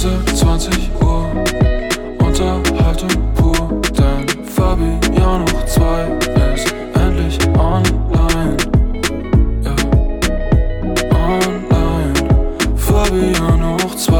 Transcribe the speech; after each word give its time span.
Sense 0.00 0.34
20 0.34 0.90
Uhr, 1.02 1.30
Unterhaltung 2.20 3.34
pur, 3.34 3.82
denn 3.98 4.26
Fabian 4.46 5.42
hoch 5.42 5.66
2 5.66 6.06
ist 6.54 6.74
endlich 6.94 7.38
online. 7.48 8.56
Ja, 9.62 9.76
online. 11.12 12.14
Fabian 12.76 13.74
hoch 13.74 13.94
2. 13.94 14.14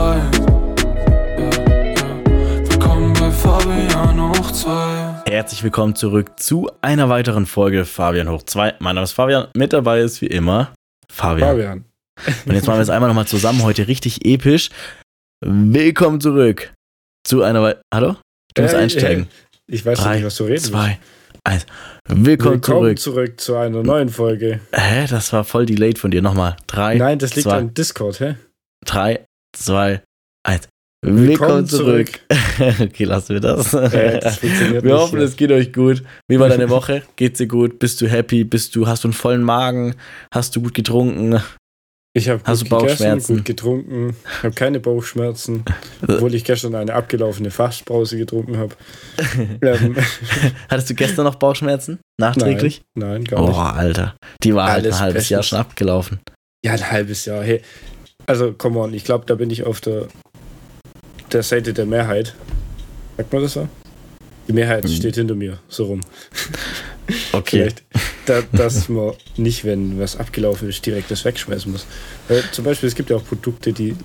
Ja, 1.39 1.51
ja. 1.87 2.69
Willkommen 2.69 3.15
bei 3.15 3.31
Fabian 3.31 4.21
hoch 4.21 4.51
2. 4.51 5.31
Herzlich 5.31 5.63
willkommen 5.63 5.95
zurück 5.95 6.39
zu 6.39 6.71
einer 6.83 7.09
weiteren 7.09 7.47
Folge 7.47 7.87
Fabian 7.87 8.29
hoch 8.29 8.43
2. 8.43 8.75
Mein 8.81 8.97
Name 8.97 9.05
ist 9.05 9.13
Fabian, 9.13 9.47
mit 9.57 9.73
dabei 9.73 10.01
ist 10.01 10.21
wie 10.21 10.27
immer 10.27 10.75
Fabian. 11.11 11.49
Fabian. 11.49 11.85
Und 12.45 12.53
jetzt 12.55 12.67
machen 12.67 12.77
wir 12.77 12.83
es 12.83 12.91
einmal 12.91 13.09
nochmal 13.09 13.27
zusammen, 13.27 13.63
heute 13.63 13.89
richtig 13.89 14.27
episch. 14.27 14.69
Willkommen 15.43 16.21
zurück 16.21 16.73
zu 17.27 17.43
einer 17.43 17.63
weiteren. 17.63 17.83
Hallo? 17.95 18.17
Du 18.55 18.63
musst 18.63 18.75
Äh, 18.75 18.79
einsteigen. 18.79 19.25
äh, 19.25 19.75
Ich 19.75 19.87
weiß 19.87 19.99
Drei, 20.01 20.17
nicht, 20.17 20.27
was 20.27 20.37
du 20.37 20.45
redest. 20.45 20.67
Zwei, 20.67 20.99
eins. 21.45 21.65
Willkommen, 22.07 22.27
Willkommen 22.27 22.63
zurück. 22.63 22.99
zurück 22.99 23.41
zu 23.41 23.57
einer 23.57 23.83
neuen 23.83 24.09
Folge. 24.11 24.61
Hä, 24.73 25.07
das 25.09 25.33
war 25.33 25.45
voll 25.45 25.65
delayed 25.65 25.99
von 25.99 26.11
dir. 26.11 26.21
Nochmal. 26.23 26.57
Drei, 26.67 26.97
Nein, 26.97 27.19
das 27.19 27.35
liegt 27.37 27.45
zwei, 27.49 27.57
an 27.57 27.73
Discord, 27.73 28.21
hä? 28.21 28.35
drei, 28.85 29.25
zwei, 29.57 30.03
eins. 30.47 30.69
Willkommen, 31.03 31.29
Willkommen 31.29 31.67
zurück. 31.67 32.21
okay, 32.81 33.05
lassen 33.05 33.31
wir 33.35 33.41
das. 33.41 33.73
Äh, 33.73 34.21
das 34.21 34.43
wir 34.43 34.83
nicht 34.83 34.93
hoffen, 34.93 35.21
es 35.21 35.37
geht 35.37 35.51
euch 35.53 35.73
gut. 35.73 36.03
Wie 36.29 36.39
war 36.39 36.51
deine 36.51 36.69
Woche? 36.69 37.03
Geht's 37.17 37.39
dir 37.39 37.47
gut? 37.47 37.79
Bist 37.79 38.03
du 38.03 38.09
happy? 38.11 38.45
Bist 38.45 38.77
du, 38.77 38.87
hast 38.87 39.05
du 39.05 39.09
einen 39.09 39.15
vollen 39.15 39.43
Magen? 39.43 39.95
Hast 40.35 40.55
du 40.57 40.61
gut 40.61 40.75
getrunken? 40.75 41.41
Ich 42.13 42.29
habe 42.29 42.43
gut 42.43 42.69
gegessen, 42.69 43.37
gut 43.37 43.45
getrunken, 43.45 44.17
habe 44.43 44.53
keine 44.55 44.81
Bauchschmerzen, 44.81 45.65
obwohl 46.03 46.35
ich 46.35 46.43
gestern 46.43 46.75
eine 46.75 46.93
abgelaufene 46.93 47.53
Fassbrause 47.53 48.17
getrunken 48.19 48.59
habe. 48.59 48.75
ähm, 49.63 49.97
Hattest 50.69 50.91
du 50.91 50.95
gestern 50.95 51.25
noch 51.25 51.37
Bauchschmerzen? 51.37 52.01
Nachträglich? 52.21 52.83
nein, 52.99 53.23
gar 53.25 53.41
Oh, 53.43 53.49
nicht. 53.49 53.57
Alter. 53.59 54.17
Die 54.43 54.55
war 54.55 54.69
halt 54.73 54.85
Alles 54.85 54.97
ein 54.97 55.01
halbes 55.03 55.15
bestens. 55.15 55.31
Jahr 55.31 55.43
schon 55.45 55.59
abgelaufen. 55.59 56.21
Ja, 56.65 56.73
ein 56.73 56.91
halbes 56.91 57.25
Jahr. 57.27 57.45
Hey, 57.45 57.63
also, 58.27 58.53
come 58.55 58.81
on, 58.81 58.93
ich 58.93 59.05
glaube, 59.05 59.25
da 59.27 59.37
bin 59.37 59.51
ich 59.51 59.63
auf 59.65 59.81
der, 59.81 60.09
der 61.33 61.45
Seite 61.45 61.73
der 61.73 61.87
Mehrheit. 61.87 62.35
Sagt 63.17 63.33
man 63.33 63.43
das 63.43 63.53
so? 63.53 63.69
Die 64.49 64.53
Mehrheit 64.53 64.83
Hm. 64.85 64.91
steht 64.91 65.15
hinter 65.15 65.37
mir, 65.37 65.61
so 65.69 65.85
rum. 65.85 66.01
Okay. 67.33 67.71
Vielleicht, 67.71 67.83
da, 68.27 68.43
dass 68.53 68.89
man 68.89 69.13
nicht, 69.37 69.65
wenn 69.65 69.99
was 69.99 70.17
abgelaufen 70.17 70.69
ist, 70.69 70.85
direkt 70.85 71.11
das 71.11 71.25
wegschmeißen 71.25 71.71
muss. 71.71 71.87
Weil 72.29 72.43
zum 72.53 72.65
Beispiel, 72.65 72.89
es 72.89 72.95
gibt 72.95 73.11
ja 73.11 73.17
auch 73.17 73.25
Produkte, 73.25 73.73
die 73.73 73.97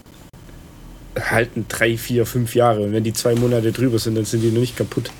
halten 1.19 1.65
drei, 1.67 1.97
vier, 1.97 2.25
fünf 2.25 2.55
Jahre 2.55 2.81
und 2.81 2.93
wenn 2.93 3.03
die 3.03 3.13
zwei 3.13 3.35
Monate 3.35 3.71
drüber 3.71 3.99
sind, 3.99 4.15
dann 4.15 4.25
sind 4.25 4.41
die 4.41 4.51
noch 4.51 4.59
nicht 4.59 4.77
kaputt. 4.77 5.11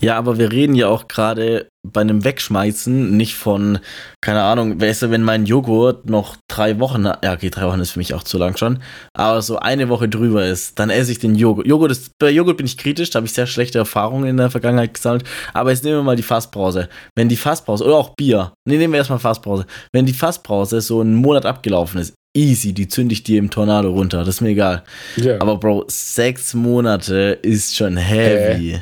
Ja, 0.00 0.16
aber 0.16 0.38
wir 0.38 0.50
reden 0.52 0.74
ja 0.74 0.88
auch 0.88 1.08
gerade 1.08 1.68
bei 1.84 2.00
einem 2.00 2.24
Wegschmeißen 2.24 3.16
nicht 3.16 3.34
von, 3.34 3.78
keine 4.20 4.42
Ahnung, 4.42 4.80
weißt 4.80 5.02
du, 5.02 5.10
wenn 5.10 5.22
mein 5.22 5.44
Joghurt 5.46 6.08
noch 6.08 6.36
drei 6.48 6.80
Wochen, 6.80 7.04
ja, 7.04 7.32
okay, 7.32 7.50
drei 7.50 7.66
Wochen 7.66 7.80
ist 7.80 7.92
für 7.92 7.98
mich 7.98 8.14
auch 8.14 8.22
zu 8.22 8.38
lang 8.38 8.56
schon, 8.56 8.78
aber 9.12 9.42
so 9.42 9.58
eine 9.58 9.88
Woche 9.88 10.08
drüber 10.08 10.46
ist, 10.46 10.78
dann 10.78 10.90
esse 10.90 11.12
ich 11.12 11.18
den 11.18 11.34
Joghurt. 11.34 11.66
Joghurt 11.66 11.92
ist, 11.92 12.10
bei 12.18 12.30
Joghurt 12.30 12.56
bin 12.56 12.66
ich 12.66 12.78
kritisch, 12.78 13.10
da 13.10 13.18
habe 13.18 13.26
ich 13.26 13.32
sehr 13.32 13.46
schlechte 13.46 13.78
Erfahrungen 13.78 14.26
in 14.26 14.36
der 14.38 14.50
Vergangenheit 14.50 14.94
gesammelt, 14.94 15.24
aber 15.52 15.70
jetzt 15.70 15.84
nehmen 15.84 15.98
wir 15.98 16.02
mal 16.02 16.16
die 16.16 16.22
Fassbrause. 16.22 16.88
Wenn 17.14 17.28
die 17.28 17.36
Fassbrause, 17.36 17.84
oder 17.84 17.96
auch 17.96 18.14
Bier, 18.16 18.52
nee, 18.66 18.78
nehmen 18.78 18.94
wir 18.94 18.98
erstmal 18.98 19.18
Fassbrause. 19.18 19.66
Wenn 19.92 20.06
die 20.06 20.14
Fassbrause 20.14 20.80
so 20.80 21.00
einen 21.00 21.14
Monat 21.14 21.44
abgelaufen 21.44 22.00
ist, 22.00 22.14
easy, 22.36 22.72
die 22.72 22.88
zünde 22.88 23.12
ich 23.12 23.22
dir 23.22 23.38
im 23.38 23.50
Tornado 23.50 23.90
runter, 23.90 24.20
das 24.20 24.36
ist 24.36 24.40
mir 24.40 24.50
egal. 24.50 24.84
Ja. 25.16 25.40
Aber 25.40 25.58
Bro, 25.58 25.84
sechs 25.88 26.54
Monate 26.54 27.38
ist 27.42 27.76
schon 27.76 27.96
heavy. 27.96 28.80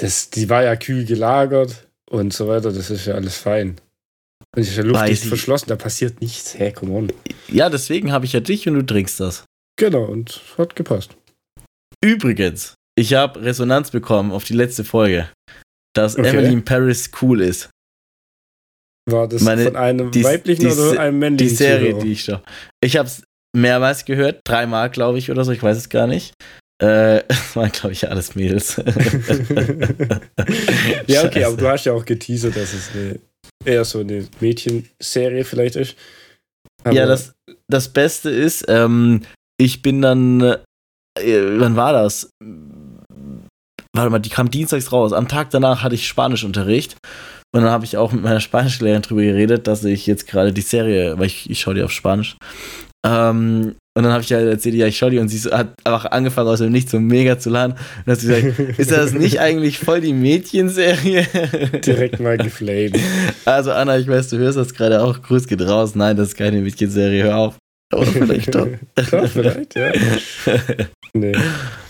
Das, 0.00 0.30
die 0.30 0.48
war 0.48 0.62
ja 0.64 0.76
kühl 0.76 1.04
gelagert 1.04 1.88
und 2.10 2.32
so 2.32 2.48
weiter, 2.48 2.72
das 2.72 2.90
ist 2.90 3.06
ja 3.06 3.14
alles 3.14 3.36
fein. 3.38 3.76
Und 4.54 4.62
ist 4.62 4.76
ja 4.76 4.82
Weiß 4.82 4.86
luftdicht 4.90 5.22
ich. 5.24 5.28
verschlossen, 5.28 5.68
da 5.68 5.76
passiert 5.76 6.20
nichts. 6.20 6.58
Hä, 6.58 6.72
come 6.72 6.92
on. 6.92 7.12
Ja, 7.48 7.68
deswegen 7.70 8.10
habe 8.12 8.24
ich 8.24 8.32
ja 8.32 8.40
dich 8.40 8.66
und 8.68 8.74
du 8.74 8.82
trinkst 8.82 9.20
das. 9.20 9.44
Genau, 9.78 10.04
und 10.04 10.40
hat 10.58 10.74
gepasst. 10.76 11.16
Übrigens, 12.02 12.74
ich 12.98 13.14
habe 13.14 13.42
Resonanz 13.42 13.90
bekommen 13.90 14.32
auf 14.32 14.44
die 14.44 14.54
letzte 14.54 14.84
Folge, 14.84 15.28
dass 15.94 16.18
Okay. 16.18 16.28
Emily 16.28 16.52
in 16.52 16.64
Paris 16.64 17.10
cool 17.22 17.40
ist. 17.42 17.70
War 19.08 19.28
das 19.28 19.42
Meine- 19.42 19.64
von 19.64 19.76
einem 19.76 20.10
die- 20.10 20.24
weiblichen 20.24 20.62
die 20.62 20.72
oder 20.72 21.00
einem 21.00 21.14
Die 21.14 21.18
männlichen 21.20 21.56
Serie, 21.56 21.90
Zuhörer? 21.90 22.04
die 22.04 22.12
ich 22.12 22.24
schaue. 22.24 22.42
Ich 22.82 22.96
habe 22.96 23.08
es 23.08 23.22
mehrmals 23.56 24.04
gehört, 24.04 24.40
dreimal, 24.44 24.90
glaube 24.90 25.18
ich, 25.18 25.30
oder 25.30 25.44
so, 25.44 25.52
ich 25.52 25.62
weiß 25.62 25.76
es 25.76 25.88
gar 25.88 26.06
nicht. 26.06 26.32
Äh, 26.80 27.22
das 27.28 27.54
waren, 27.56 27.70
glaube 27.70 27.92
ich, 27.92 28.08
alles 28.08 28.34
Mädels. 28.34 28.76
ja, 31.06 31.24
okay, 31.24 31.44
aber 31.44 31.56
du 31.56 31.68
hast 31.68 31.84
ja 31.84 31.92
auch 31.92 32.04
geteasert, 32.04 32.56
dass 32.56 32.72
es 32.72 32.90
eine, 32.94 33.20
eher 33.64 33.84
so 33.84 34.00
eine 34.00 34.26
Mädchenserie 34.40 35.44
vielleicht 35.44 35.76
ist. 35.76 35.94
Aber 36.82 36.94
ja, 36.94 37.06
das, 37.06 37.34
das 37.68 37.88
Beste 37.90 38.30
ist, 38.30 38.64
ähm, 38.68 39.22
ich 39.58 39.82
bin 39.82 40.00
dann, 40.00 40.40
äh, 40.40 40.56
wann 41.58 41.76
war 41.76 41.92
das? 41.92 42.30
Warte 43.94 44.10
mal, 44.10 44.18
die 44.18 44.30
kam 44.30 44.50
dienstags 44.50 44.90
raus. 44.92 45.12
Am 45.12 45.28
Tag 45.28 45.50
danach 45.50 45.82
hatte 45.82 45.94
ich 45.94 46.08
Spanischunterricht. 46.08 46.96
Und 47.52 47.62
dann 47.62 47.70
habe 47.70 47.84
ich 47.84 47.96
auch 47.96 48.12
mit 48.12 48.22
meiner 48.22 48.40
Spanischlehrerin 48.40 49.02
drüber 49.02 49.22
geredet, 49.22 49.66
dass 49.66 49.84
ich 49.84 50.06
jetzt 50.06 50.28
gerade 50.28 50.52
die 50.52 50.60
Serie, 50.60 51.18
weil 51.18 51.26
ich, 51.26 51.50
ich 51.50 51.60
schaue 51.60 51.74
die 51.74 51.82
auf 51.82 51.90
Spanisch. 51.90 52.36
Ähm, 53.06 53.74
und 53.96 54.04
dann 54.04 54.12
habe 54.12 54.22
ich 54.22 54.32
halt 54.32 54.48
erzählt, 54.48 54.74
ja, 54.76 54.86
ich 54.86 54.96
schaue 54.96 55.10
die 55.10 55.18
und 55.18 55.28
sie 55.28 55.38
so- 55.38 55.50
hat 55.52 55.74
einfach 55.84 56.10
angefangen 56.10 56.48
aus 56.48 56.58
dem 56.60 56.70
Nichts 56.70 56.92
so 56.92 57.00
mega 57.00 57.38
zu 57.38 57.50
lachen. 57.50 57.72
Und 57.72 57.78
dann 58.06 58.12
hat 58.14 58.20
sie 58.20 58.28
gesagt, 58.28 58.58
ist 58.78 58.90
das 58.92 59.12
nicht 59.12 59.40
eigentlich 59.40 59.78
voll 59.78 60.00
die 60.00 60.12
Mädchenserie? 60.12 61.26
direkt 61.84 62.20
mal 62.20 62.36
geflamed. 62.38 62.98
Also 63.46 63.72
Anna, 63.72 63.98
ich 63.98 64.06
weiß, 64.06 64.28
du 64.28 64.38
hörst 64.38 64.58
das 64.58 64.74
gerade 64.74 65.02
auch. 65.02 65.20
Grüß 65.22 65.46
geht 65.46 65.62
raus. 65.62 65.94
Nein, 65.94 66.16
das 66.16 66.28
ist 66.28 66.34
keine 66.36 66.60
Mädchenserie. 66.60 67.24
Hör 67.24 67.36
auf. 67.36 67.56
Oder 67.92 68.06
vielleicht 68.06 68.54
doch. 68.54 68.68
Doch, 69.10 69.26
vielleicht, 69.28 69.74
ja. 69.74 69.92
Nee. 71.12 71.32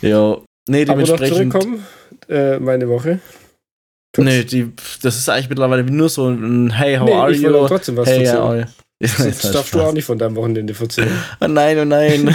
jo. 0.01 0.45
Nee, 0.69 0.83
Aber 0.89 1.01
noch 1.03 1.07
dementsprechend. 1.17 1.53
zurückkommen, 1.53 1.87
äh, 2.29 2.59
meine 2.59 2.89
Woche. 2.89 3.19
Kurz. 4.15 4.25
Nee, 4.25 4.45
die, 4.45 4.73
das 5.03 5.17
ist 5.19 5.29
eigentlich 5.29 5.49
mittlerweile 5.51 5.85
nur 5.85 6.09
so 6.09 6.29
ein 6.29 6.71
Hey, 6.71 6.97
how 6.97 7.07
Nee, 7.07 7.13
are 7.15 7.33
ich 7.33 7.41
you? 7.43 7.67
trotzdem 7.67 7.97
was 7.97 8.09
Hey, 8.09 8.25
erzählen. 8.25 8.43
how 8.43 8.75
you? 9.19 9.25
Das 9.25 9.53
darfst 9.53 9.75
du 9.75 9.81
auch 9.81 9.93
nicht 9.93 10.05
von 10.05 10.19
deinem 10.19 10.37
Wochenende 10.37 10.75
erzählen. 10.79 11.11
Oh 11.41 11.47
nein, 11.49 11.79
oh 11.79 11.85
nein. 11.85 12.25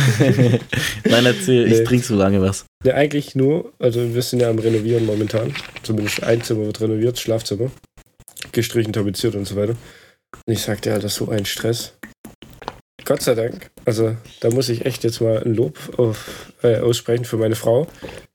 nein, 1.06 1.26
erzähl. 1.26 1.68
Ich 1.68 1.80
Nee. 1.80 1.84
trinke 1.84 2.06
so 2.06 2.16
lange 2.16 2.42
was. 2.42 2.66
Ja, 2.84 2.96
eigentlich 2.96 3.36
nur, 3.36 3.72
also 3.80 4.14
wir 4.14 4.22
sind 4.22 4.40
ja 4.40 4.50
am 4.50 4.59
Renovieren 4.59 5.06
momentan. 5.06 5.54
Zumindest 5.84 6.24
ein 6.24 6.42
Zimmer 6.42 6.66
wird 6.66 6.81
renoviert, 6.81 7.20
Schlafzimmer. 7.20 7.70
Gestrichen, 8.52 8.94
tapeziert 8.94 9.36
und 9.36 9.46
so 9.46 9.56
weiter. 9.56 9.75
Und 10.46 10.54
ich 10.54 10.62
sagte, 10.62 10.90
ja, 10.90 10.96
das 10.98 11.14
ist 11.14 11.18
so 11.18 11.30
ein 11.30 11.46
Stress. 11.46 11.94
Gott 13.06 13.22
sei 13.22 13.36
Dank. 13.36 13.70
Also 13.86 14.16
da 14.40 14.50
muss 14.50 14.70
ich 14.70 14.86
echt 14.86 15.04
jetzt 15.04 15.22
mal 15.22 15.44
ein 15.44 15.54
Lob 15.54 15.78
auf, 15.98 16.52
äh, 16.64 16.78
aussprechen 16.80 17.25
für 17.25 17.38
meine 17.38 17.56
Frau. 17.56 17.88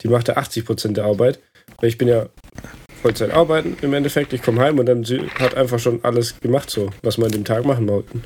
Die 0.03 0.09
macht 0.09 0.29
da 0.29 0.35
80% 0.35 0.93
der 0.93 1.05
Arbeit. 1.05 1.41
Weil 1.79 1.89
ich 1.89 1.99
bin 1.99 2.09
ja 2.09 2.29
Vollzeit 3.01 3.31
arbeiten 3.33 3.77
im 3.83 3.93
Endeffekt. 3.95 4.33
Ich 4.33 4.43
komme 4.43 4.61
heim 4.61 4.79
und 4.79 4.87
dann 4.87 5.05
hat 5.39 5.55
einfach 5.55 5.79
schon 5.79 6.01
alles 6.05 6.39
gemacht, 6.41 6.71
so, 6.71 6.91
was 7.03 7.19
wir 7.19 7.27
an 7.27 7.33
dem 7.33 7.45
Tag 7.45 7.65
machen 7.65 7.89
wollten. 7.89 8.23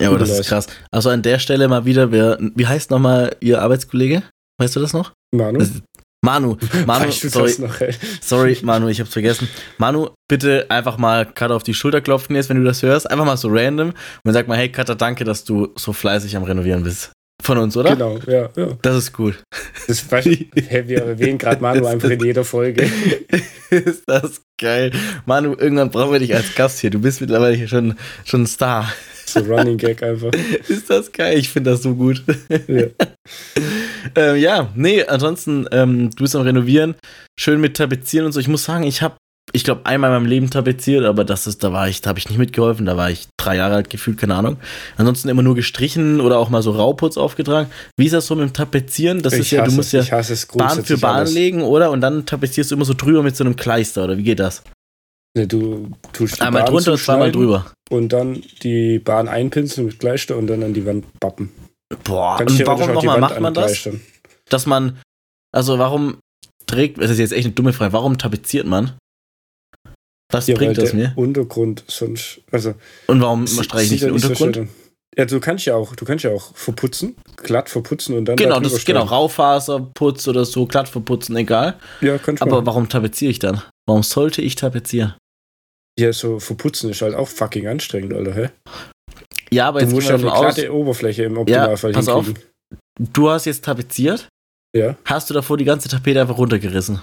Ja, 0.00 0.08
aber 0.10 0.18
das 0.18 0.30
ist 0.30 0.46
krass. 0.48 0.66
Also 0.90 1.10
an 1.10 1.22
der 1.22 1.38
Stelle 1.38 1.66
mal 1.68 1.84
wieder, 1.84 2.12
wer, 2.12 2.38
wie 2.54 2.66
heißt 2.66 2.90
nochmal 2.90 3.34
Ihr 3.40 3.60
Arbeitskollege? 3.60 4.22
Weißt 4.58 4.76
du 4.76 4.80
das 4.80 4.92
noch? 4.92 5.12
Manu, 5.34 5.58
Das- 5.58 5.70
Manu. 6.22 6.56
Manu, 6.86 7.06
weißt 7.06 7.24
du 7.24 7.28
sorry. 7.30 7.54
noch? 7.58 7.74
Sorry, 8.20 8.58
Manu, 8.62 8.88
ich 8.88 9.00
hab's 9.00 9.12
vergessen. 9.12 9.48
Manu, 9.78 10.08
bitte 10.28 10.66
einfach 10.68 10.98
mal 10.98 11.24
Cutter 11.24 11.56
auf 11.56 11.62
die 11.62 11.72
Schulter 11.74 12.02
klopfen 12.02 12.36
jetzt, 12.36 12.50
wenn 12.50 12.58
du 12.58 12.64
das 12.64 12.82
hörst. 12.82 13.10
Einfach 13.10 13.24
mal 13.24 13.38
so 13.38 13.48
random 13.50 13.94
und 14.24 14.32
sag 14.34 14.46
mal, 14.46 14.58
hey 14.58 14.70
Cutter, 14.70 14.94
danke, 14.96 15.24
dass 15.24 15.44
du 15.44 15.68
so 15.76 15.92
fleißig 15.94 16.36
am 16.36 16.42
Renovieren 16.44 16.82
bist. 16.84 17.10
Von 17.42 17.58
uns, 17.58 17.76
oder? 17.76 17.92
Genau, 17.92 18.18
ja, 18.26 18.50
ja. 18.56 18.78
Das 18.82 18.96
ist 18.96 19.12
gut. 19.12 19.42
Das, 19.86 20.04
hey, 20.10 20.88
wir 20.88 21.02
erwähnen 21.02 21.38
gerade 21.38 21.60
Manu 21.60 21.86
einfach 21.86 22.10
in 22.10 22.20
jeder 22.20 22.44
Folge. 22.44 22.90
ist 23.70 24.04
das 24.06 24.42
geil. 24.58 24.92
Manu, 25.26 25.54
irgendwann 25.54 25.90
brauchen 25.90 26.12
wir 26.12 26.18
dich 26.18 26.34
als 26.34 26.54
Gast 26.54 26.80
hier. 26.80 26.90
Du 26.90 27.00
bist 27.00 27.20
mittlerweile 27.20 27.56
hier 27.56 27.68
schon, 27.68 27.96
schon 28.24 28.42
ein 28.42 28.46
Star. 28.46 28.92
So 29.30 29.40
Running 29.40 29.78
Gag 29.78 30.02
einfach. 30.02 30.30
Ist 30.68 30.90
das 30.90 31.12
geil? 31.12 31.38
Ich 31.38 31.50
finde 31.50 31.70
das 31.70 31.82
so 31.82 31.94
gut. 31.94 32.24
Ja. 32.66 32.86
ähm, 34.16 34.36
ja, 34.36 34.72
nee, 34.74 35.04
ansonsten, 35.04 35.66
ähm, 35.70 36.10
du 36.10 36.24
bist 36.24 36.34
am 36.34 36.42
Renovieren, 36.42 36.96
schön 37.38 37.60
mit 37.60 37.76
Tapezieren 37.76 38.26
und 38.26 38.32
so. 38.32 38.40
Ich 38.40 38.48
muss 38.48 38.64
sagen, 38.64 38.82
ich 38.84 39.02
habe, 39.02 39.16
ich 39.52 39.64
glaube, 39.64 39.84
einmal 39.84 40.10
in 40.10 40.16
meinem 40.16 40.28
Leben 40.28 40.50
tapeziert, 40.50 41.04
aber 41.04 41.24
das 41.24 41.46
ist, 41.46 41.64
da 41.64 41.72
war 41.72 41.88
ich, 41.88 42.00
da 42.00 42.10
habe 42.10 42.18
ich 42.18 42.28
nicht 42.28 42.38
mitgeholfen, 42.38 42.86
da 42.86 42.96
war 42.96 43.10
ich 43.10 43.28
drei 43.36 43.56
Jahre 43.56 43.76
alt 43.76 43.90
gefühlt, 43.90 44.18
keine 44.18 44.34
Ahnung. 44.34 44.58
Ansonsten 44.96 45.28
immer 45.28 45.42
nur 45.42 45.54
gestrichen 45.54 46.20
oder 46.20 46.38
auch 46.38 46.50
mal 46.50 46.62
so 46.62 46.72
Rauputz 46.72 47.16
aufgetragen. 47.16 47.70
Wie 47.96 48.06
ist 48.06 48.12
das 48.12 48.26
so 48.26 48.34
mit 48.34 48.48
dem 48.48 48.52
Tapezieren? 48.52 49.22
Das 49.22 49.32
ich 49.32 49.40
ist 49.40 49.50
ja, 49.50 49.60
du 49.60 49.66
hasse 49.66 49.76
musst 49.76 49.94
es, 49.94 50.08
ja 50.08 50.56
Bahn 50.56 50.84
für 50.84 50.98
Bahn 50.98 51.16
alles. 51.16 51.34
legen, 51.34 51.62
oder? 51.62 51.90
Und 51.90 52.00
dann 52.00 52.26
tapezierst 52.26 52.70
du 52.70 52.76
immer 52.76 52.84
so 52.84 52.94
drüber 52.94 53.22
mit 53.22 53.36
so 53.36 53.44
einem 53.44 53.56
Kleister, 53.56 54.04
oder 54.04 54.16
wie 54.16 54.22
geht 54.22 54.40
das? 54.40 54.62
Nee, 55.36 55.46
du 55.46 55.90
tust 56.12 56.36
die 56.36 56.40
Einmal 56.42 56.62
Bahn 56.62 56.72
drunter 56.72 56.92
und 56.92 56.98
zweimal 56.98 57.32
drüber. 57.32 57.72
Und 57.90 58.12
dann 58.12 58.42
die 58.62 58.98
Bahn 58.98 59.28
einpinseln 59.28 59.86
mit 59.86 59.98
Kleister 59.98 60.36
und 60.36 60.46
dann 60.46 60.62
an 60.62 60.74
die 60.74 60.84
Wand 60.86 61.06
bappen. 61.20 61.50
Boah, 62.04 62.40
und 62.40 62.66
warum 62.66 62.92
nochmal 62.92 63.20
macht 63.20 63.40
man 63.40 63.54
das? 63.54 63.88
dass 64.48 64.66
man, 64.66 64.98
also 65.52 65.78
warum 65.78 66.18
trägt, 66.66 66.98
das 66.98 67.10
ist 67.10 67.18
jetzt 67.18 67.32
echt 67.32 67.46
eine 67.46 67.54
dumme 67.54 67.72
Frage, 67.72 67.92
warum 67.92 68.18
tapeziert 68.18 68.66
man? 68.66 68.92
Was 70.30 70.46
Ja, 70.46 70.54
bringt 70.56 70.78
das 70.78 70.92
mir? 70.92 71.12
Untergrund 71.16 71.84
sonst, 71.88 72.40
also 72.50 72.74
Und 73.06 73.20
warum 73.20 73.46
streiche 73.46 73.94
ich 73.94 74.02
nicht 74.02 74.02
den 74.04 74.14
ja 74.14 74.18
so 74.20 74.28
Untergrund? 74.44 74.68
ja, 75.16 75.24
du 75.24 75.40
kannst 75.40 75.64
ja 75.66 75.74
auch, 75.74 75.96
du 75.96 76.04
kannst 76.04 76.24
ja 76.24 76.30
auch 76.30 76.54
verputzen, 76.54 77.16
glatt 77.36 77.68
verputzen 77.68 78.16
und 78.16 78.26
dann 78.26 78.36
genau, 78.36 78.54
da 78.56 78.60
das 78.60 78.74
ist 78.74 78.86
genau. 78.86 79.02
Raufaserputz 79.04 80.28
oder 80.28 80.44
so, 80.44 80.66
glatt 80.66 80.88
verputzen, 80.88 81.36
egal. 81.36 81.78
Ja, 82.00 82.18
kannst 82.18 82.40
du 82.42 82.46
Aber 82.46 82.56
machen. 82.56 82.66
warum 82.66 82.88
tapeziere 82.88 83.30
ich 83.30 83.38
dann? 83.40 83.62
Warum 83.86 84.02
sollte 84.04 84.40
ich 84.42 84.54
tapezieren? 84.54 85.14
Ja, 85.98 86.12
so 86.12 86.38
verputzen 86.38 86.90
ist 86.90 87.02
halt 87.02 87.14
auch 87.14 87.28
fucking 87.28 87.66
anstrengend, 87.66 88.14
Alter, 88.14 88.34
hä? 88.34 88.50
Ja, 89.50 89.66
aber 89.68 89.80
Du 89.80 89.86
jetzt 89.86 89.94
musst 89.94 90.08
ja 90.08 90.16
wir 90.22 90.30
eine 90.32 90.32
aus, 90.32 90.54
glatte 90.54 90.72
Oberfläche 90.72 91.24
im 91.24 91.36
Optimalfall 91.38 91.92
pass 91.92 92.06
auf. 92.08 92.26
hinkriegen. 92.26 92.48
du 93.12 93.28
hast 93.30 93.46
jetzt 93.46 93.64
tapeziert, 93.64 94.28
Ja, 94.76 94.96
hast 95.04 95.28
du 95.28 95.34
davor 95.34 95.56
die 95.56 95.64
ganze 95.64 95.88
Tapete 95.88 96.20
einfach 96.20 96.38
runtergerissen. 96.38 97.02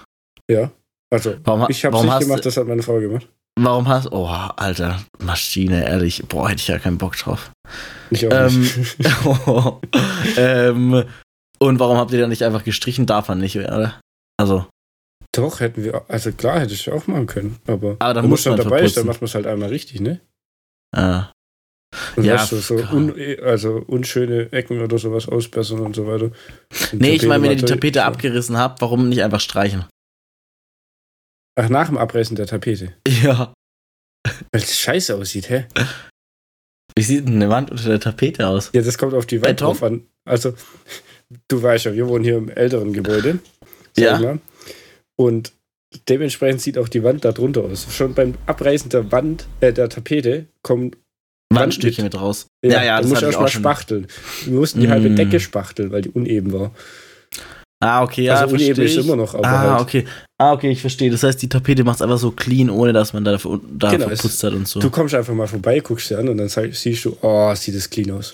ja. 0.50 0.71
Also, 1.09 1.36
Warum, 1.44 1.68
ich 1.69 1.86
hab's 1.86 1.94
warum 1.94 2.07
nicht 2.07 2.19
gemacht, 2.19 2.39
du, 2.39 2.44
das 2.44 2.57
hat 2.57 2.68
meine 2.68 2.83
Frau 2.83 3.00
gemacht. 3.00 3.27
warum 3.59 3.88
hast 3.88 4.12
oh, 4.12 4.27
Alter, 4.27 5.01
Maschine, 5.24 5.88
ehrlich, 5.88 6.24
boah, 6.27 6.50
hätte 6.50 6.59
ich 6.62 6.68
ja 6.68 6.80
keinen 6.80 6.98
Bock 6.98 7.15
drauf. 7.15 7.51
Ich 8.09 8.27
auch 8.27 8.31
Ähm, 8.31 8.62
nicht. 8.62 8.98
ähm, 10.38 11.04
und 11.59 11.80
warum 11.80 11.98
habt 11.98 12.12
ihr 12.12 12.19
dann 12.19 12.30
nicht 12.30 12.44
einfach 12.44 12.63
gestrichen? 12.63 13.06
Darf 13.06 13.30
man 13.30 13.39
nicht, 13.39 13.56
oder? 13.57 14.00
Also, 14.39 14.65
Doch, 15.33 15.59
hätten 15.62 15.83
wir, 15.83 16.04
also 16.09 16.31
klar, 16.31 16.59
hätte 16.59 16.74
ich 16.74 16.92
auch 16.92 17.07
machen 17.07 17.25
können, 17.25 17.57
aber, 17.68 17.95
Aber 18.00 18.13
dann 18.13 18.27
muss 18.30 18.45
man 18.45 18.57
dabei 18.57 18.81
ist, 18.81 18.98
dann 18.98 19.06
macht 19.07 19.21
man 19.21 19.27
es 19.27 19.36
halt 19.36 19.48
einmal 19.48 19.69
richtig, 19.69 20.01
ne? 20.01 20.19
äh, 20.95 21.21
Und 22.15 22.25
Ja, 22.25 22.36
weißt 22.36 22.51
du, 22.51 22.56
so 22.57 22.75
un, 22.75 23.13
also 23.44 23.81
unschöne 23.88 24.51
Ecken 24.51 24.81
oder 24.81 24.98
sowas 25.00 25.27
ausbessern 25.27 25.80
und 25.80 25.95
so 25.95 26.06
weiter. 26.06 26.31
Und 26.92 27.01
nee, 27.01 27.15
ich 27.15 27.25
meine, 27.25 27.44
wenn 27.44 27.51
ihr 27.51 27.56
die 27.57 27.62
Tapete 27.65 28.00
Tapete 28.00 28.00
so. 28.00 28.06
abgerissen 28.06 28.57
habt, 28.57 28.81
warum 28.81 29.09
nicht 29.09 29.24
einfach 29.24 29.39
streichen? 29.39 29.86
Ach, 31.59 31.69
nach 31.69 31.88
dem 31.88 31.98
Abreißen 31.98 32.36
der 32.36 32.45
Tapete. 32.48 32.94
Ja. 33.24 33.54
Weil 34.51 34.62
es 34.62 34.77
scheiße 34.80 35.15
aussieht, 35.15 35.50
hä? 35.50 35.65
Wie 36.95 37.04
sieht 37.04 37.27
denn 37.27 37.36
eine 37.36 37.50
Wand 37.50 37.71
unter 37.71 37.89
der 37.89 38.00
Tapete 38.00 38.48
aus? 38.48 38.69
Ja, 38.74 38.81
das 38.81 38.98
kommt 38.98 39.13
auf 39.13 39.25
die 39.25 39.42
Wand 39.42 39.62
drauf 39.62 39.81
an. 39.83 40.06
Also, 40.25 40.54
du 41.48 41.62
weißt 41.62 41.86
ja, 41.86 41.94
wir 41.94 42.07
wohnen 42.07 42.24
hier 42.24 42.38
im 42.38 42.50
älteren 42.50 42.92
Gebäude. 42.94 43.39
Ja. 43.98 44.19
mal. 44.19 44.39
Und 45.15 45.54
dementsprechend 46.09 46.62
sieht 46.62 46.77
auch 46.77 46.89
die 46.89 47.04
Wand 47.04 47.25
da 47.25 47.31
drunter 47.31 47.63
aus. 47.63 47.88
Schon 47.92 48.13
beim 48.13 48.36
Abreißen 48.45 48.89
der 48.89 49.12
Wand, 49.12 49.48
äh, 49.62 49.74
der 49.74 49.89
Tapete 49.89 50.45
kommen 50.62 50.92
Wandstückchen 51.51 52.04
mit 52.04 52.19
raus. 52.19 52.48
Ja, 52.63 52.83
ja, 52.83 52.98
du 52.98 53.04
das 53.04 53.09
musst 53.09 53.21
hatte 53.21 53.31
ich 53.31 53.38
mal 53.39 53.45
auch 53.45 53.50
schon. 53.50 53.62
spachteln. 53.62 54.07
Wir 54.45 54.54
mussten 54.54 54.81
die 54.81 54.89
halbe 54.89 55.09
Mm. 55.09 55.15
Decke 55.15 55.39
spachteln, 55.39 55.92
weil 55.92 56.01
die 56.01 56.09
uneben 56.09 56.51
war. 56.51 56.71
Ah, 57.79 58.01
okay, 58.01 58.24
ja, 58.24 58.35
also 58.35 58.50
verstehe 58.57 58.71
ist 58.85 58.95
ich. 58.95 59.06
immer 59.06 59.15
noch, 59.15 59.35
aber 59.35 59.47
Ah, 59.47 59.69
halt. 59.74 59.81
okay. 59.81 60.06
Ah, 60.39 60.53
okay, 60.53 60.71
ich 60.71 60.81
verstehe. 60.81 61.12
Das 61.12 61.21
heißt, 61.21 61.39
die 61.41 61.47
Tapete 61.50 61.83
macht 61.83 61.97
es 61.97 62.01
einfach 62.01 62.18
so 62.18 62.31
clean, 62.31 62.69
ohne 62.71 62.91
dass 62.91 63.13
man 63.13 63.24
da, 63.24 63.38
da 63.38 63.91
Genau, 63.91 64.07
verputzt 64.07 64.44
hat 64.44 64.53
und 64.53 64.68
so. 64.68 64.79
Du 64.79 64.89
kommst 64.89 65.13
einfach 65.13 65.33
mal 65.35 65.47
vorbei, 65.47 65.79
guckst 65.79 66.09
dir 66.09 66.18
an 66.18 66.27
und 66.29 66.38
dann 66.38 66.50
siehst 66.50 67.06
du, 67.06 67.15
oh, 67.21 67.53
sieht 67.53 67.75
das 67.75 67.88
clean 67.89 68.09
aus. 68.12 68.33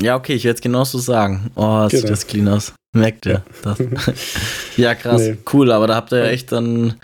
Ja, 0.00 0.16
okay, 0.16 0.32
ich 0.34 0.44
werde 0.44 0.54
es 0.56 0.62
genauso 0.62 0.98
sagen. 0.98 1.50
Oh, 1.56 1.82
sieht 1.90 2.00
Genau. 2.00 2.10
das 2.10 2.26
clean 2.26 2.48
aus. 2.48 2.72
Merkt 2.94 3.26
ihr? 3.26 3.42
Das. 3.62 3.78
ja, 4.78 4.94
krass. 4.94 5.20
Nee. 5.20 5.36
Cool, 5.52 5.70
aber 5.70 5.86
da 5.86 5.96
habt 5.96 6.12
ihr 6.12 6.20
ja 6.20 6.30
echt 6.30 6.50
dann. 6.52 6.94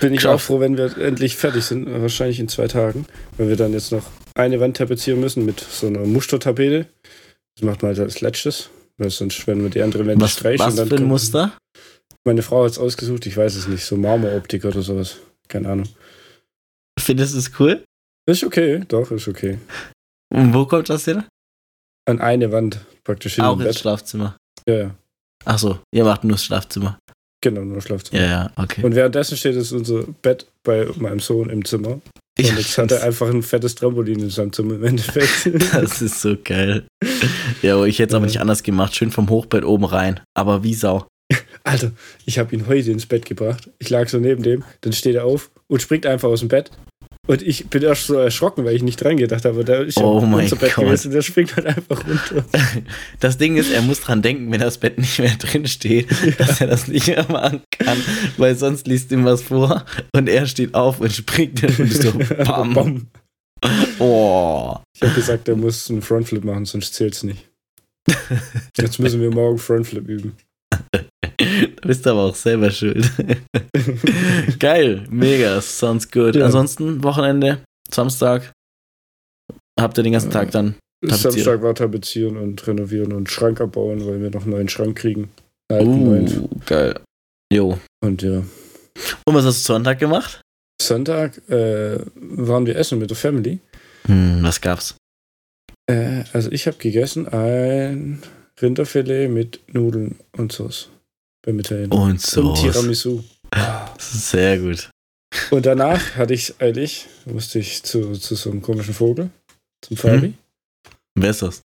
Bin 0.00 0.14
ich 0.14 0.26
auch 0.26 0.40
froh, 0.40 0.58
wenn 0.58 0.76
wir 0.78 0.96
endlich 0.98 1.36
fertig 1.36 1.64
sind, 1.64 1.86
wahrscheinlich 2.00 2.40
in 2.40 2.48
zwei 2.48 2.66
Tagen. 2.66 3.04
Wenn 3.36 3.48
wir 3.50 3.56
dann 3.56 3.72
jetzt 3.74 3.92
noch 3.92 4.02
eine 4.34 4.58
Wand 4.58 4.78
tapezieren 4.78 5.20
müssen 5.20 5.44
mit 5.44 5.60
so 5.60 5.86
einer 5.86 6.00
Mustertapete. 6.00 6.86
Das 7.56 7.64
macht 7.66 7.82
man 7.82 7.90
halt 7.90 8.00
als 8.00 8.22
letztes. 8.22 8.70
Weil 8.98 9.10
sonst 9.10 9.46
werden 9.46 9.62
wir 9.62 9.70
die 9.70 9.82
andere 9.82 10.06
Wände 10.06 10.22
Was, 10.24 10.32
streichen. 10.32 10.64
was 10.66 10.74
dann 10.76 10.88
für 10.88 10.96
ein 10.96 11.04
Muster? 11.04 11.56
Meine 12.24 12.42
Frau 12.42 12.64
hat 12.64 12.72
es 12.72 12.78
ausgesucht, 12.78 13.26
ich 13.26 13.36
weiß 13.36 13.54
es 13.56 13.66
nicht. 13.66 13.84
So 13.84 13.96
Marmoroptik 13.96 14.64
oder 14.64 14.82
sowas. 14.82 15.16
Keine 15.48 15.68
Ahnung. 15.70 15.88
Findest 16.98 17.34
du 17.34 17.38
es 17.38 17.50
cool? 17.58 17.84
Ist 18.30 18.44
okay, 18.44 18.84
doch, 18.86 19.10
ist 19.10 19.26
okay. 19.26 19.58
Und 20.32 20.54
wo 20.54 20.66
kommt 20.66 20.88
das 20.88 21.04
hin? 21.04 21.24
An 22.08 22.20
eine 22.20 22.52
Wand 22.52 22.80
praktisch 23.04 23.36
hin 23.36 23.44
Auch 23.44 23.54
im 23.54 23.60
ins 23.60 23.68
Bett. 23.70 23.78
Schlafzimmer. 23.78 24.36
Ja, 24.68 24.74
ja. 24.74 24.94
Ach 25.44 25.58
so, 25.58 25.80
ihr 25.92 26.04
macht 26.04 26.22
nur 26.22 26.32
das 26.32 26.44
Schlafzimmer. 26.44 26.98
Genau, 27.42 27.62
nur 27.62 27.82
Schlafzimmer. 27.82 28.22
Ja, 28.22 28.28
ja, 28.28 28.52
okay. 28.56 28.84
Und 28.84 28.94
währenddessen 28.94 29.36
steht 29.36 29.56
jetzt 29.56 29.72
unser 29.72 30.04
Bett 30.22 30.46
bei 30.62 30.86
meinem 30.96 31.18
Sohn 31.18 31.50
im 31.50 31.64
Zimmer. 31.64 32.00
Und 32.38 32.46
Ja, 32.46 32.54
jetzt 32.54 32.78
hat 32.78 32.90
er 32.92 33.02
einfach 33.02 33.28
ein 33.28 33.42
fettes 33.42 33.74
Trampolin 33.74 34.20
in 34.20 34.30
seinem 34.30 34.52
Zimmer 34.52 34.74
im 34.74 34.84
Endeffekt. 34.84 35.50
das 35.74 36.00
ist 36.00 36.20
so 36.20 36.36
geil. 36.42 36.84
Ja, 37.60 37.74
aber 37.76 37.86
ich 37.86 37.98
hätte 37.98 38.10
es 38.10 38.14
aber 38.14 38.24
Ja. 38.26 38.30
nicht 38.32 38.40
anders 38.40 38.62
gemacht. 38.62 38.94
Schön 38.96 39.10
vom 39.10 39.28
Hochbett 39.28 39.64
oben 39.64 39.84
rein. 39.84 40.20
Aber 40.34 40.62
wie 40.64 40.74
Sau. 40.74 41.06
Alter, 41.64 41.92
ich 42.26 42.38
habe 42.38 42.54
ihn 42.54 42.66
heute 42.66 42.90
ins 42.90 43.06
Bett 43.06 43.24
gebracht. 43.26 43.70
Ich 43.78 43.88
lag 43.90 44.08
so 44.08 44.18
neben 44.18 44.42
dem, 44.42 44.64
dann 44.80 44.92
steht 44.92 45.14
er 45.14 45.24
auf 45.24 45.50
und 45.68 45.80
springt 45.80 46.06
einfach 46.06 46.28
aus 46.28 46.40
dem 46.40 46.48
Bett. 46.48 46.70
Und 47.28 47.40
ich 47.40 47.68
bin 47.68 47.82
erst 47.84 48.08
so 48.08 48.14
erschrocken, 48.14 48.64
weil 48.64 48.74
ich 48.74 48.82
nicht 48.82 48.96
dran 49.02 49.16
gedacht 49.16 49.44
habe. 49.44 49.64
Da 49.64 49.82
ist 49.82 49.96
ja 49.96 50.04
Oh 50.04 50.20
mein 50.22 50.40
unser 50.44 50.56
Bett 50.56 50.74
Gott. 50.74 50.86
gewesen, 50.86 51.12
der 51.12 51.22
springt 51.22 51.54
halt 51.54 51.66
einfach 51.66 52.04
runter. 52.04 52.44
Das 53.20 53.38
Ding 53.38 53.56
ist, 53.56 53.70
er 53.70 53.82
muss 53.82 54.00
dran 54.00 54.22
denken, 54.22 54.50
wenn 54.50 54.58
das 54.60 54.78
Bett 54.78 54.98
nicht 54.98 55.20
mehr 55.20 55.36
drin 55.36 55.68
steht, 55.68 56.08
dass 56.40 56.60
er 56.60 56.66
das 56.66 56.88
nicht 56.88 57.06
mehr 57.06 57.24
machen 57.30 57.62
kann, 57.78 57.98
weil 58.38 58.56
sonst 58.56 58.88
liest 58.88 59.12
ihm 59.12 59.24
was 59.24 59.40
vor 59.42 59.84
und 60.16 60.28
er 60.28 60.46
steht 60.46 60.74
auf 60.74 60.98
und 61.00 61.12
springt 61.12 61.62
und 61.62 61.92
so 61.92 62.12
bam. 62.44 62.74
Bam. 62.74 63.06
Oh. 64.00 64.78
Ich 64.96 65.02
habe 65.02 65.14
gesagt, 65.14 65.48
er 65.48 65.54
muss 65.54 65.88
einen 65.88 66.02
Frontflip 66.02 66.42
machen, 66.42 66.64
sonst 66.64 66.94
zählt's 66.94 67.22
nicht. 67.22 67.48
Jetzt 68.76 68.98
müssen 68.98 69.20
wir 69.20 69.30
morgen 69.30 69.58
Frontflip 69.58 70.08
üben. 70.08 70.36
Du 71.38 71.70
bist 71.88 72.06
aber 72.06 72.20
auch 72.20 72.34
selber 72.34 72.70
schuld. 72.70 73.10
Geil, 74.58 75.04
mega, 75.10 75.60
sounds 75.60 76.10
good. 76.10 76.36
Ja. 76.36 76.46
Ansonsten 76.46 77.02
Wochenende, 77.02 77.62
Samstag, 77.90 78.52
habt 79.78 79.98
ihr 79.98 80.04
den 80.04 80.12
ganzen 80.12 80.30
Tag 80.30 80.50
dann? 80.50 80.76
Tapezieren. 81.02 81.32
Samstag 81.32 81.62
war 81.62 81.74
tapezieren 81.74 82.36
und 82.36 82.64
renovieren 82.66 83.12
und 83.12 83.28
Schrank 83.30 83.60
abbauen, 83.60 84.06
weil 84.06 84.22
wir 84.22 84.30
noch 84.30 84.42
einen 84.42 84.52
neuen 84.52 84.68
Schrank 84.68 84.96
kriegen. 84.96 85.30
Alten 85.68 86.04
neuen. 86.04 86.42
Uh, 86.42 86.48
geil. 86.64 87.00
Jo. 87.52 87.78
Und 88.04 88.22
ja. 88.22 88.42
Und 89.24 89.34
was 89.34 89.44
hast 89.44 89.68
du 89.68 89.72
Sonntag 89.72 89.98
gemacht? 89.98 90.40
Sonntag 90.80 91.38
äh, 91.48 91.98
waren 92.14 92.66
wir 92.66 92.76
essen 92.76 92.98
mit 92.98 93.10
der 93.10 93.16
Family. 93.16 93.60
Hm, 94.06 94.42
was 94.42 94.60
gab's? 94.60 94.96
Äh, 95.86 96.24
also 96.32 96.50
ich 96.50 96.66
habe 96.66 96.76
gegessen 96.78 97.28
ein 97.28 98.22
Rinderfilet 98.62 99.28
mit 99.28 99.60
Nudeln 99.72 100.16
und 100.36 100.52
Sauce 100.52 100.88
beim 101.44 101.58
Italiener. 101.58 101.94
Und 101.94 102.12
Und 102.12 102.20
so. 102.20 102.54
Tiramisu. 102.54 103.22
Sehr 103.98 104.58
gut. 104.58 104.90
Und 105.50 105.66
danach 105.66 106.16
hatte 106.16 106.34
ich 106.34 106.54
eilig, 106.60 107.06
musste 107.24 107.58
ich 107.58 107.82
zu, 107.82 108.12
zu 108.12 108.34
so 108.34 108.50
einem 108.50 108.62
komischen 108.62 108.94
Vogel, 108.94 109.30
zum 109.80 109.96
Fabi. 109.96 110.28
Mhm. 110.28 110.34
Wer 111.14 111.30
ist 111.30 111.42
das? 111.42 111.62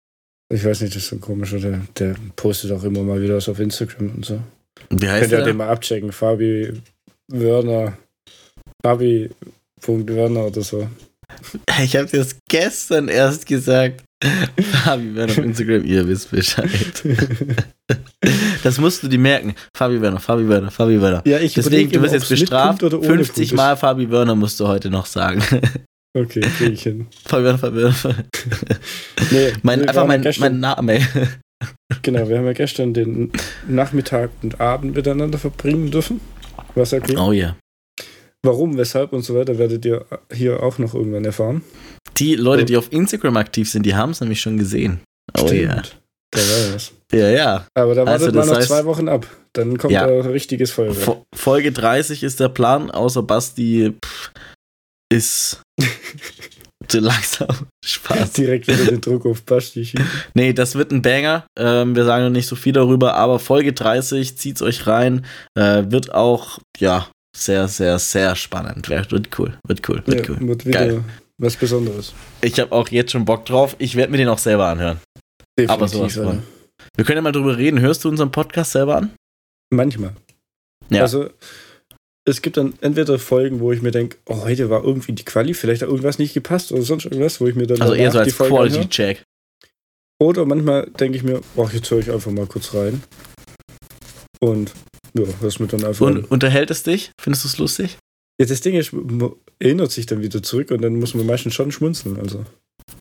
Ich 0.52 0.64
weiß 0.64 0.80
nicht, 0.80 0.96
das 0.96 1.04
ist 1.04 1.10
so 1.10 1.16
ein 1.16 1.20
komischer, 1.20 1.58
der, 1.60 1.80
der 1.98 2.16
postet 2.36 2.72
auch 2.72 2.82
immer 2.82 3.02
mal 3.02 3.22
wieder 3.22 3.36
was 3.36 3.48
auf 3.48 3.60
Instagram 3.60 4.14
und 4.16 4.24
so. 4.24 4.40
Wie 4.90 5.08
heißt 5.08 5.30
Könnt 5.30 5.32
ihr 5.32 5.44
den 5.44 5.58
mal 5.58 5.68
abchecken, 5.68 6.10
Fabi 6.10 6.72
Wörner, 7.28 7.96
Fabi 8.82 9.30
Punkt 9.80 10.10
Wörner 10.10 10.46
oder 10.46 10.62
so. 10.62 10.88
Ich 11.82 11.96
habe 11.96 12.06
dir 12.06 12.18
das 12.18 12.36
gestern 12.48 13.08
erst 13.08 13.46
gesagt. 13.46 14.02
Fabi 14.22 15.14
Werner 15.14 15.32
auf 15.32 15.38
Instagram, 15.38 15.84
ihr 15.84 16.06
wisst 16.06 16.30
Bescheid. 16.30 16.68
Das 18.62 18.78
musst 18.78 19.02
du 19.02 19.08
dir 19.08 19.18
merken. 19.18 19.54
Fabi 19.74 20.00
Werner, 20.00 20.20
Fabi 20.20 20.46
Werner, 20.46 20.70
Fabi 20.70 21.00
Werner. 21.00 21.22
Ja, 21.26 21.38
ich 21.38 21.54
Deswegen, 21.54 21.90
du 21.90 22.02
wirst 22.02 22.12
jetzt 22.12 22.28
bestraft. 22.28 22.80
Punkt 22.80 22.94
oder 22.94 22.98
ohne 22.98 23.24
50 23.24 23.34
Punkt 23.34 23.38
ist. 23.52 23.56
Mal 23.56 23.76
Fabi 23.76 24.10
Werner 24.10 24.34
musst 24.34 24.60
du 24.60 24.68
heute 24.68 24.90
noch 24.90 25.06
sagen. 25.06 25.42
Okay, 26.12 26.40
krieg 26.40 26.72
ich 26.72 26.82
hin. 26.82 27.06
Fabi 27.24 27.44
Werner, 27.44 27.58
Fabi 27.58 27.76
Werner. 27.76 28.24
Nee, 29.30 29.52
Mein, 29.62 29.88
einfach 29.88 30.06
mein, 30.06 30.22
mein 30.40 30.58
Name. 30.58 31.00
Genau, 32.02 32.28
wir 32.28 32.38
haben 32.38 32.46
ja 32.46 32.52
gestern 32.52 32.94
den 32.94 33.30
Nachmittag 33.68 34.30
und 34.42 34.60
Abend 34.60 34.96
miteinander 34.96 35.38
verbringen 35.38 35.90
dürfen. 35.90 36.20
Was 36.74 36.90
ja 36.90 36.98
cool. 37.08 37.18
Oh 37.18 37.32
ja. 37.32 37.56
Warum, 38.42 38.76
weshalb 38.78 39.12
und 39.12 39.22
so 39.22 39.34
weiter 39.34 39.58
werdet 39.58 39.84
ihr 39.84 40.06
hier 40.32 40.62
auch 40.62 40.78
noch 40.78 40.94
irgendwann 40.94 41.24
erfahren. 41.24 41.62
Die 42.18 42.34
Leute, 42.36 42.64
die 42.64 42.76
auf 42.76 42.92
Instagram 42.92 43.36
aktiv 43.36 43.70
sind, 43.70 43.84
die 43.84 43.94
haben 43.94 44.10
es 44.10 44.20
nämlich 44.20 44.40
schon 44.40 44.58
gesehen. 44.58 45.00
Oh 45.38 45.46
ja. 45.46 45.82
Stimmt. 45.84 45.96
Da 46.32 46.38
war 46.40 46.74
was. 46.74 46.92
Ja, 47.12 47.28
ja. 47.30 47.66
Aber 47.74 47.94
da 47.94 48.04
Also, 48.04 48.26
wartet 48.26 48.36
das 48.36 48.46
man 48.46 48.54
noch 48.54 48.62
heißt- 48.62 48.66
zwei 48.68 48.84
Wochen 48.84 49.08
ab. 49.08 49.26
Dann 49.52 49.76
kommt 49.78 49.92
Ja. 49.92 50.06
da 50.06 50.20
richtiges 50.28 50.70
Feuerwerk. 50.70 51.02
Fo- 51.04 51.24
Folge 51.34 51.72
30 51.72 52.22
ist 52.22 52.38
der 52.38 52.48
Plan, 52.50 52.90
außer 52.90 53.22
Basti 53.24 53.92
pff, 54.04 54.30
ist 55.12 55.60
zu 56.88 57.00
langsam. 57.00 57.48
Spaß. 57.84 58.32
Direkt 58.34 58.68
wieder 58.68 58.84
den 58.84 59.00
Druck 59.00 59.26
auf 59.26 59.42
Basti. 59.42 59.92
Nee, 60.34 60.52
das 60.52 60.76
wird 60.76 60.92
ein 60.92 61.02
Banger. 61.02 61.46
Ähm, 61.58 61.96
wir 61.96 62.04
sagen 62.04 62.24
noch 62.24 62.30
nicht 62.30 62.46
so 62.46 62.54
viel 62.54 62.72
darüber, 62.74 63.14
aber 63.14 63.40
Folge 63.40 63.72
30, 63.72 64.36
zieht's 64.38 64.62
euch 64.62 64.86
rein. 64.86 65.26
Äh, 65.58 65.84
wird 65.88 66.14
auch, 66.14 66.58
ja, 66.78 67.08
sehr, 67.36 67.66
sehr, 67.66 67.98
sehr 67.98 68.36
spannend. 68.36 68.88
Wird 68.88 69.10
wird 69.10 69.36
cool. 69.38 69.58
Wird 69.66 69.88
cool. 69.88 70.02
Wird 70.06 70.28
Ja, 70.28 70.34
cool. 70.36 70.48
wird 70.48 70.66
wieder 70.66 70.78
Geil. 70.86 71.04
Was 71.40 71.56
Besonderes. 71.56 72.12
Ich 72.42 72.60
habe 72.60 72.72
auch 72.72 72.88
jetzt 72.88 73.12
schon 73.12 73.24
Bock 73.24 73.46
drauf. 73.46 73.74
Ich 73.78 73.96
werde 73.96 74.12
mir 74.12 74.18
den 74.18 74.28
auch 74.28 74.38
selber 74.38 74.66
anhören. 74.68 75.00
Aber 75.66 75.88
sowas 75.88 76.16
Alter. 76.16 76.30
von. 76.30 76.42
Wir 76.96 77.04
können 77.04 77.16
ja 77.16 77.22
mal 77.22 77.32
drüber 77.32 77.56
reden. 77.56 77.80
Hörst 77.80 78.04
du 78.04 78.08
unseren 78.08 78.30
Podcast 78.30 78.72
selber 78.72 78.96
an? 78.96 79.14
Manchmal. 79.70 80.14
Ja. 80.90 81.02
Also, 81.02 81.30
es 82.24 82.42
gibt 82.42 82.56
dann 82.56 82.74
entweder 82.80 83.18
Folgen, 83.18 83.60
wo 83.60 83.72
ich 83.72 83.82
mir 83.82 83.90
denke, 83.90 84.18
oh, 84.26 84.44
heute 84.44 84.70
war 84.70 84.84
irgendwie 84.84 85.12
die 85.12 85.24
Quali, 85.24 85.54
vielleicht 85.54 85.82
hat 85.82 85.88
irgendwas 85.88 86.18
nicht 86.18 86.34
gepasst 86.34 86.72
oder 86.72 86.82
sonst 86.82 87.04
irgendwas, 87.04 87.40
wo 87.40 87.46
ich 87.46 87.54
mir 87.54 87.66
dann 87.66 87.80
Also 87.80 87.94
eher 87.94 88.10
so 88.10 88.18
die 88.18 88.24
als. 88.24 88.36
Quality-Check. 88.36 89.22
Oder 90.20 90.44
manchmal 90.44 90.90
denke 90.90 91.16
ich 91.16 91.22
mir, 91.22 91.40
ach, 91.56 91.72
jetzt 91.72 91.90
höre 91.90 92.00
ich 92.00 92.10
einfach 92.10 92.30
mal 92.30 92.46
kurz 92.46 92.74
rein. 92.74 93.02
Und 94.40 94.72
ja, 95.14 95.24
hör's 95.40 95.58
mir 95.58 95.66
dann 95.68 95.84
einfach 95.84 96.06
an. 96.06 96.18
Und 96.18 96.30
unterhält 96.30 96.70
es 96.70 96.82
dich? 96.82 97.12
Findest 97.20 97.44
du 97.44 97.48
es 97.48 97.58
lustig? 97.58 97.98
Ja, 98.40 98.46
das 98.46 98.62
Ding 98.62 98.74
ist, 98.74 98.92
man 98.94 99.32
erinnert 99.58 99.92
sich 99.92 100.06
dann 100.06 100.22
wieder 100.22 100.42
zurück 100.42 100.70
und 100.70 100.80
dann 100.80 100.98
muss 100.98 101.14
man 101.14 101.26
meistens 101.26 101.52
schon 101.54 101.70
schmunzeln. 101.70 102.18
Also. 102.18 102.44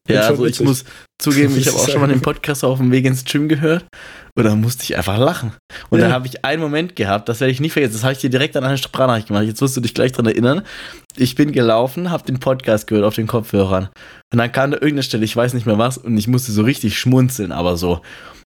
Ja, 0.07 0.21
also 0.21 0.43
ich 0.45 0.51
witzig. 0.51 0.65
muss 0.67 0.83
zugeben, 1.17 1.55
ich 1.57 1.67
habe 1.67 1.77
auch 1.77 1.87
schon 1.89 2.01
mal 2.01 2.07
den. 2.07 2.19
Podcast 2.21 2.63
auf 2.65 2.77
dem 2.79 2.91
Weg 2.91 3.05
ins 3.05 3.23
Gym 3.23 3.47
gehört 3.47 3.85
und 4.35 4.43
da 4.43 4.53
musste 4.55 4.83
ich 4.83 4.97
einfach 4.97 5.17
lachen. 5.17 5.53
Und 5.89 5.99
da 6.01 6.07
Ja. 6.07 6.13
habe 6.13 6.27
ich 6.27 6.43
einen 6.43 6.61
Moment 6.61 6.95
gehabt, 6.95 7.29
das 7.29 7.39
werde 7.39 7.51
ich 7.51 7.59
nie 7.61 7.69
vergessen, 7.69 7.93
das 7.93 8.03
habe 8.03 8.13
ich 8.13 8.19
dir 8.19 8.29
direkt 8.29 8.57
an 8.57 8.63
eine 8.65 8.77
Sprachnachricht 8.77 9.27
gemacht, 9.29 9.45
jetzt 9.45 9.61
wirst 9.61 9.77
du 9.77 9.81
dich 9.81 9.93
gleich 9.93 10.11
dran 10.11 10.25
erinnern. 10.25 10.63
Ich 11.15 11.35
bin 11.35 11.51
gelaufen, 11.53 12.11
habe 12.11 12.25
den 12.25 12.39
Podcast 12.39 12.87
gehört 12.87 13.05
auf 13.05 13.15
den 13.15 13.27
Kopfhörern 13.27 13.89
und 14.33 14.37
dann 14.37 14.51
kam 14.51 14.71
da 14.71 14.77
irgendeine 14.77 15.03
Stelle, 15.03 15.23
ich 15.25 15.35
weiß 15.35 15.53
nicht 15.53 15.65
mehr 15.65 15.77
was 15.77 15.97
und 15.97 16.17
ich 16.17 16.27
musste 16.27 16.51
so 16.51 16.63
richtig 16.63 16.99
schmunzeln, 16.99 17.51
aber 17.51 17.77
so. 17.77 18.01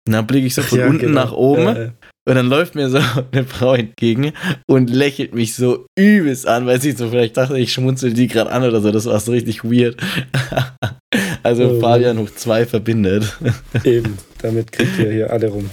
Und 0.08 0.14
dann 0.14 0.26
blicke 0.28 0.48
ich 0.48 0.56
so 0.56 0.62
von 0.64 0.80
Ja, 0.80 0.88
unten 0.88 1.00
genau. 1.08 1.22
nach 1.26 1.32
oben 1.32 1.62
Ja, 1.64 1.80
ja. 1.84 1.94
und 2.28 2.36
dann 2.36 2.48
läuft 2.48 2.76
mir 2.76 2.90
so 2.90 3.00
eine 3.32 3.44
Frau 3.46 3.76
entgegen 3.76 4.34
und 4.68 4.90
lächelt 4.90 5.34
mich 5.36 5.56
so 5.56 5.86
übelst 5.98 6.48
an, 6.48 6.66
weil 6.66 6.82
sie 6.82 6.92
so 6.94 7.10
vielleicht 7.10 7.38
dachte, 7.38 7.58
ich 7.60 7.72
schmunzel 7.72 8.14
die 8.14 8.28
gerade 8.28 8.52
an 8.52 8.64
oder 8.64 8.82
so. 8.82 8.92
Das 8.92 9.06
war 9.06 9.20
so 9.20 9.32
richtig 9.32 9.64
weird. 9.64 9.98
also 11.44 11.70
Oh. 11.70 11.80
Fabian 11.80 12.18
hoch 12.18 12.30
zwei 12.36 12.66
verbindet. 12.66 13.38
Eben, 13.84 14.18
damit 14.42 14.72
kriegt 14.72 14.98
ihr 15.00 15.12
hier 15.12 15.32
alle 15.32 15.48
rum. 15.50 15.70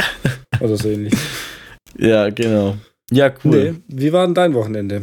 Oder 0.60 0.76
so 0.76 0.88
ähnlich. 0.88 1.14
ja, 1.98 2.28
genau. 2.30 2.76
Ja, 3.10 3.32
cool. 3.44 3.72
Nee, 3.72 3.74
wie 3.88 4.12
war 4.12 4.26
denn 4.26 4.34
dein 4.34 4.54
Wochenende? 4.54 5.02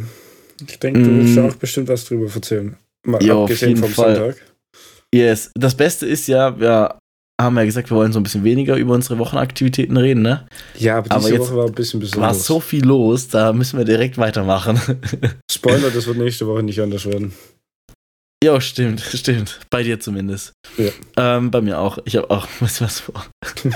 Ich 0.68 0.78
denke, 0.78 1.02
du 1.02 1.10
Mm. 1.10 1.18
willst 1.18 1.38
auch 1.38 1.56
bestimmt 1.56 1.88
was 1.88 2.04
drüber 2.04 2.30
erzählen. 2.32 2.76
Mal 3.04 3.22
Jo, 3.22 3.38
auf 3.38 3.42
abgesehen 3.44 3.70
jeden 3.70 3.80
vom 3.82 3.90
Fall. 3.90 4.16
Sonntag. 4.16 4.36
Yes. 5.12 5.50
Das 5.54 5.74
Beste 5.74 6.06
ist 6.06 6.28
ja, 6.28 6.58
wir 6.58 6.96
haben 7.40 7.56
ja 7.56 7.64
gesagt, 7.64 7.90
wir 7.90 7.96
wollen 7.96 8.12
so 8.12 8.20
ein 8.20 8.22
bisschen 8.22 8.44
weniger 8.44 8.76
über 8.76 8.94
unsere 8.94 9.18
Wochenaktivitäten 9.18 9.96
reden, 9.96 10.22
ne? 10.22 10.46
Ja, 10.78 10.98
aber 10.98 11.10
Aber 11.12 11.20
diese 11.20 11.32
jetzt 11.34 11.48
Woche 11.50 11.56
war 11.56 11.66
ein 11.66 11.72
bisschen 11.74 12.00
War 12.00 12.06
besonders. 12.08 12.46
so 12.46 12.60
viel 12.60 12.84
los, 12.84 13.28
da 13.28 13.52
müssen 13.52 13.76
wir 13.78 13.84
direkt 13.84 14.16
weitermachen. 14.18 14.80
Spoiler, 15.50 15.90
das 15.90 16.06
wird 16.06 16.16
nächste 16.18 16.46
Woche 16.46 16.62
nicht 16.62 16.80
anders 16.80 17.04
werden. 17.06 17.32
ja, 18.42 18.60
stimmt, 18.60 19.00
stimmt. 19.00 19.60
Bei 19.70 19.82
dir 19.82 20.00
zumindest. 20.00 20.52
Ja. 20.78 20.90
Ähm, 21.16 21.50
bei 21.50 21.60
mir 21.60 21.78
auch. 21.78 21.98
Ich 22.06 22.16
habe 22.16 22.30
auch 22.30 22.46
was, 22.60 22.80
was 22.80 23.00
vor. 23.00 23.26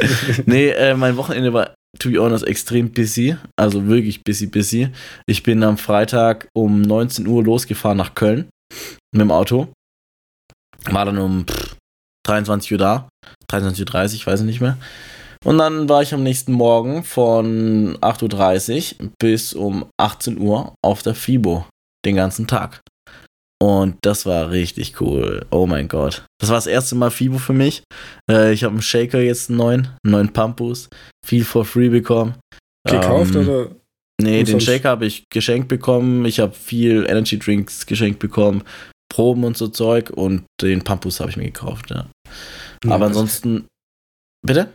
nee, 0.46 0.68
äh, 0.70 0.94
mein 0.94 1.16
Wochenende 1.18 1.52
war, 1.52 1.74
to 1.98 2.10
be 2.10 2.18
honest, 2.18 2.46
extrem 2.46 2.90
busy. 2.90 3.36
Also 3.58 3.86
wirklich 3.88 4.22
busy, 4.24 4.46
busy. 4.46 4.88
Ich 5.26 5.42
bin 5.42 5.62
am 5.64 5.76
Freitag 5.76 6.48
um 6.56 6.80
19 6.80 7.26
Uhr 7.26 7.44
losgefahren 7.44 7.98
nach 7.98 8.14
Köln 8.14 8.48
mit 9.12 9.20
dem 9.20 9.30
Auto. 9.30 9.68
War 10.86 11.04
dann 11.04 11.18
um 11.18 11.46
pff, 11.46 11.76
23 12.26 12.72
Uhr 12.72 12.78
da. 12.78 13.08
23.30 13.50 14.20
Uhr, 14.20 14.26
weiß 14.26 14.40
ich 14.40 14.46
nicht 14.46 14.60
mehr. 14.60 14.76
Und 15.44 15.58
dann 15.58 15.88
war 15.88 16.02
ich 16.02 16.12
am 16.12 16.22
nächsten 16.22 16.52
Morgen 16.52 17.02
von 17.02 17.96
8.30 17.98 19.00
Uhr 19.00 19.10
bis 19.18 19.54
um 19.54 19.86
18 19.98 20.38
Uhr 20.38 20.74
auf 20.82 21.02
der 21.02 21.14
FIBO. 21.14 21.66
Den 22.04 22.16
ganzen 22.16 22.46
Tag. 22.46 22.80
Und 23.62 23.96
das 24.02 24.24
war 24.24 24.50
richtig 24.50 25.00
cool. 25.00 25.46
Oh 25.50 25.66
mein 25.66 25.88
Gott. 25.88 26.24
Das 26.40 26.48
war 26.48 26.56
das 26.56 26.66
erste 26.66 26.94
Mal 26.94 27.10
FIBO 27.10 27.38
für 27.38 27.52
mich. 27.52 27.82
Äh, 28.30 28.52
ich 28.52 28.64
habe 28.64 28.72
einen 28.72 28.82
Shaker 28.82 29.20
jetzt 29.20 29.50
einen 29.50 29.58
neuen, 29.58 29.86
einen 30.04 30.12
neuen 30.12 30.32
Pampus. 30.32 30.88
Viel 31.26 31.44
for 31.44 31.64
free 31.64 31.90
bekommen. 31.90 32.34
Gekauft 32.88 33.34
Ähm, 33.34 33.48
oder? 33.48 33.70
Nee, 34.20 34.44
den? 34.44 34.60
Shaker 34.60 34.90
habe 34.90 35.06
ich 35.06 35.24
geschenkt 35.30 35.68
bekommen. 35.68 36.24
Ich 36.24 36.40
habe 36.40 36.52
viel 36.52 37.06
Energy 37.06 37.38
Drinks 37.38 37.86
geschenkt 37.86 38.18
bekommen. 38.18 38.62
Proben 39.10 39.44
und 39.44 39.56
so 39.56 39.68
Zeug. 39.68 40.10
Und 40.10 40.44
den 40.62 40.82
Pampus 40.82 41.20
habe 41.20 41.30
ich 41.30 41.36
mir 41.36 41.44
gekauft, 41.44 41.90
ja. 41.90 42.06
Aber 42.86 43.06
ansonsten. 43.06 43.66
Bitte? 44.42 44.72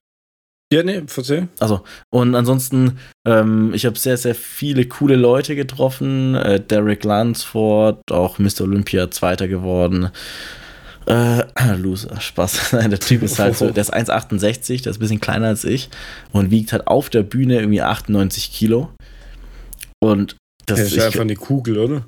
Ja, 0.74 0.84
nee, 0.84 1.04
verzeih. 1.06 1.48
Also, 1.60 1.84
und 2.10 2.34
ansonsten, 2.36 2.98
ähm, 3.26 3.74
ich 3.74 3.86
habe 3.86 4.00
sehr, 4.00 4.18
sehr 4.18 4.36
viele 4.36 4.86
coole 4.88 5.16
Leute 5.16 5.56
getroffen. 5.56 6.36
Äh, 6.36 6.60
Derek 6.60 7.04
Lansford, 7.04 8.00
auch 8.12 8.40
Mr. 8.40 8.62
Olympia, 8.62 9.12
Zweiter 9.12 9.48
geworden. 9.48 10.10
Äh, 11.06 11.44
Loser, 11.78 12.20
Spaß. 12.20 12.72
Nein, 12.74 12.90
der 12.90 13.00
Typ 13.00 13.22
ist 13.22 13.38
halt 13.38 13.56
so, 13.56 13.70
der 13.70 13.82
ist 13.82 13.94
1,68, 13.94 14.84
der 14.84 14.92
ist 14.92 14.98
ein 14.98 15.00
bisschen 15.00 15.22
kleiner 15.22 15.48
als 15.48 15.64
ich 15.64 15.90
und 16.32 16.50
wiegt 16.50 16.74
halt 16.74 16.88
auf 16.88 17.10
der 17.10 17.24
Bühne 17.24 17.60
irgendwie 17.60 17.82
98 17.82 18.52
Kilo. 18.52 18.90
Und 20.00 20.36
das 20.66 20.80
Das 20.80 20.88
ist 20.88 20.98
ich, 20.98 21.04
einfach 21.04 21.22
eine 21.22 21.36
Kugel, 21.36 21.78
oder? 21.78 22.06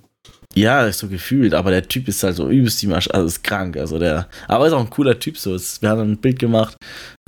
Ja, 0.55 0.91
so 0.91 1.07
gefühlt, 1.07 1.53
aber 1.53 1.71
der 1.71 1.87
Typ 1.87 2.07
ist 2.07 2.23
halt 2.23 2.35
so 2.35 2.49
übelst 2.49 2.81
die 2.81 2.87
Masch, 2.87 3.09
also 3.11 3.27
ist 3.27 3.43
krank, 3.43 3.77
also 3.77 3.99
der, 3.99 4.27
aber 4.47 4.67
ist 4.67 4.73
auch 4.73 4.79
ein 4.79 4.89
cooler 4.89 5.19
Typ 5.19 5.37
so. 5.37 5.55
Wir 5.55 5.89
haben 5.89 6.01
ein 6.01 6.17
Bild 6.17 6.39
gemacht, 6.39 6.75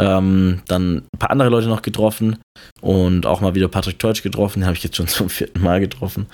ähm, 0.01 0.61
dann 0.67 0.97
ein 0.97 1.19
paar 1.19 1.29
andere 1.31 1.49
Leute 1.49 1.67
noch 1.67 1.81
getroffen 1.81 2.37
und 2.81 3.25
auch 3.25 3.41
mal 3.41 3.55
wieder 3.55 3.67
Patrick 3.67 3.99
Teutsch 3.99 4.23
getroffen, 4.23 4.61
den 4.61 4.65
habe 4.65 4.77
ich 4.77 4.83
jetzt 4.83 4.95
schon 4.95 5.07
zum 5.09 5.29
vierten 5.29 5.61
Mal 5.61 5.79
getroffen. 5.79 6.27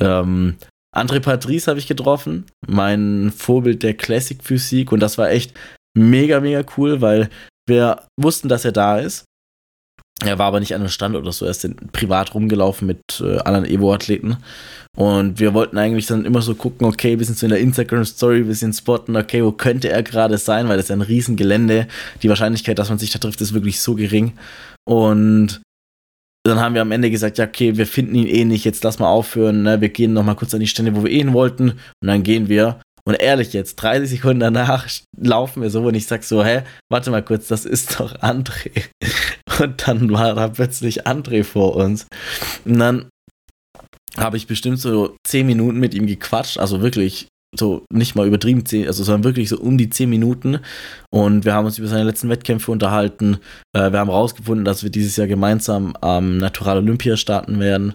Ähm, 0.00 0.56
André 0.94 1.20
Patrice 1.20 1.68
habe 1.68 1.78
ich 1.78 1.86
getroffen, 1.86 2.44
mein 2.66 3.32
Vorbild 3.34 3.82
der 3.82 3.94
Classic 3.94 4.42
Physik 4.42 4.92
und 4.92 5.00
das 5.00 5.16
war 5.16 5.30
echt 5.30 5.54
mega, 5.96 6.40
mega 6.40 6.62
cool, 6.76 7.00
weil 7.00 7.30
wir 7.66 8.02
wussten, 8.20 8.48
dass 8.48 8.64
er 8.64 8.72
da 8.72 8.98
ist. 8.98 9.24
Er 10.24 10.38
war 10.38 10.46
aber 10.46 10.60
nicht 10.60 10.74
an 10.74 10.80
einem 10.80 10.90
Stand 10.90 11.16
oder 11.16 11.32
so, 11.32 11.44
er 11.44 11.50
ist 11.50 11.68
privat 11.92 12.34
rumgelaufen 12.34 12.86
mit 12.86 13.00
äh, 13.20 13.38
anderen 13.38 13.64
Evo-Athleten. 13.64 14.36
Und 14.96 15.40
wir 15.40 15.54
wollten 15.54 15.78
eigentlich 15.78 16.06
dann 16.06 16.24
immer 16.24 16.42
so 16.42 16.54
gucken, 16.54 16.86
okay, 16.86 17.18
wir 17.18 17.24
sind 17.24 17.38
so 17.38 17.46
in 17.46 17.50
der 17.50 17.60
Instagram-Story, 17.60 18.40
ein 18.40 18.46
bisschen 18.46 18.72
spotten, 18.72 19.16
okay, 19.16 19.42
wo 19.42 19.52
könnte 19.52 19.88
er 19.88 20.02
gerade 20.02 20.36
sein, 20.36 20.68
weil 20.68 20.76
das 20.76 20.86
ist 20.86 20.90
ein 20.90 21.00
Riesengelände. 21.00 21.88
Die 22.22 22.28
Wahrscheinlichkeit, 22.28 22.78
dass 22.78 22.90
man 22.90 22.98
sich 22.98 23.10
da 23.10 23.18
trifft, 23.18 23.40
ist 23.40 23.54
wirklich 23.54 23.80
so 23.80 23.94
gering. 23.94 24.34
Und 24.84 25.62
dann 26.44 26.60
haben 26.60 26.74
wir 26.74 26.82
am 26.82 26.92
Ende 26.92 27.10
gesagt, 27.10 27.38
ja, 27.38 27.46
okay, 27.46 27.76
wir 27.76 27.86
finden 27.86 28.16
ihn 28.16 28.26
eh 28.26 28.44
nicht, 28.44 28.64
jetzt 28.64 28.84
lass 28.84 28.98
mal 28.98 29.08
aufhören, 29.08 29.62
ne? 29.62 29.80
wir 29.80 29.88
gehen 29.88 30.12
noch 30.12 30.24
mal 30.24 30.34
kurz 30.34 30.52
an 30.52 30.60
die 30.60 30.66
Stände, 30.66 30.94
wo 30.94 31.04
wir 31.04 31.10
eh 31.10 31.18
hin 31.18 31.32
wollten. 31.32 31.70
Und 31.70 32.08
dann 32.08 32.22
gehen 32.22 32.48
wir. 32.48 32.80
Und 33.04 33.20
ehrlich 33.20 33.52
jetzt, 33.52 33.76
30 33.76 34.10
Sekunden 34.10 34.40
danach 34.40 34.88
laufen 35.16 35.62
wir 35.62 35.70
so 35.70 35.82
und 35.82 35.94
ich 35.94 36.06
sag 36.06 36.22
so, 36.22 36.44
hä, 36.44 36.62
warte 36.88 37.10
mal 37.10 37.22
kurz, 37.22 37.48
das 37.48 37.64
ist 37.64 37.98
doch 37.98 38.14
André. 38.20 38.84
Und 39.60 39.86
dann 39.86 40.10
war 40.10 40.34
da 40.34 40.48
plötzlich 40.48 41.06
André 41.06 41.44
vor 41.44 41.76
uns. 41.76 42.06
Und 42.64 42.78
dann 42.78 43.10
habe 44.16 44.36
ich 44.36 44.46
bestimmt 44.46 44.78
so 44.78 45.16
10 45.26 45.46
Minuten 45.46 45.78
mit 45.78 45.94
ihm 45.94 46.06
gequatscht, 46.06 46.58
also 46.58 46.80
wirklich 46.80 47.28
so 47.54 47.84
nicht 47.92 48.14
mal 48.14 48.26
übertrieben 48.26 48.64
10, 48.64 48.86
also 48.86 49.04
sondern 49.04 49.24
wirklich 49.24 49.48
so 49.48 49.58
um 49.58 49.76
die 49.76 49.90
10 49.90 50.08
Minuten. 50.08 50.60
Und 51.10 51.44
wir 51.44 51.54
haben 51.54 51.66
uns 51.66 51.78
über 51.78 51.88
seine 51.88 52.04
letzten 52.04 52.28
Wettkämpfe 52.28 52.70
unterhalten. 52.70 53.38
Äh, 53.76 53.92
wir 53.92 53.98
haben 53.98 54.10
rausgefunden, 54.10 54.64
dass 54.64 54.82
wir 54.82 54.90
dieses 54.90 55.16
Jahr 55.16 55.26
gemeinsam 55.26 55.94
am 56.00 56.38
Natural 56.38 56.78
Olympia 56.78 57.16
starten 57.16 57.60
werden. 57.60 57.94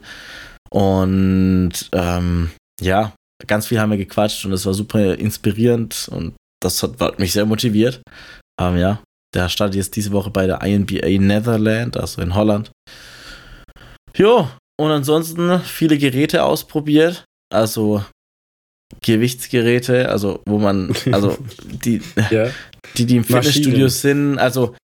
Und 0.70 1.72
ähm, 1.94 2.52
ja, 2.82 3.14
ganz 3.46 3.68
viel 3.68 3.80
haben 3.80 3.92
wir 3.92 3.98
gequatscht 3.98 4.46
und 4.46 4.54
es 4.54 4.66
war 4.66 4.74
super 4.74 5.16
inspirierend 5.18 6.10
und 6.12 6.34
das 6.62 6.82
hat, 6.82 7.00
hat 7.00 7.20
mich 7.20 7.34
sehr 7.34 7.46
motiviert. 7.46 8.02
Ähm, 8.60 8.78
ja, 8.78 9.02
der 9.36 9.50
startet 9.50 9.76
jetzt 9.76 9.96
diese 9.96 10.12
Woche 10.12 10.32
bei 10.32 10.48
der 10.48 10.62
INBA 10.64 11.08
Netherland, 11.20 11.98
also 11.98 12.22
in 12.22 12.34
Holland. 12.34 12.72
Jo, 14.16 14.50
und 14.80 14.90
ansonsten 14.92 15.60
viele 15.62 15.98
Geräte 15.98 16.44
ausprobiert. 16.44 17.26
Also 17.54 18.04
Gewichtsgeräte, 19.02 20.10
also 20.10 20.42
wo 20.48 20.58
man, 20.58 20.94
also 21.12 21.38
die, 21.64 22.02
Ja. 22.32 22.50
die, 22.96 23.06
die 23.06 23.18
im 23.18 23.22
Maschinen. 23.22 23.44
Fitnessstudios 23.44 24.02
sind, 24.02 24.38
also 24.40 24.76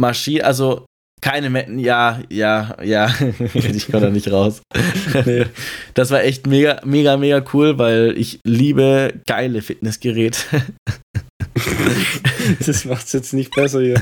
Maschine, 0.00 0.44
also 0.44 0.84
keine 1.22 1.48
Metten, 1.48 1.78
ja, 1.78 2.20
ja, 2.28 2.76
ja, 2.82 3.10
ich 3.54 3.86
komme 3.86 4.02
da 4.02 4.10
nicht 4.10 4.30
raus. 4.30 4.60
Nee. 5.24 5.46
Das 5.94 6.10
war 6.10 6.22
echt 6.22 6.46
mega, 6.46 6.80
mega, 6.84 7.16
mega 7.16 7.42
cool, 7.52 7.78
weil 7.78 8.14
ich 8.18 8.40
liebe 8.44 9.14
geile 9.26 9.62
Fitnessgeräte. 9.62 10.38
das 12.66 12.84
macht's 12.84 13.12
jetzt 13.12 13.32
nicht 13.34 13.54
besser 13.54 13.80
hier. 13.80 14.00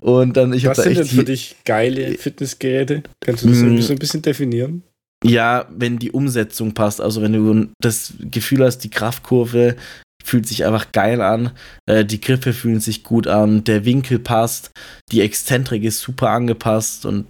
Und 0.00 0.36
dann, 0.36 0.52
ich 0.52 0.64
Was 0.66 0.78
da 0.78 0.82
sind 0.84 0.98
denn 0.98 1.06
für 1.06 1.24
dich 1.24 1.56
geile 1.64 2.14
Fitnessgeräte? 2.14 3.02
Kannst 3.20 3.44
du 3.44 3.48
das 3.48 3.58
Mm. 3.58 3.78
so 3.80 3.92
ein 3.92 3.98
bisschen 3.98 4.22
definieren? 4.22 4.82
Ja, 5.24 5.66
wenn 5.70 5.98
die 5.98 6.10
Umsetzung 6.10 6.74
passt, 6.74 7.00
also 7.00 7.22
wenn 7.22 7.32
du 7.32 7.68
das 7.80 8.14
Gefühl 8.18 8.64
hast, 8.64 8.78
die 8.78 8.90
Kraftkurve 8.90 9.76
fühlt 10.24 10.46
sich 10.46 10.64
einfach 10.64 10.92
geil 10.92 11.20
an, 11.20 11.50
äh, 11.86 12.04
die 12.04 12.20
Griffe 12.20 12.52
fühlen 12.52 12.80
sich 12.80 13.04
gut 13.04 13.26
an, 13.26 13.64
der 13.64 13.84
Winkel 13.84 14.18
passt, 14.18 14.70
die 15.10 15.20
Exzentrik 15.20 15.84
ist 15.84 16.00
super 16.00 16.30
angepasst 16.30 17.06
und 17.06 17.26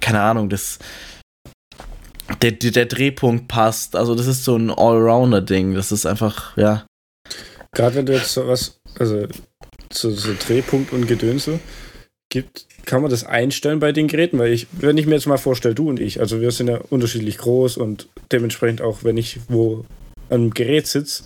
keine 0.00 0.20
Ahnung, 0.20 0.48
das 0.48 0.78
der, 2.40 2.52
der, 2.52 2.70
der 2.70 2.86
Drehpunkt 2.86 3.48
passt, 3.48 3.96
also 3.96 4.14
das 4.14 4.26
ist 4.26 4.44
so 4.44 4.56
ein 4.56 4.70
Allrounder-Ding, 4.70 5.74
das 5.74 5.92
ist 5.92 6.06
einfach, 6.06 6.56
ja, 6.56 6.86
Gerade 7.74 7.96
wenn 7.96 8.06
du 8.06 8.12
jetzt 8.14 8.32
so 8.32 8.46
was, 8.46 8.80
also 8.98 9.26
so, 9.92 10.10
so 10.10 10.32
Drehpunkt 10.34 10.92
und 10.92 11.06
Gedönse, 11.06 11.58
gibt 12.30 12.66
kann 12.86 13.02
man 13.02 13.10
das 13.10 13.24
einstellen 13.24 13.80
bei 13.80 13.92
den 13.92 14.08
Geräten? 14.08 14.38
Weil 14.38 14.52
ich, 14.52 14.66
wenn 14.72 14.98
ich 14.98 15.06
mir 15.06 15.14
jetzt 15.14 15.26
mal 15.26 15.38
vorstelle, 15.38 15.74
du 15.74 15.88
und 15.88 16.00
ich, 16.00 16.20
also 16.20 16.40
wir 16.40 16.50
sind 16.50 16.68
ja 16.68 16.78
unterschiedlich 16.90 17.38
groß 17.38 17.76
und 17.76 18.08
dementsprechend 18.30 18.82
auch, 18.82 19.04
wenn 19.04 19.16
ich 19.16 19.40
wo 19.48 19.84
an 20.28 20.40
einem 20.40 20.50
Gerät 20.54 20.86
sitze, 20.86 21.24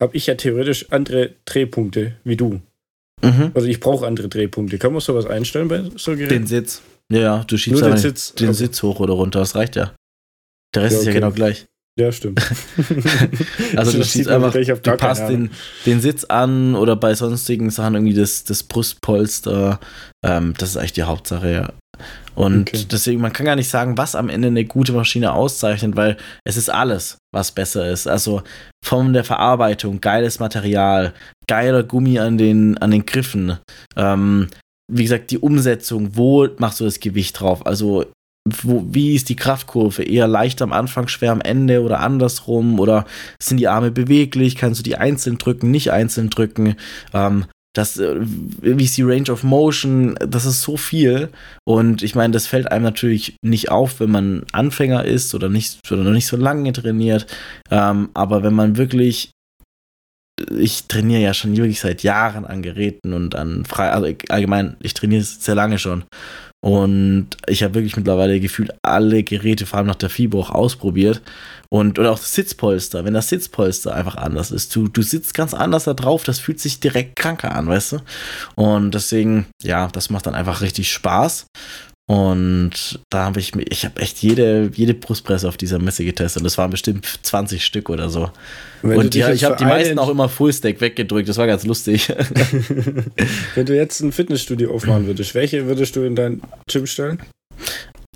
habe 0.00 0.16
ich 0.16 0.26
ja 0.26 0.34
theoretisch 0.34 0.90
andere 0.90 1.34
Drehpunkte 1.44 2.16
wie 2.24 2.36
du. 2.36 2.60
Mhm. 3.22 3.50
Also 3.54 3.68
ich 3.68 3.80
brauche 3.80 4.06
andere 4.06 4.28
Drehpunkte. 4.28 4.78
Kann 4.78 4.92
man 4.92 5.00
sowas 5.00 5.26
einstellen 5.26 5.68
bei 5.68 5.82
so 5.96 6.12
Geräten? 6.12 6.28
Den 6.30 6.46
Sitz. 6.46 6.82
Ja, 7.12 7.18
ja, 7.20 7.44
du 7.46 7.56
schiebst 7.58 7.80
Nur 7.82 7.90
den 7.90 7.98
Sitz. 7.98 8.32
den 8.34 8.48
Also- 8.48 8.64
Sitz 8.64 8.82
hoch 8.82 9.00
oder 9.00 9.14
runter, 9.14 9.40
das 9.40 9.54
reicht 9.54 9.76
ja. 9.76 9.92
Der 10.74 10.84
Rest 10.84 10.92
Ja, 10.94 10.98
ist 11.00 11.04
ja 11.06 11.10
okay. 11.10 11.20
genau 11.20 11.32
gleich. 11.32 11.66
Ja, 12.00 12.10
stimmt. 12.12 12.40
Also 13.76 13.92
du 13.92 14.24
man 14.24 14.44
einfach, 14.44 14.78
du 14.78 14.96
passt 14.96 15.28
den, 15.28 15.50
den 15.84 16.00
Sitz 16.00 16.24
an 16.24 16.74
oder 16.74 16.96
bei 16.96 17.14
sonstigen 17.14 17.68
Sachen 17.70 17.94
irgendwie 17.94 18.14
das, 18.14 18.44
das 18.44 18.62
Brustpolster. 18.62 19.78
Ähm, 20.24 20.54
das 20.56 20.70
ist 20.70 20.76
eigentlich 20.78 20.94
die 20.94 21.02
Hauptsache, 21.02 21.52
ja. 21.52 21.72
Und 22.34 22.70
Okay. 22.70 22.86
deswegen, 22.90 23.20
man 23.20 23.34
kann 23.34 23.44
gar 23.44 23.56
nicht 23.56 23.68
sagen, 23.68 23.98
was 23.98 24.14
am 24.14 24.30
Ende 24.30 24.48
eine 24.48 24.64
gute 24.64 24.92
Maschine 24.92 25.34
auszeichnet, 25.34 25.94
weil 25.96 26.16
es 26.44 26.56
ist 26.56 26.70
alles, 26.70 27.18
was 27.34 27.52
besser 27.52 27.90
ist. 27.90 28.06
Also 28.06 28.42
von 28.82 29.12
der 29.12 29.24
Verarbeitung, 29.24 30.00
geiles 30.00 30.38
Material, 30.38 31.12
geiler 31.46 31.82
Gummi 31.82 32.18
an 32.18 32.38
den, 32.38 32.78
an 32.78 32.92
den 32.92 33.04
Griffen. 33.04 33.58
Ähm, 33.96 34.48
wie 34.90 35.02
gesagt, 35.02 35.30
die 35.30 35.38
Umsetzung, 35.38 36.16
wo 36.16 36.48
machst 36.56 36.80
du 36.80 36.84
das 36.84 36.98
Gewicht 36.98 37.38
drauf? 37.40 37.66
Also 37.66 38.06
wo, 38.48 38.84
wie 38.90 39.14
ist 39.14 39.28
die 39.28 39.36
Kraftkurve? 39.36 40.02
Eher 40.02 40.26
leicht 40.26 40.62
am 40.62 40.72
Anfang, 40.72 41.08
schwer 41.08 41.32
am 41.32 41.40
Ende 41.40 41.82
oder 41.82 42.00
andersrum? 42.00 42.78
Oder 42.78 43.06
sind 43.40 43.58
die 43.58 43.68
Arme 43.68 43.90
beweglich? 43.90 44.56
Kannst 44.56 44.80
du 44.80 44.84
die 44.84 44.96
einzeln 44.96 45.38
drücken, 45.38 45.70
nicht 45.70 45.92
einzeln 45.92 46.30
drücken? 46.30 46.76
Ähm, 47.12 47.44
das, 47.74 47.98
äh, 47.98 48.16
wie 48.20 48.84
ist 48.84 48.96
die 48.96 49.02
Range 49.02 49.30
of 49.30 49.44
Motion? 49.44 50.16
Das 50.26 50.44
ist 50.44 50.62
so 50.62 50.76
viel. 50.76 51.28
Und 51.64 52.02
ich 52.02 52.14
meine, 52.14 52.32
das 52.32 52.46
fällt 52.46 52.72
einem 52.72 52.84
natürlich 52.84 53.36
nicht 53.42 53.70
auf, 53.70 54.00
wenn 54.00 54.10
man 54.10 54.44
Anfänger 54.52 55.04
ist 55.04 55.34
oder 55.34 55.48
nicht 55.48 55.78
oder 55.90 56.02
noch 56.02 56.12
nicht 56.12 56.26
so 56.26 56.36
lange 56.36 56.72
trainiert. 56.72 57.26
Ähm, 57.70 58.08
aber 58.14 58.42
wenn 58.42 58.54
man 58.54 58.76
wirklich 58.76 59.30
ich 60.50 60.84
trainiere 60.84 61.20
ja 61.20 61.34
schon 61.34 61.54
wirklich 61.54 61.80
seit 61.80 62.02
Jahren 62.02 62.46
an 62.46 62.62
Geräten 62.62 63.12
und 63.12 63.34
an 63.34 63.66
frei, 63.66 63.90
also 63.90 64.08
allgemein, 64.30 64.76
ich 64.80 64.94
trainiere 64.94 65.22
sehr 65.22 65.54
lange 65.54 65.78
schon. 65.78 66.04
Und 66.62 67.28
ich 67.46 67.62
habe 67.62 67.74
wirklich 67.74 67.96
mittlerweile 67.96 68.38
gefühlt 68.38 68.72
alle 68.82 69.22
Geräte, 69.22 69.64
vor 69.64 69.78
allem 69.78 69.86
nach 69.86 69.94
der 69.94 70.10
FIBO, 70.10 70.40
auch 70.40 70.50
ausprobiert. 70.50 71.22
Und 71.70 71.98
oder 71.98 72.12
auch 72.12 72.18
das 72.18 72.34
Sitzpolster, 72.34 73.04
wenn 73.04 73.14
das 73.14 73.28
Sitzpolster 73.28 73.94
einfach 73.94 74.16
anders 74.16 74.50
ist. 74.50 74.74
Du, 74.74 74.88
du 74.88 75.02
sitzt 75.02 75.34
ganz 75.34 75.54
anders 75.54 75.84
da 75.84 75.94
drauf, 75.94 76.24
das 76.24 76.38
fühlt 76.38 76.60
sich 76.60 76.80
direkt 76.80 77.16
kranker 77.16 77.54
an, 77.54 77.68
weißt 77.68 77.92
du? 77.92 77.98
Und 78.56 78.94
deswegen, 78.94 79.46
ja, 79.62 79.88
das 79.88 80.10
macht 80.10 80.26
dann 80.26 80.34
einfach 80.34 80.60
richtig 80.60 80.92
Spaß. 80.92 81.46
Und 82.10 82.98
da 83.08 83.26
habe 83.26 83.38
ich 83.38 83.54
mir, 83.54 83.62
ich 83.70 83.84
habe 83.84 84.00
echt 84.00 84.20
jede, 84.20 84.68
jede 84.74 84.94
Brustpresse 84.94 85.46
auf 85.46 85.56
dieser 85.56 85.78
Messe 85.78 86.04
getestet. 86.04 86.40
Und 86.40 86.44
das 86.44 86.58
waren 86.58 86.72
bestimmt 86.72 87.06
20 87.22 87.64
Stück 87.64 87.88
oder 87.88 88.08
so. 88.08 88.32
Wenn 88.82 88.98
und 88.98 89.14
jetzt 89.14 89.36
ich 89.36 89.44
habe 89.44 89.54
die 89.54 89.64
meisten 89.64 89.96
auch 90.00 90.08
immer 90.08 90.28
Fullstack 90.28 90.80
weggedrückt. 90.80 91.28
Das 91.28 91.36
war 91.36 91.46
ganz 91.46 91.64
lustig. 91.64 92.08
Wenn 93.54 93.64
du 93.64 93.76
jetzt 93.76 94.00
ein 94.00 94.10
Fitnessstudio 94.10 94.74
aufmachen 94.74 95.06
würdest, 95.06 95.36
welche 95.36 95.66
würdest 95.66 95.94
du 95.94 96.02
in 96.02 96.16
dein 96.16 96.42
Gym 96.66 96.86
stellen? 96.86 97.20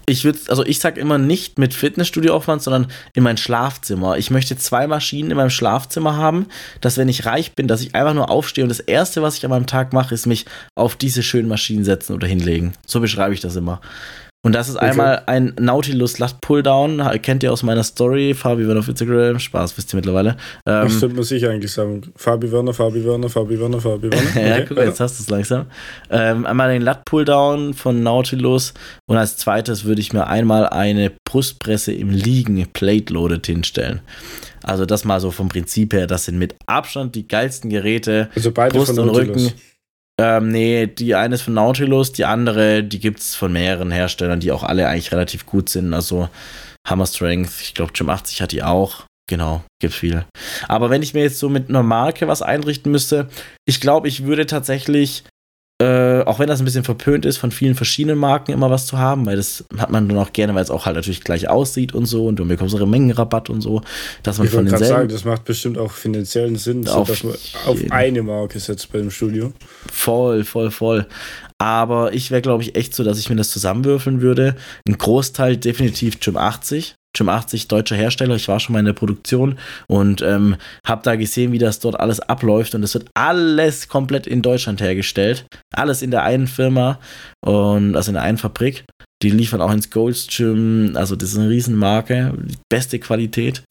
Ich 0.07 0.25
würde, 0.25 0.39
also 0.49 0.65
ich 0.65 0.79
sag 0.79 0.99
immer 0.99 1.19
nicht 1.19 1.59
mit 1.59 1.73
Fitnessstudio 1.73 2.35
aufwand, 2.35 2.63
sondern 2.63 2.89
in 3.15 3.23
mein 3.23 3.37
Schlafzimmer. 3.37 4.19
Ich 4.19 4.31
möchte 4.31 4.57
zwei 4.57 4.87
Maschinen 4.87 5.31
in 5.31 5.37
meinem 5.37 5.51
Schlafzimmer 5.51 6.17
haben, 6.17 6.47
dass 6.81 6.99
wenn 6.99 7.09
ich 7.09 7.25
reich 7.25 7.55
bin, 7.55 7.69
dass 7.69 7.81
ich 7.81 7.95
einfach 7.95 8.15
nur 8.15 8.31
aufstehe 8.31 8.65
und 8.65 8.69
das 8.69 8.81
erste, 8.81 9.23
was 9.23 9.39
ich 9.39 9.45
an 9.45 9.51
meinem 9.51 9.67
Tag 9.67 9.93
mache, 9.93 10.15
ist 10.15 10.27
mich 10.27 10.45
auf 10.75 10.97
diese 10.97 11.23
schönen 11.23 11.49
Maschinen 11.49 11.85
setzen 11.85 12.15
oder 12.15 12.27
hinlegen. 12.27 12.75
So 12.87 13.01
beschreibe 13.01 13.35
ich 13.35 13.41
das 13.41 13.57
immer. 13.57 13.81
Und 14.45 14.55
das 14.55 14.69
ist 14.69 14.77
Okay. 14.77 14.91
einmal 14.91 15.23
ein 15.27 15.55
Nautilus 15.59 16.19
Lat 16.19 16.41
Pulldown, 16.41 17.03
kennt 17.23 17.43
ihr 17.43 17.53
aus 17.53 17.63
meiner 17.65 17.83
Story, 17.83 18.35
Fabi 18.35 18.67
Werner 18.69 18.81
auf 18.81 18.89
Instagram, 18.89 19.39
Spaß, 19.41 19.77
wisst 19.77 19.93
ihr 19.93 19.97
mittlerweile. 19.97 20.37
Das 20.65 20.93
Ähm, 20.93 20.99
sollte 21.01 21.15
man 21.17 21.25
sicher 21.25 21.51
eigentlich 21.51 21.73
sagen. 21.73 22.03
Fabi 22.15 22.53
Werner, 22.53 22.73
Fabi 22.75 23.05
Werner, 23.05 23.29
Fabi 23.31 23.59
Werner, 23.59 23.81
Fabi 23.81 24.13
Werner. 24.13 24.31
ja, 24.49 24.55
Okay, 24.57 24.65
guck 24.69 24.77
mal, 24.77 24.87
jetzt 24.87 25.01
hast 25.01 25.19
du 25.19 25.23
es 25.25 25.31
langsam. 25.31 25.67
Ähm, 26.11 26.47
einmal 26.47 26.73
den 26.73 26.83
Lat 26.83 27.05
Pulldown 27.07 27.75
von 27.75 28.03
Nautilus 28.03 28.75
und 29.07 29.17
als 29.17 29.37
zweites 29.39 29.85
würde 29.85 30.01
ich 30.03 30.13
mir 30.13 30.27
einmal 30.27 30.69
eine 30.69 31.11
Brustpresse 31.25 31.93
im 31.93 32.11
Liegen 32.11 32.65
Plate 32.73 33.13
Loaded 33.13 33.47
hinstellen. 33.47 34.03
Also 34.63 34.87
das 34.87 35.05
mal 35.05 35.21
so 35.21 35.31
vom 35.31 35.49
Prinzip 35.49 35.93
her, 35.95 36.07
das 36.07 36.27
sind 36.27 36.39
mit 36.39 36.55
Abstand 36.67 37.15
die 37.15 37.27
geilsten 37.27 37.71
Geräte. 37.71 38.29
Also 38.37 38.51
beide 38.53 38.77
Brust 38.77 38.95
von 38.95 38.99
und 39.01 39.07
Nautilus. 39.15 39.45
Rücken. 39.47 39.53
Ähm, 40.21 40.49
nee, 40.49 40.87
die 40.87 41.15
eine 41.15 41.35
ist 41.35 41.43
von 41.43 41.55
Nautilus, 41.55 42.13
die 42.13 42.25
andere, 42.25 42.85
die 42.85 43.01
gibt 43.01 43.21
es 43.21 43.35
von 43.35 43.53
mehreren 43.53 43.91
Herstellern, 43.91 44.41
die 44.41 44.53
auch 44.53 44.63
alle 44.63 44.89
eigentlich 44.89 45.13
relativ 45.13 45.45
gut 45.45 45.69
sind. 45.69 45.93
Also 45.93 46.29
Hammer 46.87 47.07
Strength, 47.07 47.61
ich 47.61 47.75
glaube 47.75 47.93
Jim 47.95 48.11
80 48.11 48.41
hat 48.41 48.53
die 48.53 48.63
auch. 48.63 49.05
Genau, 49.29 49.65
gibt 49.81 49.95
viele. 49.95 50.27
Aber 50.69 50.91
wenn 50.91 51.03
ich 51.03 51.15
mir 51.15 51.23
jetzt 51.23 51.39
so 51.39 51.49
mit 51.49 51.71
einer 51.71 51.83
Marke 51.83 52.29
was 52.29 52.43
einrichten 52.43 52.93
müsste, 52.93 53.29
ich 53.65 53.81
glaube, 53.81 54.07
ich 54.07 54.25
würde 54.25 54.45
tatsächlich, 54.45 55.25
äh, 55.83 56.23
auch 56.23 56.39
wenn 56.39 56.47
das 56.47 56.61
ein 56.61 56.65
bisschen 56.65 56.85
verpönt 56.85 57.27
ist, 57.27 57.37
von 57.37 57.51
vielen 57.51 57.75
verschiedenen 57.75 58.17
Marken 58.17 58.53
immer 58.53 58.71
was 58.71 58.87
zu 58.87 58.99
haben, 58.99 59.27
weil 59.27 59.37
das 59.37 59.65
hat 59.77 59.91
man 59.91 60.09
dann 60.09 60.19
auch 60.19 60.33
gerne, 60.33 60.55
weil 60.55 60.63
es 60.63 60.71
auch 60.71 60.87
halt 60.87 60.95
natürlich 60.95 61.25
gleich 61.25 61.49
aussieht 61.49 61.93
und 61.93 62.07
so 62.07 62.27
und 62.27 62.37
du 62.37 62.45
bekommst 62.45 62.77
auch 62.77 62.81
einen 62.81 62.91
Mengenrabatt 62.91 63.51
und 63.51 63.61
so, 63.61 63.83
dass 64.23 64.39
man 64.39 64.47
Ich 64.47 64.53
von 64.53 64.59
wollte 64.59 64.71
gerade 64.71 64.85
denselben 64.85 65.09
sagen, 65.09 65.13
das 65.13 65.25
macht 65.25 65.45
bestimmt 65.45 65.77
auch 65.77 65.91
finanziellen 65.91 66.55
Sinn, 66.55 66.85
so 66.85 66.93
Auf 66.93 67.09
dass 67.09 67.25
man 67.25 67.35
auf 67.67 67.81
eine 67.91 68.23
Marke 68.23 68.61
setzt 68.61 68.93
beim 68.93 69.11
Studio. 69.11 69.53
Voll, 69.93 70.45
voll, 70.45 70.71
voll. 70.71 71.07
Aber 71.59 72.13
ich 72.13 72.31
wäre, 72.31 72.43
glaube 72.43 72.63
ich, 72.63 72.77
echt 72.77 72.95
so, 72.95 73.03
dass 73.03 73.19
ich 73.19 73.29
mir 73.29 73.37
das 73.37 73.51
zusammenwürfeln 73.51 74.21
würde. 74.21 74.55
Ein 74.87 74.99
Großteil 74.99 75.57
definitiv 75.57 76.19
Jim 76.21 76.37
80. 76.37 76.95
Jim 77.17 77.29
80, 77.29 77.69
deutscher 77.69 77.97
Hersteller. 77.97 78.35
Ich 78.37 78.49
war 78.49 78.61
schon 78.61 78.73
mal 78.73 78.81
in 78.81 78.87
der 78.87 78.93
Produktion 78.93 79.59
und 79.87 80.23
ähm, 80.23 80.57
habe 80.87 81.03
da 81.05 81.17
gesehen, 81.17 81.53
wie 81.53 81.59
das 81.59 81.79
dort 81.79 81.99
alles 81.99 82.21
abläuft. 82.21 82.75
Und 82.75 82.83
es 82.83 82.95
wird 82.95 83.09
alles 83.15 83.89
komplett 83.89 84.27
in 84.27 84.43
Deutschland 84.43 84.81
hergestellt. 84.81 85.47
Alles 85.73 86.03
in 86.03 86.11
der 86.11 86.25
einen 86.25 86.47
Firma 86.47 86.99
und 87.45 87.97
also 87.97 88.11
in 88.11 88.15
der 88.15 88.23
einen 88.23 88.39
Fabrik. 88.39 88.85
Die 89.23 89.31
liefern 89.31 89.63
auch 89.63 89.73
ins 89.73 89.91
Gold's 89.91 90.27
Gym. 90.27 90.93
Also 90.97 91.17
das 91.17 91.33
ist 91.33 91.39
eine 91.39 91.49
Riesenmarke. 91.49 92.35
Beste 92.69 92.99
Qualität. 92.99 93.63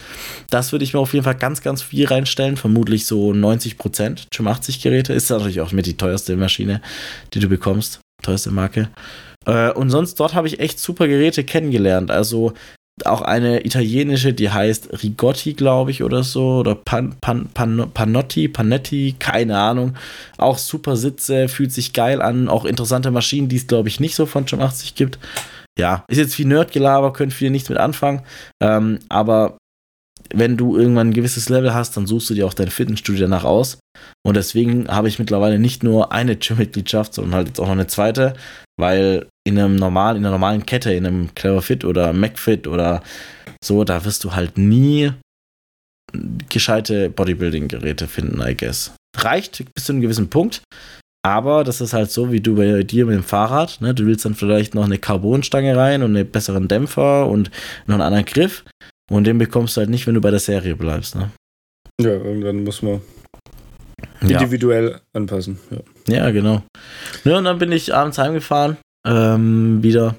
Das 0.50 0.72
würde 0.72 0.84
ich 0.84 0.94
mir 0.94 1.00
auf 1.00 1.14
jeden 1.14 1.26
Fall 1.26 1.36
ganz, 1.36 1.62
ganz 1.62 1.82
viel 1.84 2.08
reinstellen. 2.08 2.58
Vermutlich 2.58 3.06
so 3.06 3.34
90 3.34 3.78
Prozent. 3.78 4.28
Gym 4.32 4.48
80 4.48 4.82
Geräte. 4.82 5.14
Ist 5.14 5.30
natürlich 5.30 5.62
auch 5.62 5.72
mit 5.72 5.86
die 5.86 5.98
teuerste 5.98 6.36
Maschine, 6.38 6.82
die 7.34 7.40
du 7.40 7.48
bekommst. 7.48 8.00
Teuerste 8.24 8.52
Marke. 8.52 8.90
Äh, 9.46 9.72
und 9.72 9.90
sonst 9.90 10.20
dort 10.20 10.34
habe 10.34 10.48
ich 10.48 10.60
echt 10.60 10.80
super 10.80 11.08
Geräte 11.08 11.44
kennengelernt. 11.44 12.10
Also 12.10 12.54
auch 13.06 13.22
eine 13.22 13.66
italienische, 13.66 14.34
die 14.34 14.52
heißt 14.52 15.02
Rigotti, 15.04 15.54
glaube 15.54 15.92
ich, 15.92 16.04
oder 16.04 16.24
so. 16.24 16.60
Oder 16.60 16.76
Pan, 16.76 17.16
Pan, 17.22 17.50
Pan, 17.54 17.90
Panotti, 17.94 18.48
Panetti, 18.48 19.16
keine 19.18 19.58
Ahnung. 19.58 19.96
Auch 20.38 20.58
super 20.58 20.96
Sitze, 20.96 21.48
fühlt 21.48 21.72
sich 21.72 21.94
geil 21.94 22.22
an. 22.22 22.50
Auch 22.50 22.66
interessante 22.66 23.12
Maschinen, 23.12 23.50
die 23.50 23.58
es, 23.58 23.68
glaube 23.68 23.90
ich, 23.90 24.00
nicht 24.00 24.16
so 24.16 24.26
von 24.26 24.46
Jim 24.46 24.62
80 24.62 24.96
gibt. 24.96 25.18
Ja, 25.78 26.06
ist 26.08 26.20
jetzt 26.20 26.36
viel 26.36 26.46
Nerdgelaber, 26.46 27.14
können 27.14 27.32
viele 27.32 27.52
nichts 27.52 27.70
mit 27.70 27.80
anfangen. 27.80 28.22
Ähm, 28.62 29.00
aber 29.10 29.58
wenn 30.32 30.56
du 30.56 30.78
irgendwann 30.78 31.10
ein 31.10 31.14
gewisses 31.14 31.50
Level 31.50 31.74
hast, 31.74 31.98
dann 31.98 32.08
suchst 32.08 32.30
du 32.30 32.36
dir 32.36 32.46
auch 32.46 32.54
dein 32.54 32.70
Fitnessstudio 32.70 33.22
danach 33.22 33.44
aus. 33.44 33.80
Und 34.26 34.36
deswegen 34.36 34.88
habe 34.88 35.08
ich 35.08 35.20
mittlerweile 35.20 35.60
nicht 35.60 35.84
nur 35.84 36.12
eine 36.12 36.36
Gym-Mitgliedschaft, 36.36 37.14
sondern 37.14 37.36
halt 37.36 37.48
jetzt 37.48 37.60
auch 37.60 37.66
noch 37.66 37.74
eine 37.74 37.88
zweite, 37.88 38.34
weil 38.80 39.28
in 39.46 39.60
einem 39.60 39.76
normalen, 39.76 40.18
in 40.18 40.24
einer 40.24 40.32
normalen 40.32 40.66
Kette, 40.66 40.94
in 40.94 41.06
einem 41.06 41.34
Clever 41.36 41.62
Fit 41.62 41.86
oder 41.86 42.14
MacFit 42.14 42.68
oder 42.68 43.04
so, 43.64 43.84
da 43.84 44.04
wirst 44.06 44.24
du 44.24 44.34
halt 44.34 44.58
nie 44.58 45.12
gescheite 46.50 47.10
Bodybuilding-Geräte 47.10 48.08
finden, 48.08 48.42
I 48.42 48.56
guess. 48.56 48.94
Reicht 49.18 49.64
bis 49.74 49.86
zu 49.86 49.94
einem 49.94 50.02
gewissen 50.02 50.30
Punkt, 50.30 50.62
aber 51.26 51.64
das 51.64 51.82
ist 51.82 51.94
halt 51.94 52.12
so 52.12 52.32
wie 52.32 52.42
du 52.42 52.56
bei 52.56 52.84
dir 52.84 53.06
mit 53.06 53.16
dem 53.16 53.24
Fahrrad. 53.24 53.80
Ne? 53.82 53.94
Du 53.94 54.06
willst 54.06 54.26
dann 54.26 54.36
vielleicht 54.36 54.76
noch 54.76 54.86
eine 54.86 54.98
Carbonstange 54.98 55.76
rein 55.76 56.04
und 56.04 56.16
einen 56.16 56.30
besseren 56.30 56.68
Dämpfer 56.68 57.28
und 57.28 57.50
noch 57.88 57.96
einen 57.96 58.02
anderen 58.04 58.26
Griff. 58.26 58.64
Und 59.12 59.26
den 59.26 59.38
bekommst 59.38 59.76
du 59.76 59.82
halt 59.82 59.90
nicht, 59.90 60.08
wenn 60.08 60.16
du 60.16 60.22
bei 60.22 60.32
der 60.32 60.40
Serie 60.40 60.76
bleibst. 60.76 61.16
Ne? 61.16 61.32
Ja, 62.02 62.10
irgendwann 62.12 62.64
muss 62.64 62.82
man 62.82 63.02
Ja. 64.22 64.40
individuell 64.40 65.00
anpassen. 65.14 65.60
Ja. 66.08 66.16
Ja, 66.16 66.32
genau. 66.32 66.64
Ja, 67.24 67.38
und 67.38 67.46
dann 67.46 67.60
bin 67.60 67.72
ich 67.72 67.94
abends 67.94 68.18
heimgefahren, 68.18 68.78
ähm, 69.06 69.84
wieder. 69.84 70.16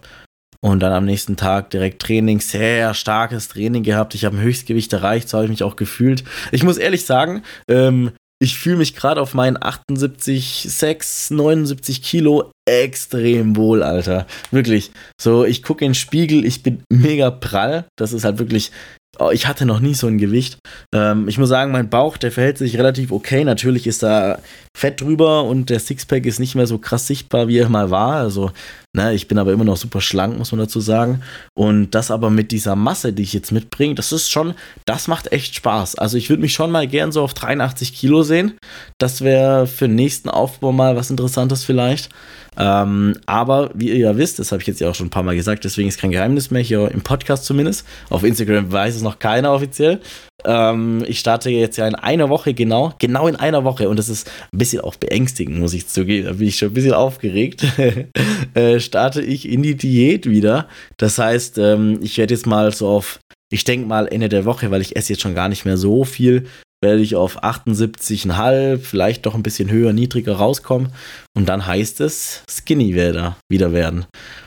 Und 0.61 0.81
dann 0.81 0.93
am 0.93 1.05
nächsten 1.05 1.37
Tag 1.37 1.69
direkt 1.71 2.01
Training, 2.01 2.41
sehr 2.41 2.95
starkes 2.95 3.49
Training 3.49 3.83
gehabt. 3.83 4.15
Ich 4.15 4.25
habe 4.25 4.37
ein 4.37 4.43
Höchstgewicht 4.43 4.93
erreicht, 4.95 5.29
so 5.29 5.37
habe 5.37 5.45
ich 5.45 5.51
mich 5.51 5.63
auch 5.63 5.77
gefühlt. 5.77 6.25
Ich 6.53 6.63
muss 6.63 6.79
ehrlich 6.79 7.05
sagen, 7.05 7.43
ähm, 7.69 8.13
ich 8.41 8.59
fühle 8.59 8.77
mich 8.77 8.97
gerade 8.97 9.21
auf 9.21 9.35
meinen 9.35 9.63
78, 9.63 10.67
6, 10.69 11.31
79 11.31 12.03
Kilo 12.03 12.51
extrem 12.67 13.57
wohl, 13.57 13.83
Alter. 13.83 14.27
Wirklich. 14.51 14.91
So, 15.21 15.45
ich 15.45 15.63
gucke 15.63 15.85
in 15.85 15.91
den 15.91 15.95
Spiegel, 15.95 16.45
ich 16.45 16.63
bin 16.63 16.83
mega 16.91 17.31
prall. 17.31 17.87
Das 17.97 18.13
ist 18.13 18.25
halt 18.25 18.39
wirklich. 18.39 18.71
Oh, 19.19 19.31
ich 19.31 19.47
hatte 19.47 19.67
noch 19.67 19.81
nie 19.81 19.95
so 19.95 20.07
ein 20.07 20.19
Gewicht. 20.19 20.59
Ähm, 20.95 21.29
ich 21.29 21.39
muss 21.39 21.49
sagen, 21.49 21.73
mein 21.73 21.91
Bauch, 21.91 22.17
der 22.17 22.33
verhält 22.33 22.59
sich 22.59 22.77
relativ 22.79 23.13
okay. 23.13 23.45
Natürlich 23.45 23.87
ist 23.87 24.03
da 24.03 24.39
Fett 24.77 25.01
drüber 25.01 25.45
und 25.45 25.71
der 25.71 25.81
Sixpack 25.81 26.27
ist 26.27 26.41
nicht 26.41 26.55
mehr 26.55 26.67
so 26.67 26.79
krass 26.79 27.07
sichtbar, 27.07 27.49
wie 27.49 27.59
er 27.59 27.69
mal 27.69 27.91
war. 27.91 28.17
Also 28.17 28.51
Ne, 28.97 29.13
ich 29.13 29.27
bin 29.27 29.39
aber 29.39 29.53
immer 29.53 29.65
noch 29.65 29.77
super 29.77 30.01
schlank, 30.01 30.39
muss 30.39 30.53
man 30.53 30.61
dazu 30.61 30.79
sagen. 30.79 31.21
Und 31.53 31.91
das 31.97 32.13
aber 32.13 32.31
mit 32.31 32.53
dieser 32.53 32.77
Masse, 32.77 33.13
die 33.13 33.25
ich 33.25 33.33
jetzt 33.33 33.51
mitbringe, 33.51 33.97
das 33.97 34.13
ist 34.13 34.31
schon, 34.31 34.55
das 34.87 35.09
macht 35.09 35.33
echt 35.33 35.57
Spaß. 35.57 35.97
Also 35.97 36.17
ich 36.17 36.31
würde 36.31 36.43
mich 36.43 36.53
schon 36.53 36.71
mal 36.71 36.87
gern 36.87 37.11
so 37.11 37.23
auf 37.23 37.35
83 37.35 37.93
Kilo 37.93 38.23
sehen. 38.23 38.55
Das 38.99 39.23
wäre 39.23 39.67
für 39.67 39.89
den 39.89 39.97
nächsten 39.97 40.29
Aufbau 40.29 40.71
mal 40.71 40.95
was 40.95 41.11
Interessantes 41.11 41.65
vielleicht. 41.65 42.09
Ähm, 42.57 43.19
aber 43.27 43.71
wie 43.75 43.89
ihr 43.89 43.99
ja 43.99 44.17
wisst, 44.17 44.39
das 44.39 44.53
habe 44.53 44.63
ich 44.63 44.69
jetzt 44.69 44.81
ja 44.81 44.89
auch 44.89 44.95
schon 44.95 45.09
ein 45.09 45.11
paar 45.11 45.25
Mal 45.25 45.35
gesagt, 45.35 45.65
deswegen 45.65 45.89
ist 45.89 46.01
kein 46.01 46.13
Geheimnis 46.13 46.53
mehr, 46.53 46.63
hier 46.63 46.89
im 46.93 47.01
Podcast 47.01 47.47
zumindest. 47.47 47.85
Auf 48.11 48.23
Instagram 48.23 48.71
weiß 48.71 48.95
es 48.95 49.03
noch 49.03 49.19
keiner 49.19 49.53
offiziell. 49.53 50.01
Ähm, 50.47 51.05
ich 51.07 51.19
starte 51.19 51.51
jetzt 51.51 51.77
ja 51.77 51.87
in 51.87 51.95
einer 51.95 52.29
Woche 52.29 52.55
genau, 52.55 52.93
genau 52.99 53.29
in 53.29 53.37
einer 53.37 53.65
Woche 53.65 53.89
und 53.89 53.99
das 53.99 54.09
ist 54.09 54.31
ein 54.53 54.59
bisschen 54.59 54.83
auch 54.83 54.97
beängstigend, 54.97 55.59
muss 55.59 55.75
ich 55.75 55.89
zugeben. 55.89 56.27
Da 56.27 56.33
bin 56.35 56.49
ich 56.49 56.57
schon 56.57 56.69
ein 56.69 56.75
bisschen 56.75 56.95
aufgeregt. 56.95 57.65
äh, 58.55 58.81
starte 58.81 59.23
ich 59.23 59.49
in 59.49 59.63
die 59.63 59.77
Diät 59.77 60.29
wieder. 60.29 60.69
Das 60.97 61.19
heißt, 61.19 61.59
ähm, 61.59 61.99
ich 62.03 62.19
werde 62.19 62.35
jetzt 62.35 62.47
mal 62.47 62.73
so 62.73 62.89
auf 62.89 63.19
ich 63.51 63.63
denke 63.63 63.87
mal 63.87 64.09
Ende 64.09 64.29
der 64.29 64.45
Woche, 64.47 64.73
weil 64.73 64.81
ich 64.81 64.97
esse 64.97 65.13
jetzt 65.13 65.23
schon 65.23 65.37
gar 65.37 65.49
nicht 65.49 65.65
mehr 65.65 65.77
so 65.77 66.03
viel, 66.05 66.47
werde 66.85 67.01
ich 67.01 67.17
auf 67.17 67.43
78,5, 67.43 68.79
vielleicht 68.79 69.27
doch 69.27 69.35
ein 69.35 69.43
bisschen 69.43 69.71
höher, 69.71 69.93
niedriger 69.93 70.37
rauskommen. 70.37 70.93
Und 71.37 71.49
dann 71.49 71.67
heißt 71.67 72.01
es 72.01 72.45
Skinny 72.49 72.95
wieder, 72.95 73.37
wieder 73.51 73.73
werden. 73.73 74.07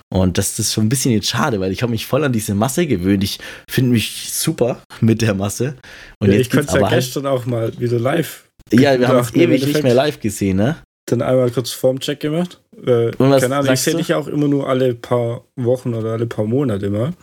Und 0.09 0.37
das 0.37 0.57
ist 0.57 0.71
schon 0.71 0.85
ein 0.85 0.89
bisschen 0.89 1.11
jetzt 1.11 1.27
schade, 1.27 1.59
weil 1.59 1.73
ich 1.73 1.81
habe 1.81 1.91
mich 1.91 2.05
voll 2.05 2.23
an 2.23 2.31
diese 2.31 2.55
Masse 2.55 2.87
gewöhnt. 2.87 3.23
Ich 3.23 3.39
finde 3.69 3.91
mich 3.91 4.31
super 4.31 4.81
mit 5.01 5.21
der 5.21 5.33
Masse. 5.33 5.75
Und 6.19 6.31
ja, 6.31 6.39
ich 6.39 6.49
konnte 6.49 6.67
es 6.67 6.73
ja 6.73 6.81
halt 6.81 6.93
gestern 6.93 7.25
auch 7.25 7.45
mal 7.45 7.77
wieder 7.77 7.99
live. 7.99 8.45
Ja, 8.71 8.97
wir 8.97 9.07
haben 9.07 9.19
es 9.19 9.33
ewig 9.33 9.65
nicht 9.65 9.83
mehr 9.83 9.93
live 9.93 10.19
gesehen, 10.19 10.57
ne? 10.57 10.77
Dann 11.07 11.21
einmal 11.21 11.49
kurz 11.51 11.71
Formcheck 11.71 12.19
gemacht. 12.19 12.61
Äh, 12.85 13.11
keine 13.11 13.55
Ahnung, 13.55 13.73
ich 13.73 13.79
sehe 13.79 13.95
dich 13.95 14.09
ja 14.09 14.17
auch 14.17 14.27
immer 14.27 14.47
nur 14.47 14.67
alle 14.67 14.93
paar 14.93 15.45
Wochen 15.55 15.93
oder 15.93 16.13
alle 16.13 16.25
paar 16.25 16.45
Monate 16.45 16.89
mal. 16.89 17.13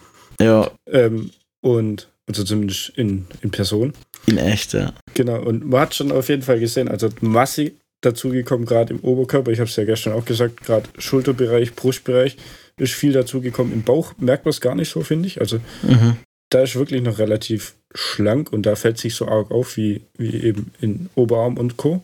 Ja. 0.40 0.70
Ähm, 0.90 1.31
und, 1.61 2.09
also 2.27 2.44
zumindest 2.44 2.90
in, 2.96 3.27
in 3.42 3.50
Person. 3.50 3.92
In 4.27 4.39
echt, 4.39 4.73
ja. 4.73 4.93
Genau, 5.15 5.41
und 5.43 5.69
man 5.69 5.81
hat 5.81 5.95
schon 5.95 6.13
auf 6.13 6.29
jeden 6.29 6.43
Fall 6.43 6.61
gesehen, 6.61 6.89
also 6.89 7.09
Masse 7.21 7.73
dazugekommen, 8.01 8.67
gerade 8.67 8.95
im 8.95 9.01
Oberkörper. 9.01 9.51
Ich 9.51 9.61
habe 9.61 9.69
es 9.69 9.77
ja 9.77 9.85
gestern 9.85 10.13
auch 10.13 10.25
gesagt, 10.25 10.63
gerade 10.63 10.89
Schulterbereich, 10.99 11.75
Brustbereich 11.75 12.37
ist 12.77 12.93
viel 12.93 13.13
dazugekommen. 13.13 13.73
Im 13.73 13.83
Bauch 13.83 14.15
merkt 14.19 14.45
man 14.45 14.51
es 14.51 14.61
gar 14.61 14.75
nicht 14.75 14.91
so, 14.91 15.03
finde 15.03 15.27
ich. 15.27 15.41
Also 15.41 15.59
mhm. 15.83 16.17
da 16.51 16.63
ist 16.63 16.77
wirklich 16.77 17.03
noch 17.03 17.19
relativ 17.19 17.75
schlank 17.95 18.53
und 18.53 18.67
da 18.67 18.77
fällt 18.77 18.99
sich 18.99 19.15
so 19.15 19.29
arg 19.29 19.51
auf 19.51 19.77
wie, 19.77 20.03
wie 20.19 20.37
eben 20.43 20.73
in 20.81 21.09
Oberarm 21.15 21.57
und 21.57 21.77
Co. 21.77 22.03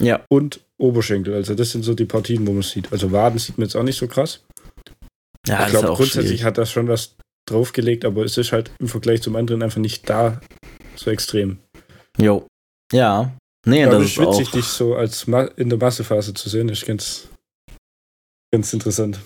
Ja. 0.00 0.24
Und 0.28 0.60
Oberschenkel. 0.78 1.34
Also 1.34 1.54
das 1.54 1.70
sind 1.70 1.84
so 1.84 1.94
die 1.94 2.04
Partien, 2.04 2.46
wo 2.46 2.52
man 2.52 2.60
es 2.60 2.70
sieht. 2.70 2.92
Also 2.92 3.10
Waden 3.12 3.38
sieht 3.38 3.58
man 3.58 3.66
jetzt 3.66 3.76
auch 3.76 3.82
nicht 3.82 3.98
so 3.98 4.06
krass. 4.06 4.40
Ja, 5.46 5.64
ich 5.64 5.70
glaube, 5.70 5.88
grundsätzlich 5.88 6.26
schwierig. 6.26 6.44
hat 6.44 6.58
das 6.58 6.70
schon 6.70 6.88
was 6.88 7.14
draufgelegt, 7.46 8.04
aber 8.04 8.24
es 8.24 8.36
ist 8.36 8.52
halt 8.52 8.70
im 8.78 8.88
Vergleich 8.88 9.22
zum 9.22 9.34
anderen 9.34 9.62
einfach 9.62 9.80
nicht 9.80 10.08
da 10.08 10.40
so 10.98 11.10
extrem. 11.10 11.58
Jo. 12.18 12.46
Ja. 12.92 13.32
Nee, 13.66 13.80
ja, 13.80 13.90
das 13.90 14.04
ist 14.04 14.18
witzig, 14.18 14.48
auch... 14.48 14.52
dich 14.52 14.64
so 14.64 14.94
als 14.94 15.26
Ma 15.26 15.42
in 15.56 15.68
der 15.68 15.78
Massephase 15.78 16.32
zu 16.34 16.48
sehen, 16.48 16.68
ist 16.68 16.86
ganz, 16.86 17.28
ganz 18.52 18.72
interessant. 18.72 19.20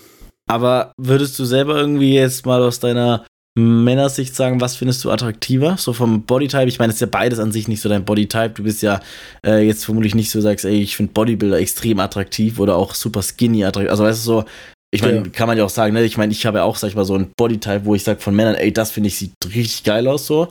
Aber 0.49 0.91
würdest 0.97 1.39
du 1.39 1.45
selber 1.45 1.77
irgendwie 1.77 2.13
jetzt 2.13 2.45
mal 2.45 2.61
aus 2.61 2.79
deiner 2.79 3.25
Männersicht 3.57 4.35
sagen, 4.35 4.59
was 4.61 4.75
findest 4.75 5.03
du 5.05 5.11
attraktiver? 5.11 5.77
So 5.77 5.93
vom 5.93 6.23
Bodytype, 6.23 6.67
ich 6.67 6.79
meine, 6.79 6.89
es 6.89 6.95
ist 6.95 7.01
ja 7.01 7.07
beides 7.07 7.39
an 7.39 7.51
sich 7.51 7.67
nicht 7.67 7.81
so 7.81 7.87
dein 7.87 8.03
Bodytype. 8.03 8.55
Du 8.55 8.63
bist 8.63 8.81
ja 8.81 8.99
äh, 9.45 9.65
jetzt 9.65 9.85
vermutlich 9.85 10.15
nicht 10.15 10.31
so, 10.31 10.41
sagst, 10.41 10.65
ey, 10.65 10.81
ich 10.81 10.95
finde 10.95 11.13
Bodybuilder 11.13 11.59
extrem 11.59 11.99
attraktiv 11.99 12.59
oder 12.59 12.75
auch 12.75 12.95
super 12.95 13.21
skinny 13.21 13.63
attraktiv. 13.63 13.91
Also 13.91 14.03
weißt 14.03 14.25
du 14.25 14.25
so, 14.25 14.45
ich 14.91 15.01
meine, 15.01 15.17
ja. 15.17 15.23
kann 15.31 15.47
man 15.47 15.57
ja 15.57 15.65
auch 15.65 15.69
sagen, 15.69 15.93
ne? 15.93 16.03
Ich 16.03 16.17
meine, 16.17 16.31
ich 16.31 16.45
habe 16.45 16.59
ja 16.59 16.63
auch, 16.63 16.75
sag 16.75 16.89
ich 16.89 16.95
mal, 16.95 17.05
so 17.05 17.15
ein 17.15 17.31
Bodytype, 17.37 17.85
wo 17.85 17.95
ich 17.95 18.03
sage 18.03 18.19
von 18.19 18.35
Männern, 18.35 18.55
ey, 18.55 18.73
das 18.73 18.91
finde 18.91 19.07
ich, 19.07 19.17
sieht 19.17 19.33
richtig 19.45 19.83
geil 19.83 20.07
aus 20.07 20.25
so. 20.25 20.49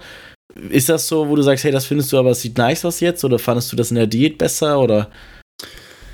Ist 0.71 0.89
das 0.89 1.07
so, 1.07 1.29
wo 1.29 1.37
du 1.37 1.43
sagst, 1.43 1.65
hey, 1.65 1.73
das 1.73 1.87
findest 1.87 2.13
du, 2.13 2.19
aber 2.19 2.31
es 2.31 2.41
sieht 2.41 2.59
nice 2.59 2.85
aus 2.85 3.01
jetzt? 3.01 3.25
Oder 3.25 3.39
fandest 3.39 3.73
du 3.73 3.77
das 3.77 3.91
in 3.91 3.97
der 3.97 4.07
Diät 4.07 4.39
besser? 4.39 4.81
Oder 4.81 5.11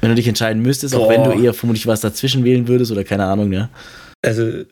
wenn 0.01 0.11
du 0.11 0.17
dich 0.17 0.29
entscheiden 0.29 0.63
müsstest, 0.63 0.95
Boah. 0.95 1.03
auch 1.03 1.09
wenn 1.09 1.25
du 1.25 1.33
eher 1.33 1.55
vermutlich 1.55 1.87
was 1.87 2.01
dazwischen 2.01 2.45
wählen 2.45 2.69
würdest 2.69 2.93
oder 2.93 3.05
keine 3.05 3.25
Ahnung, 3.25 3.49
ne? 3.49 3.69
Also, 4.23 4.65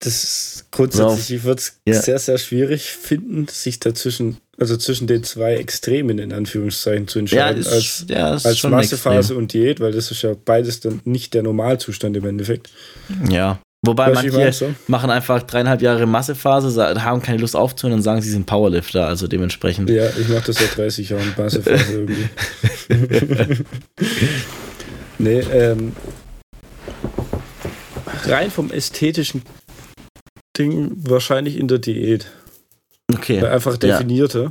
das 0.00 0.66
grundsätzlich, 0.70 1.38
ich 1.38 1.44
würde 1.44 1.60
es 1.60 1.80
ja. 1.86 2.00
sehr, 2.00 2.18
sehr 2.18 2.38
schwierig 2.38 2.84
finden, 2.84 3.48
sich 3.48 3.80
dazwischen, 3.80 4.36
also 4.56 4.76
zwischen 4.76 5.08
den 5.08 5.24
zwei 5.24 5.56
Extremen 5.56 6.18
in 6.18 6.32
Anführungszeichen 6.32 7.08
zu 7.08 7.18
entscheiden, 7.18 7.62
ja, 7.62 7.68
ist, 7.68 7.72
als, 7.72 8.04
ja, 8.08 8.30
als 8.30 8.62
Massephase 8.62 9.34
und 9.34 9.52
Diät, 9.52 9.80
weil 9.80 9.92
das 9.92 10.10
ist 10.10 10.22
ja 10.22 10.34
beides 10.44 10.80
dann 10.80 11.00
nicht 11.04 11.34
der 11.34 11.42
Normalzustand 11.42 12.16
im 12.16 12.26
Endeffekt. 12.26 12.70
Ja. 13.28 13.60
Wobei 13.86 14.08
Weiß 14.08 14.24
manche 14.32 14.52
so? 14.52 14.74
machen 14.88 15.08
einfach 15.08 15.44
dreieinhalb 15.44 15.80
Jahre 15.80 16.04
Massephase, 16.04 17.02
haben 17.02 17.22
keine 17.22 17.38
Lust 17.38 17.54
aufzuhören 17.54 17.96
und 17.96 18.02
sagen, 18.02 18.20
sie 18.20 18.30
sind 18.30 18.44
Powerlifter, 18.44 19.06
also 19.06 19.28
dementsprechend. 19.28 19.88
Ja, 19.88 20.08
ich 20.18 20.28
mache 20.28 20.46
das 20.46 20.56
seit 20.56 20.76
30 20.76 21.10
Jahren, 21.10 21.32
Massephase 21.36 21.92
irgendwie. 21.92 22.28
nee, 25.18 25.38
ähm, 25.38 25.92
rein 28.24 28.50
vom 28.50 28.72
ästhetischen 28.72 29.42
Ding 30.58 30.92
wahrscheinlich 30.96 31.56
in 31.56 31.68
der 31.68 31.78
Diät. 31.78 32.26
Okay. 33.12 33.40
Weil 33.40 33.50
einfach 33.50 33.76
definierte. 33.76 34.42
Ja. 34.42 34.50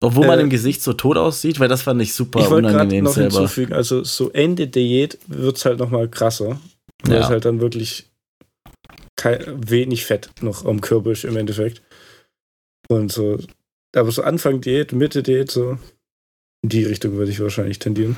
Obwohl 0.00 0.26
man 0.26 0.40
äh, 0.40 0.42
im 0.42 0.50
Gesicht 0.50 0.82
so 0.82 0.92
tot 0.92 1.16
aussieht, 1.16 1.60
weil 1.60 1.68
das 1.68 1.82
fand 1.82 2.02
ich 2.02 2.14
super 2.14 2.40
ich 2.40 2.48
unangenehm 2.48 3.04
noch 3.04 3.12
selber. 3.12 3.38
Hinzufügen, 3.38 3.74
also 3.74 4.02
so 4.02 4.30
Ende 4.30 4.66
Diät 4.66 5.18
wird 5.28 5.56
es 5.56 5.64
halt 5.64 5.78
nochmal 5.78 6.08
krasser. 6.08 6.58
Weil 7.04 7.16
ja. 7.16 7.22
es 7.22 7.28
halt 7.28 7.44
dann 7.44 7.60
wirklich 7.60 8.09
wenig 9.24 10.04
Fett 10.04 10.30
noch 10.40 10.64
am 10.64 10.80
ist 11.06 11.24
im 11.24 11.36
Endeffekt. 11.36 11.82
Und 12.88 13.12
so, 13.12 13.38
aber 13.94 14.10
so 14.10 14.22
Anfang 14.22 14.60
Diät, 14.60 14.92
Mitte 14.92 15.22
Diät, 15.22 15.50
so 15.50 15.78
in 16.62 16.68
die 16.68 16.84
Richtung 16.84 17.12
würde 17.12 17.30
ich 17.30 17.40
wahrscheinlich 17.40 17.78
tendieren. 17.78 18.16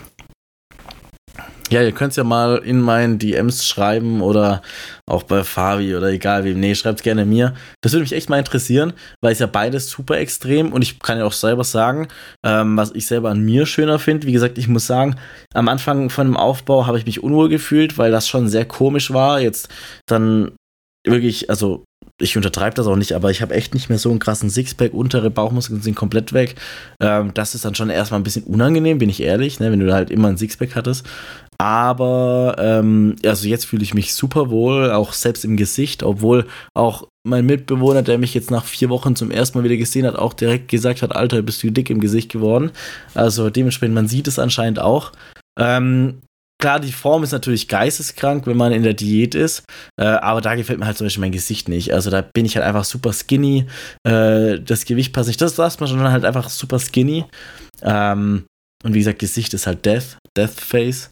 Ja, 1.72 1.80
ihr 1.80 1.92
könnt 1.92 2.10
es 2.10 2.16
ja 2.16 2.24
mal 2.24 2.58
in 2.58 2.82
meinen 2.82 3.18
DMs 3.18 3.66
schreiben 3.66 4.20
oder 4.20 4.60
auch 5.06 5.22
bei 5.22 5.42
Fabi 5.42 5.96
oder 5.96 6.08
egal 6.08 6.44
wem. 6.44 6.60
Nee, 6.60 6.74
schreibt 6.74 7.02
gerne 7.02 7.24
mir. 7.24 7.54
Das 7.80 7.92
würde 7.92 8.02
mich 8.02 8.12
echt 8.12 8.28
mal 8.28 8.38
interessieren, 8.38 8.92
weil 9.22 9.32
es 9.32 9.38
ja 9.38 9.46
beides 9.46 9.88
super 9.88 10.18
extrem 10.18 10.70
und 10.70 10.82
ich 10.82 10.98
kann 10.98 11.16
ja 11.16 11.24
auch 11.24 11.32
selber 11.32 11.64
sagen, 11.64 12.08
ähm, 12.44 12.76
was 12.76 12.90
ich 12.90 13.06
selber 13.06 13.30
an 13.30 13.40
mir 13.40 13.64
schöner 13.64 13.98
finde. 13.98 14.26
Wie 14.26 14.32
gesagt, 14.32 14.58
ich 14.58 14.68
muss 14.68 14.86
sagen, 14.86 15.16
am 15.54 15.68
Anfang 15.68 16.10
von 16.10 16.26
dem 16.26 16.36
Aufbau 16.36 16.86
habe 16.86 16.98
ich 16.98 17.06
mich 17.06 17.22
unwohl 17.22 17.48
gefühlt, 17.48 17.96
weil 17.96 18.10
das 18.10 18.28
schon 18.28 18.48
sehr 18.50 18.66
komisch 18.66 19.10
war. 19.14 19.40
Jetzt 19.40 19.70
dann 20.04 20.52
wirklich, 21.04 21.50
also 21.50 21.84
ich 22.20 22.36
untertreibe 22.36 22.74
das 22.74 22.86
auch 22.86 22.96
nicht, 22.96 23.14
aber 23.14 23.30
ich 23.30 23.42
habe 23.42 23.54
echt 23.54 23.74
nicht 23.74 23.88
mehr 23.88 23.98
so 23.98 24.10
einen 24.10 24.18
krassen 24.18 24.50
Sixpack. 24.50 24.94
Untere 24.94 25.30
Bauchmuskeln 25.30 25.82
sind 25.82 25.96
komplett 25.96 26.32
weg. 26.32 26.54
Ähm, 27.00 27.32
das 27.34 27.54
ist 27.54 27.64
dann 27.64 27.74
schon 27.74 27.90
erstmal 27.90 28.20
ein 28.20 28.24
bisschen 28.24 28.44
unangenehm, 28.44 28.98
bin 28.98 29.08
ich 29.08 29.22
ehrlich, 29.22 29.60
ne, 29.60 29.72
wenn 29.72 29.80
du 29.80 29.92
halt 29.92 30.10
immer 30.10 30.28
ein 30.28 30.36
Sixpack 30.36 30.76
hattest. 30.76 31.06
Aber 31.58 32.56
ähm, 32.58 33.16
also 33.24 33.48
jetzt 33.48 33.66
fühle 33.66 33.82
ich 33.82 33.94
mich 33.94 34.14
super 34.14 34.50
wohl, 34.50 34.90
auch 34.90 35.12
selbst 35.12 35.44
im 35.44 35.56
Gesicht, 35.56 36.02
obwohl 36.02 36.46
auch 36.74 37.08
mein 37.24 37.46
Mitbewohner, 37.46 38.02
der 38.02 38.18
mich 38.18 38.34
jetzt 38.34 38.50
nach 38.50 38.64
vier 38.64 38.88
Wochen 38.88 39.14
zum 39.14 39.30
ersten 39.30 39.58
Mal 39.58 39.64
wieder 39.64 39.76
gesehen 39.76 40.06
hat, 40.06 40.16
auch 40.16 40.32
direkt 40.32 40.68
gesagt 40.68 41.02
hat, 41.02 41.14
Alter, 41.14 41.42
bist 41.42 41.62
du 41.62 41.70
dick 41.70 41.90
im 41.90 42.00
Gesicht 42.00 42.32
geworden. 42.32 42.70
Also 43.14 43.50
dementsprechend, 43.50 43.94
man 43.94 44.08
sieht 44.08 44.26
es 44.26 44.38
anscheinend 44.38 44.80
auch. 44.80 45.12
Ähm, 45.58 46.20
Klar, 46.62 46.78
die 46.78 46.92
Form 46.92 47.24
ist 47.24 47.32
natürlich 47.32 47.66
geisteskrank, 47.66 48.46
wenn 48.46 48.56
man 48.56 48.70
in 48.70 48.84
der 48.84 48.94
Diät 48.94 49.34
ist, 49.34 49.64
äh, 50.00 50.04
aber 50.04 50.40
da 50.40 50.54
gefällt 50.54 50.78
mir 50.78 50.86
halt 50.86 50.96
zum 50.96 51.06
Beispiel 51.06 51.22
mein 51.22 51.32
Gesicht 51.32 51.68
nicht. 51.68 51.92
Also 51.92 52.08
da 52.08 52.20
bin 52.22 52.44
ich 52.44 52.54
halt 52.54 52.64
einfach 52.64 52.84
super 52.84 53.12
skinny, 53.12 53.66
äh, 54.06 54.60
das 54.60 54.84
Gewicht 54.84 55.12
passt 55.12 55.26
nicht, 55.26 55.40
das 55.40 55.56
lässt 55.56 55.80
man 55.80 55.88
schon 55.88 56.00
halt 56.08 56.24
einfach 56.24 56.48
super 56.48 56.78
skinny. 56.78 57.24
Ähm, 57.82 58.44
und 58.84 58.94
wie 58.94 59.00
gesagt, 59.00 59.18
Gesicht 59.18 59.52
ist 59.54 59.66
halt 59.66 59.84
Death, 59.84 60.18
Death 60.36 60.60
Face. 60.60 61.10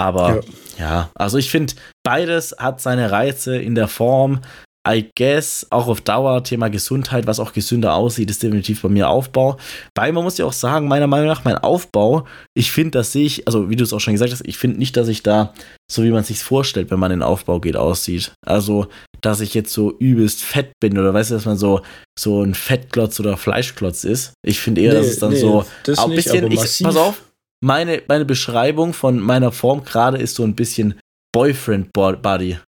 Aber 0.00 0.36
ja, 0.36 0.40
ja 0.78 1.10
also 1.14 1.36
ich 1.36 1.50
finde, 1.50 1.74
beides 2.02 2.56
hat 2.58 2.80
seine 2.80 3.10
Reize 3.10 3.58
in 3.58 3.74
der 3.74 3.88
Form. 3.88 4.40
I 4.86 5.10
guess, 5.16 5.66
auch 5.70 5.86
auf 5.88 6.00
Dauer, 6.00 6.42
Thema 6.44 6.68
Gesundheit, 6.68 7.26
was 7.26 7.40
auch 7.40 7.52
gesünder 7.52 7.94
aussieht, 7.94 8.30
ist 8.30 8.42
definitiv 8.42 8.82
bei 8.82 8.88
mir 8.88 9.08
Aufbau. 9.08 9.58
Weil 9.94 10.12
man 10.12 10.24
muss 10.24 10.38
ja 10.38 10.46
auch 10.46 10.52
sagen, 10.52 10.88
meiner 10.88 11.06
Meinung 11.06 11.26
nach, 11.26 11.44
mein 11.44 11.58
Aufbau, 11.58 12.26
ich 12.54 12.72
finde, 12.72 12.92
dass 12.92 13.14
ich, 13.14 13.46
also 13.46 13.68
wie 13.68 13.76
du 13.76 13.84
es 13.84 13.92
auch 13.92 14.00
schon 14.00 14.14
gesagt 14.14 14.32
hast, 14.32 14.46
ich 14.46 14.56
finde 14.56 14.78
nicht, 14.78 14.96
dass 14.96 15.08
ich 15.08 15.22
da, 15.22 15.52
so 15.90 16.04
wie 16.04 16.10
man 16.10 16.24
sich 16.24 16.38
vorstellt, 16.38 16.90
wenn 16.90 16.98
man 16.98 17.10
in 17.10 17.18
den 17.18 17.26
Aufbau 17.26 17.60
geht, 17.60 17.76
aussieht. 17.76 18.32
Also, 18.46 18.86
dass 19.20 19.40
ich 19.40 19.52
jetzt 19.52 19.72
so 19.72 19.96
übelst 19.98 20.42
fett 20.42 20.72
bin 20.80 20.98
oder 20.98 21.12
weißt 21.12 21.30
du, 21.30 21.34
dass 21.34 21.44
man 21.44 21.58
so, 21.58 21.82
so 22.18 22.42
ein 22.42 22.54
Fettklotz 22.54 23.20
oder 23.20 23.36
Fleischklotz 23.36 24.04
ist. 24.04 24.32
Ich 24.42 24.60
finde 24.60 24.80
eher, 24.80 24.92
nee, 24.92 24.98
dass 24.98 25.08
es 25.08 25.18
dann 25.18 25.32
nee, 25.32 25.40
so 25.40 25.64
ein 25.86 26.10
bisschen, 26.10 26.50
ich, 26.50 26.82
pass 26.82 26.96
auf, 26.96 27.22
meine, 27.60 28.02
meine 28.08 28.24
Beschreibung 28.24 28.92
von 28.94 29.18
meiner 29.18 29.52
Form 29.52 29.84
gerade 29.84 30.18
ist 30.18 30.36
so 30.36 30.44
ein 30.44 30.54
bisschen 30.54 30.98
Boyfriend 31.32 31.92
Body. 31.92 32.58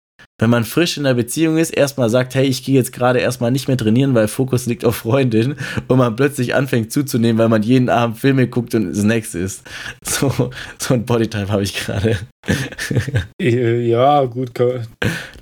Wenn 0.41 0.49
man 0.51 0.65
frisch 0.65 0.97
in 0.97 1.05
der 1.05 1.15
Beziehung 1.15 1.59
ist, 1.59 1.71
erstmal 1.71 2.09
sagt, 2.09 2.35
hey, 2.35 2.47
ich 2.47 2.65
gehe 2.65 2.75
jetzt 2.75 2.93
gerade 2.93 3.19
erstmal 3.19 3.51
nicht 3.51 3.69
mehr 3.69 3.77
trainieren, 3.77 4.15
weil 4.15 4.27
Fokus 4.27 4.65
liegt 4.65 4.87
auf 4.87 4.97
Freundin 4.97 5.57
und 5.87 5.99
man 5.99 6.17
plötzlich 6.17 6.55
anfängt 6.55 6.93
zuzunehmen, 6.93 7.37
weil 7.37 7.51
man 7.51 7.63
jeden 7.63 7.91
Abend 7.91 8.19
Filme 8.19 8.49
guckt 8.49 8.75
und 8.75 8.95
Snacks 8.95 9.35
isst. 9.35 9.63
So, 10.03 10.51
so 10.79 10.95
ein 10.95 11.05
Bodytype 11.05 11.49
habe 11.49 11.63
ich 11.63 11.75
gerade. 11.75 12.19
Äh, 13.41 13.87
Ja, 13.89 14.25
gut. 14.25 14.51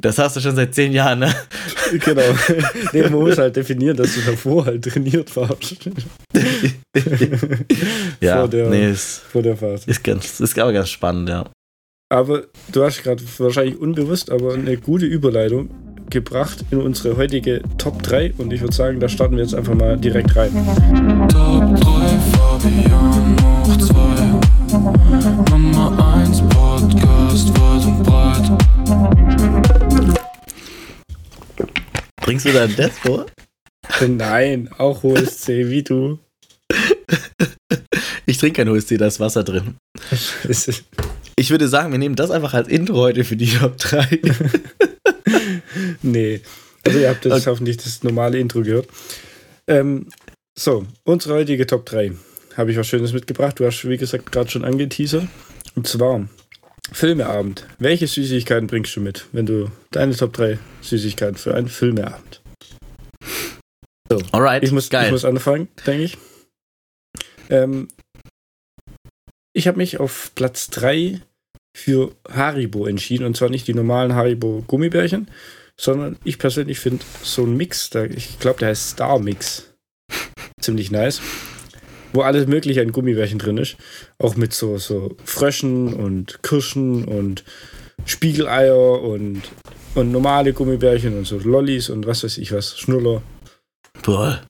Das 0.01 0.19
hast 0.19 0.37
du 0.37 0.41
schon 0.41 0.57
seit 0.57 0.75
zehn 0.75 0.93
Jahren, 0.93 1.21
ne? 1.21 1.35
Genau. 2.05 2.23
nee, 2.93 3.03
man 3.03 3.13
muss 3.13 3.39
halt 3.39 3.57
definieren, 3.57 3.97
dass 3.97 4.15
du 4.15 4.21
davor 4.21 4.67
halt 4.67 4.85
trainiert 4.85 5.35
warst. 5.37 5.89
Ja, 8.21 8.41
vor 8.41 8.49
der, 8.49 8.69
nee, 8.69 8.91
ist, 8.91 9.21
vor 9.21 9.43
der 9.43 9.57
Phase. 9.57 9.89
ist, 9.89 10.03
ganz, 10.03 10.41
ist 10.41 10.59
aber 10.59 10.73
ganz 10.73 10.91
spannend, 10.91 11.29
ja. 11.29 11.45
Aber 12.11 12.45
du 12.73 12.85
hast 12.85 13.03
gerade 13.03 13.23
wahrscheinlich 13.39 13.79
unbewusst, 13.79 14.31
aber 14.31 14.55
eine 14.55 14.79
gute 14.79 15.05
Überleitung 15.05 15.69
gebracht 16.09 16.65
in 16.71 16.79
unsere 16.79 17.19
heutige 17.19 17.61
Top 17.77 18.03
3 18.03 18.33
und 18.39 18.51
ich 18.51 18.63
würde 18.63 18.75
sagen, 18.75 18.99
da 18.99 19.11
starten 19.11 19.37
wir 19.37 19.43
jetzt 19.43 19.55
einfach 19.55 19.75
mal 19.75 19.99
direkt 19.99 20.35
rein. 20.35 20.51
Top 21.29 21.77
3 21.77 21.83
Fabian 22.33 23.37
hoch 23.43 23.77
2 23.77 23.95
Nummer 25.51 26.15
1 26.17 26.41
Podcast 26.49 27.51
weit 27.61 27.85
und 27.85 28.03
breit 28.05 28.51
Bringst 32.23 32.47
du 32.47 32.53
dann 32.53 32.75
das 32.75 32.99
vor? 32.99 33.27
Nein, 34.07 34.71
auch 34.79 35.03
hohes 35.03 35.41
C 35.41 35.69
wie 35.69 35.83
du. 35.83 36.19
Ich 38.25 38.39
trinke 38.39 38.65
kein 38.65 38.69
OST, 38.71 38.99
da 38.99 39.07
ist 39.07 39.21
Wasser 39.21 39.45
drin. 39.45 39.77
Ich 41.39 41.51
würde 41.51 41.69
sagen, 41.69 41.93
wir 41.93 42.01
nehmen 42.01 42.17
das 42.17 42.33
einfach 42.33 42.53
als 42.53 42.67
Intro 42.67 42.97
heute 42.97 43.23
für 43.23 43.37
die 43.37 43.47
Top 43.47 43.79
3. 43.79 44.21
nee. 46.03 46.41
Also 46.85 46.99
ihr 46.99 47.09
habt 47.09 47.25
jetzt 47.25 47.47
hoffentlich 47.47 47.77
das 47.77 48.03
normale 48.03 48.41
Intro 48.41 48.63
gehört. 48.63 48.89
Ähm, 49.69 50.09
so, 50.59 50.85
unsere 51.05 51.35
heutige 51.35 51.65
Top 51.65 51.87
3. 51.87 52.13
Habe 52.57 52.73
ich 52.73 52.77
was 52.77 52.89
Schönes 52.89 53.13
mitgebracht. 53.13 53.61
Du 53.61 53.67
hast, 53.67 53.89
wie 53.89 53.97
gesagt, 53.97 54.33
gerade 54.33 54.51
schon 54.51 54.65
angeteasert. 54.65 55.29
Und 55.77 55.87
zwar 55.87 56.29
Filmeabend. 56.91 57.69
Welche 57.79 58.09
Süßigkeiten 58.09 58.67
bringst 58.67 58.97
du 58.97 59.01
mit, 59.01 59.27
wenn 59.31 59.47
du 59.47 59.71
deine 59.93 60.17
Top 60.17 60.33
3 60.33 60.59
Süßigkeiten 60.81 61.37
für 61.37 61.55
einen 61.55 61.69
Filmeabend? 61.69 62.43
Alright, 64.33 64.65
Ich 64.65 64.73
muss, 64.73 64.91
geil. 64.91 65.07
ich 65.07 65.13
muss 65.13 65.25
anfangen, 65.25 65.69
denke 65.87 66.03
ich. 66.03 66.19
Ähm, 67.49 67.87
ich 69.53 69.69
habe 69.69 69.79
mich 69.79 70.01
auf 70.01 70.33
Platz 70.35 70.69
3 70.71 71.21
für 71.79 72.13
Haribo 72.29 72.87
entschieden. 72.87 73.25
Und 73.25 73.37
zwar 73.37 73.51
nicht 73.51 73.69
die 73.69 73.75
normalen 73.75 74.15
Haribo 74.15 74.65
Gummibärchen, 74.67 75.31
sondern 75.77 76.17
ich 76.25 76.39
persönlich 76.39 76.81
finde 76.81 77.05
so 77.23 77.45
ein 77.45 77.57
Mix, 77.57 77.91
da, 77.91 78.05
ich 78.05 78.39
glaube, 78.41 78.59
der 78.59 78.69
heißt 78.69 78.91
Star 78.91 79.19
Mix. 79.21 79.73
Ziemlich 80.61 80.91
nice. 80.91 81.21
Wo 82.13 82.23
alles 82.23 82.47
Mögliche 82.47 82.81
an 82.81 82.91
Gummibärchen 82.91 83.39
drin 83.39 83.59
ist. 83.59 83.77
Auch 84.19 84.35
mit 84.35 84.53
so, 84.53 84.79
so 84.79 85.17
Fröschen 85.25 85.93
und 85.95 86.43
Kirschen 86.43 87.05
und 87.05 87.45
Spiegeleier 88.07 89.03
und, 89.03 89.43
und 89.95 90.11
normale 90.11 90.53
Gummibärchen 90.53 91.17
und 91.17 91.27
so 91.27 91.39
Lollis 91.39 91.91
und 91.91 92.07
was 92.07 92.25
weiß 92.25 92.39
ich 92.39 92.53
was, 92.53 92.79
Schnuller. 92.79 93.23
Boah. 94.03 94.43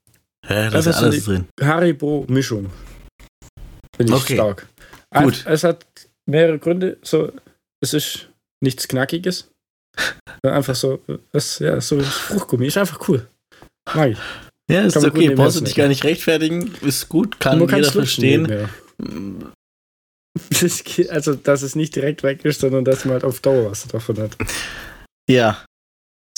Hä, 0.46 0.54
da 0.54 0.66
ist 0.66 0.74
Das 0.74 0.84
ja 0.86 0.90
ist 0.92 0.98
so 0.98 1.04
alles 1.06 1.24
drin. 1.24 1.44
Haribo-Mischung. 1.60 2.70
Finde 3.96 4.14
ich 4.14 4.22
Okay. 4.22 4.34
stark. 4.34 4.68
Gut. 5.14 5.44
Es 5.46 5.64
hat 5.64 5.84
mehrere 6.28 6.58
Gründe. 6.58 6.98
So, 7.02 7.32
es 7.80 7.94
ist 7.94 8.28
nichts 8.62 8.86
Knackiges. 8.88 9.50
Einfach 10.42 10.74
so, 10.74 11.02
es, 11.32 11.58
ja, 11.58 11.80
so 11.80 11.98
Fruchtgummi. 12.00 12.66
Ist 12.66 12.76
einfach 12.78 13.08
cool. 13.08 13.26
Mag 13.94 14.10
ich. 14.12 14.18
Ja, 14.70 14.82
ist 14.82 14.96
okay. 14.96 15.34
Brauchst 15.34 15.60
du 15.60 15.64
dich 15.64 15.74
gar 15.74 15.88
nicht 15.88 16.04
rechtfertigen. 16.04 16.72
Ist 16.82 17.08
gut, 17.08 17.40
kann 17.40 17.58
jeder 17.60 17.90
verstehen. 17.90 18.42
nebenher. 18.42 18.68
Das 20.60 20.84
geht- 20.84 21.10
Also, 21.10 21.34
dass 21.34 21.62
es 21.62 21.74
nicht 21.74 21.96
direkt 21.96 22.22
weg 22.22 22.44
ist, 22.44 22.60
sondern 22.60 22.84
dass 22.84 23.04
man 23.04 23.14
halt 23.14 23.24
auf 23.24 23.40
Dauer 23.40 23.70
was 23.70 23.86
davon 23.88 24.18
hat. 24.20 24.36
Ja. 25.28 25.64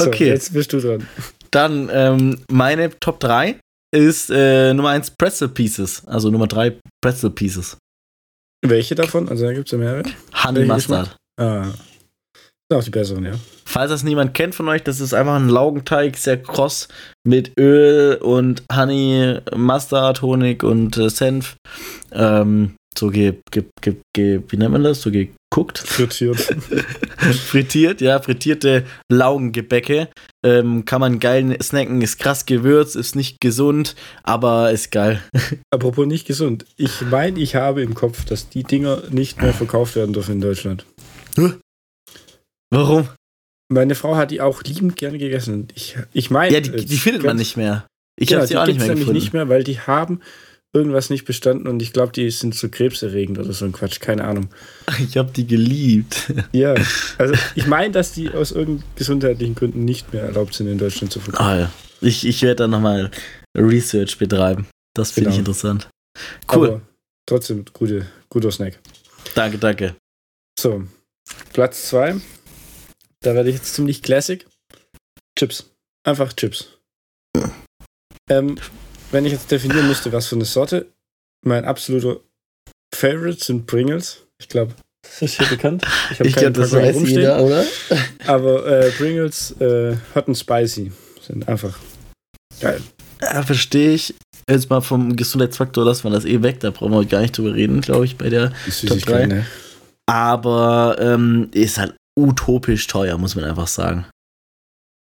So, 0.00 0.07
Okay. 0.09 0.29
Jetzt 0.29 0.55
bist 0.55 0.72
du 0.72 0.81
dran. 0.81 1.07
Dann 1.50 1.90
ähm, 1.92 2.42
meine 2.50 2.98
Top 3.00 3.20
3 3.20 3.59
ist 3.94 4.31
äh, 4.31 4.72
Nummer 4.72 4.90
1 4.90 5.11
Pretzel 5.12 5.48
Pieces. 5.48 6.03
Also 6.07 6.31
Nummer 6.31 6.46
3 6.46 6.79
Pretzel 7.03 7.31
Pieces. 7.31 7.76
Welche 8.62 8.94
davon? 8.94 9.29
Also, 9.29 9.46
da 9.46 9.53
gibt 9.53 9.68
es 9.68 9.73
ja 9.73 9.79
mehrere. 9.79 10.05
Honey 10.44 10.64
Mustard. 10.64 11.16
Ah. 11.38 11.68
Auch 12.73 12.85
die 12.85 12.90
besseren, 12.90 13.25
ja. 13.25 13.33
Falls 13.64 13.90
das 13.90 14.05
niemand 14.05 14.33
kennt 14.33 14.55
von 14.55 14.68
euch, 14.68 14.83
das 14.85 15.01
ist 15.01 15.12
einfach 15.12 15.35
ein 15.35 15.49
Laugenteig, 15.49 16.16
sehr 16.16 16.40
kross 16.40 16.87
mit 17.25 17.59
Öl 17.59 18.16
und 18.16 18.62
Honey, 18.73 19.38
Mustard, 19.57 20.23
Honig 20.23 20.62
und 20.62 20.96
äh, 20.96 21.11
Senf. 21.11 21.57
Ähm, 22.12 22.77
so 22.96 23.09
ge, 23.11 23.40
ge, 23.51 23.64
ge, 23.81 23.96
ge, 24.14 24.42
wie 24.49 24.57
nennt 24.57 24.73
man 24.73 24.85
das? 24.85 25.03
So 25.03 25.11
geguckt. 25.11 25.79
Frittiert. 25.79 26.38
Frittiert, 27.47 28.01
ja, 28.01 28.21
frittierte 28.21 28.85
Laugengebäcke. 29.11 30.09
Ähm, 30.43 30.87
kann 30.87 31.01
man 31.01 31.21
geil 31.21 31.57
snacken, 31.63 32.01
ist 32.01 32.19
krass 32.19 32.47
gewürzt, 32.47 32.97
ist 32.97 33.15
nicht 33.15 33.41
gesund, 33.41 33.95
aber 34.23 34.71
ist 34.71 34.91
geil. 34.91 35.23
Apropos 35.71 36.07
nicht 36.07 36.27
gesund. 36.27 36.65
Ich 36.77 37.03
meine, 37.03 37.39
ich 37.39 37.57
habe 37.57 37.83
im 37.83 37.95
Kopf, 37.95 38.25
dass 38.25 38.49
die 38.49 38.63
Dinger 38.63 39.03
nicht 39.11 39.43
mehr 39.43 39.53
verkauft 39.53 39.97
werden 39.97 40.15
dürfen 40.15 40.37
in 40.37 40.41
Deutschland. 40.41 40.87
Warum? 42.71 43.09
Meine 43.69 43.95
Frau 43.95 44.17
hat 44.17 44.31
die 44.31 44.41
auch 44.41 44.63
liebend 44.63 44.97
gerne 44.97 45.19
gegessen. 45.19 45.69
Ich, 45.75 45.97
ich 46.13 46.31
meine. 46.31 46.55
Ja, 46.55 46.61
die, 46.61 46.85
die 46.85 46.97
findet 46.97 47.23
man 47.23 47.37
nicht 47.37 47.57
mehr. 47.57 47.87
Ich 48.19 48.29
genau, 48.29 48.41
habe 48.41 48.49
sie 48.49 48.57
auch 48.57 48.67
nicht 48.67 48.79
mehr 48.79 48.89
nämlich 48.89 49.01
gefunden. 49.07 49.21
nicht 49.21 49.33
mehr, 49.33 49.49
weil 49.49 49.63
die 49.63 49.79
haben 49.81 50.21
irgendwas 50.73 51.11
nicht 51.11 51.25
bestanden 51.25 51.67
und 51.67 51.83
ich 51.83 51.93
glaube, 51.93 52.13
die 52.13 52.31
sind 52.31 52.55
so 52.55 52.69
krebserregend 52.69 53.39
oder 53.39 53.53
so 53.53 53.65
ein 53.65 53.73
Quatsch, 53.73 54.01
keine 54.01 54.25
Ahnung. 54.25 54.49
Ich 55.01 55.17
habe 55.17 55.31
die 55.33 55.47
geliebt. 55.47 56.33
Ja, 56.53 56.75
also 57.19 57.35
ich 57.55 57.67
meine, 57.67 57.93
dass 57.93 58.13
die 58.13 58.31
aus 58.31 58.53
irgendeinen 58.53 58.89
gesundheitlichen 58.97 59.55
Gründen 59.55 59.85
nicht 59.85 60.13
mehr 60.13 60.23
erlaubt 60.23 60.55
sind, 60.55 60.69
in 60.69 60.79
Deutschland 60.79 61.13
zu 61.13 61.21
verkaufen. 61.21 61.45
Ah, 61.45 61.59
ja. 61.59 61.73
Ich, 62.01 62.25
ich 62.27 62.43
werde 62.43 62.57
da 62.57 62.67
nochmal 62.69 63.11
Research 63.57 64.19
betreiben. 64.19 64.67
Das 64.95 65.11
finde 65.13 65.31
ich 65.31 65.37
Genau. 65.37 65.49
interessant. 65.51 65.89
Cool. 66.53 66.69
Aber 66.69 66.81
trotzdem 67.27 67.65
gute, 67.73 68.07
guter 68.29 68.51
Snack. 68.51 68.79
danke, 69.35 69.59
danke. 69.59 69.97
So, 70.59 70.85
Platz 71.53 71.89
2. 71.89 72.17
Da 73.23 73.35
werde 73.35 73.51
ich 73.51 73.57
jetzt 73.57 73.75
ziemlich 73.75 74.03
classic. 74.03 74.47
Chips. 75.39 75.71
Einfach 76.05 76.33
Chips. 76.33 76.77
Ähm, 78.29 78.57
wenn 79.11 79.25
ich 79.27 79.33
jetzt 79.33 79.51
definieren 79.51 79.88
müsste, 79.88 80.12
was 80.12 80.27
für 80.27 80.37
eine 80.37 80.44
Sorte, 80.44 80.87
mein 81.44 81.64
absoluter 81.64 82.20
Favorite 82.94 83.42
sind 83.42 83.66
Pringles. 83.66 84.27
Ich 84.40 84.49
glaube, 84.49 84.75
das 85.03 85.23
ist 85.23 85.38
hier 85.38 85.49
bekannt. 85.49 85.85
habe 85.87 86.29
Ich 86.29 86.35
keine 86.35 86.53
glaube, 86.53 86.61
das 86.61 86.73
weiß 86.73 86.96
rumstehen. 86.96 87.20
jeder, 87.20 87.42
oder? 87.42 87.64
Aber 88.27 88.66
äh, 88.66 88.90
Pringles 88.90 89.53
äh, 89.61 89.96
Hot 90.14 90.29
and 90.29 90.37
Spicy 90.38 90.92
sind 91.20 91.49
einfach 91.49 91.79
geil. 92.61 92.81
Ja, 93.20 93.42
verstehe 93.42 93.92
ich. 93.94 94.14
Jetzt 94.49 94.68
mal 94.70 94.81
vom 94.81 95.14
Gesundheitsfaktor 95.14 95.85
lassen 95.85 96.05
wir 96.05 96.11
das 96.11 96.25
eh 96.25 96.42
weg. 96.42 96.61
Da 96.61 96.70
brauchen 96.70 96.92
wir 96.92 97.05
gar 97.05 97.20
nicht 97.20 97.37
drüber 97.37 97.55
reden, 97.55 97.81
glaube 97.81 98.05
ich, 98.05 98.16
bei 98.16 98.29
der. 98.29 98.53
Die 98.66 98.99
drei. 98.99 99.27
ne? 99.27 99.46
Aber 100.07 100.96
ähm, 100.99 101.49
ist 101.53 101.79
halt 101.79 101.94
utopisch 102.18 102.87
teuer, 102.87 103.16
muss 103.18 103.37
man 103.37 103.44
einfach 103.44 103.68
sagen. 103.68 104.07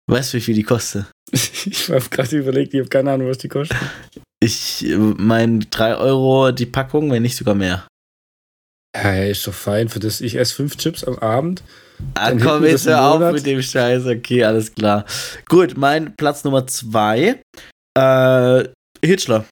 Weißt 0.08 0.32
du, 0.32 0.38
wie 0.38 0.40
viel 0.40 0.54
die 0.54 0.62
kostet? 0.62 1.06
Ich 1.68 1.90
habe 1.90 2.08
gerade 2.08 2.36
überlegt, 2.36 2.74
ich 2.74 2.80
habe 2.80 2.88
keine 2.88 3.12
Ahnung, 3.12 3.28
was 3.28 3.38
die 3.38 3.48
kosten. 3.48 3.76
Ich 4.40 4.84
meine 4.96 5.60
3 5.60 5.96
Euro 5.96 6.52
die 6.52 6.66
Packung, 6.66 7.10
wenn 7.10 7.22
nicht 7.22 7.36
sogar 7.36 7.54
mehr. 7.54 7.86
Ja, 8.96 9.14
ja, 9.14 9.24
ist 9.24 9.46
doch 9.46 9.52
fein 9.52 9.88
für 9.88 9.98
das. 9.98 10.20
Ich 10.20 10.36
esse 10.36 10.54
fünf 10.54 10.76
Chips 10.76 11.04
am 11.04 11.18
Abend. 11.18 11.62
Ah, 12.14 12.32
komm, 12.32 12.64
jetzt 12.64 12.86
hör 12.86 13.02
auf 13.02 13.32
mit 13.32 13.44
dem 13.46 13.62
Scheiß. 13.62 14.06
Okay, 14.06 14.44
alles 14.44 14.74
klar. 14.74 15.04
Gut, 15.48 15.76
mein 15.76 16.14
Platz 16.16 16.44
Nummer 16.44 16.66
2. 16.66 17.40
Äh, 17.98 18.68
Hitchler. 19.04 19.46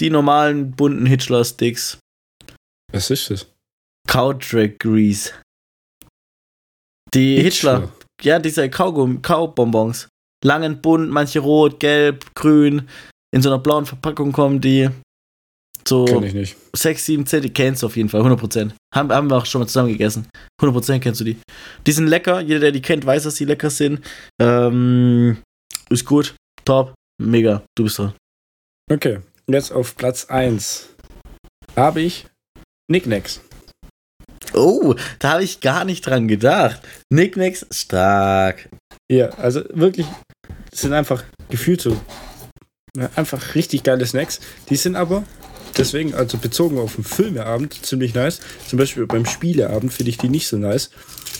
Die 0.00 0.10
normalen 0.10 0.72
bunten 0.72 1.06
Hitchler-Sticks. 1.06 1.98
Was 2.92 3.10
ist 3.10 3.30
das? 3.30 3.46
Cowdrag 4.08 4.78
Grease. 4.78 5.32
Die 7.14 7.40
Hitchler. 7.40 7.92
Ja, 8.22 8.38
diese 8.38 8.68
Kaugummi, 8.70 9.20
Kaubonbons. 9.20 10.08
Lang 10.42 10.64
und 10.64 10.82
bunt, 10.82 11.10
manche 11.10 11.40
rot, 11.40 11.80
gelb, 11.80 12.34
grün. 12.34 12.88
In 13.34 13.42
so 13.42 13.48
einer 13.48 13.58
blauen 13.58 13.86
Verpackung 13.86 14.32
kommen 14.32 14.60
die. 14.60 14.88
So 15.86 16.04
Kenn 16.04 16.22
ich 16.22 16.34
nicht. 16.34 16.56
6, 16.74 17.06
7, 17.06 17.26
10, 17.26 17.42
die 17.42 17.52
kennst 17.52 17.82
du 17.82 17.86
auf 17.86 17.96
jeden 17.96 18.08
Fall, 18.08 18.20
100%. 18.20 18.72
Haben, 18.94 19.12
haben 19.12 19.30
wir 19.30 19.36
auch 19.36 19.46
schon 19.46 19.60
mal 19.60 19.66
zusammen 19.66 19.88
gegessen. 19.88 20.28
100% 20.60 21.00
kennst 21.00 21.20
du 21.20 21.24
die. 21.24 21.36
Die 21.86 21.92
sind 21.92 22.06
lecker, 22.06 22.40
jeder, 22.40 22.60
der 22.60 22.72
die 22.72 22.82
kennt, 22.82 23.04
weiß, 23.04 23.24
dass 23.24 23.34
die 23.36 23.44
lecker 23.44 23.70
sind. 23.70 24.00
Ähm, 24.40 25.38
ist 25.90 26.04
gut, 26.04 26.34
top, 26.64 26.94
mega, 27.20 27.62
du 27.76 27.84
bist 27.84 27.98
dran. 27.98 28.14
Oh, 34.54 34.94
da 35.18 35.32
habe 35.32 35.44
ich 35.44 35.60
gar 35.60 35.84
nicht 35.84 36.06
dran 36.06 36.28
gedacht. 36.28 36.82
Nicknacks 37.10 37.66
stark. 37.70 38.68
Ja, 39.10 39.30
also 39.30 39.62
wirklich, 39.70 40.06
das 40.72 40.80
sind 40.80 40.92
einfach 40.94 41.22
gefühlt 41.50 41.80
so 41.80 41.96
ja, 42.96 43.08
einfach 43.14 43.54
richtig 43.54 43.84
geile 43.84 44.04
Snacks. 44.04 44.40
Die 44.68 44.76
sind 44.76 44.96
aber 44.96 45.24
deswegen, 45.78 46.14
also 46.14 46.36
bezogen 46.38 46.78
auf 46.78 46.96
den 46.96 47.04
Filmeabend, 47.04 47.74
ziemlich 47.86 48.14
nice. 48.14 48.40
Zum 48.66 48.78
Beispiel 48.78 49.06
beim 49.06 49.24
Spieleabend 49.24 49.92
finde 49.92 50.10
ich 50.10 50.18
die 50.18 50.28
nicht 50.28 50.46
so 50.48 50.56
nice, 50.56 50.90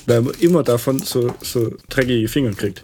weil 0.07 0.23
man 0.23 0.35
immer 0.41 0.63
davon 0.63 0.99
so, 1.01 1.35
so 1.43 1.75
dreckige 1.89 2.29
Finger 2.29 2.53
kriegt. 2.53 2.83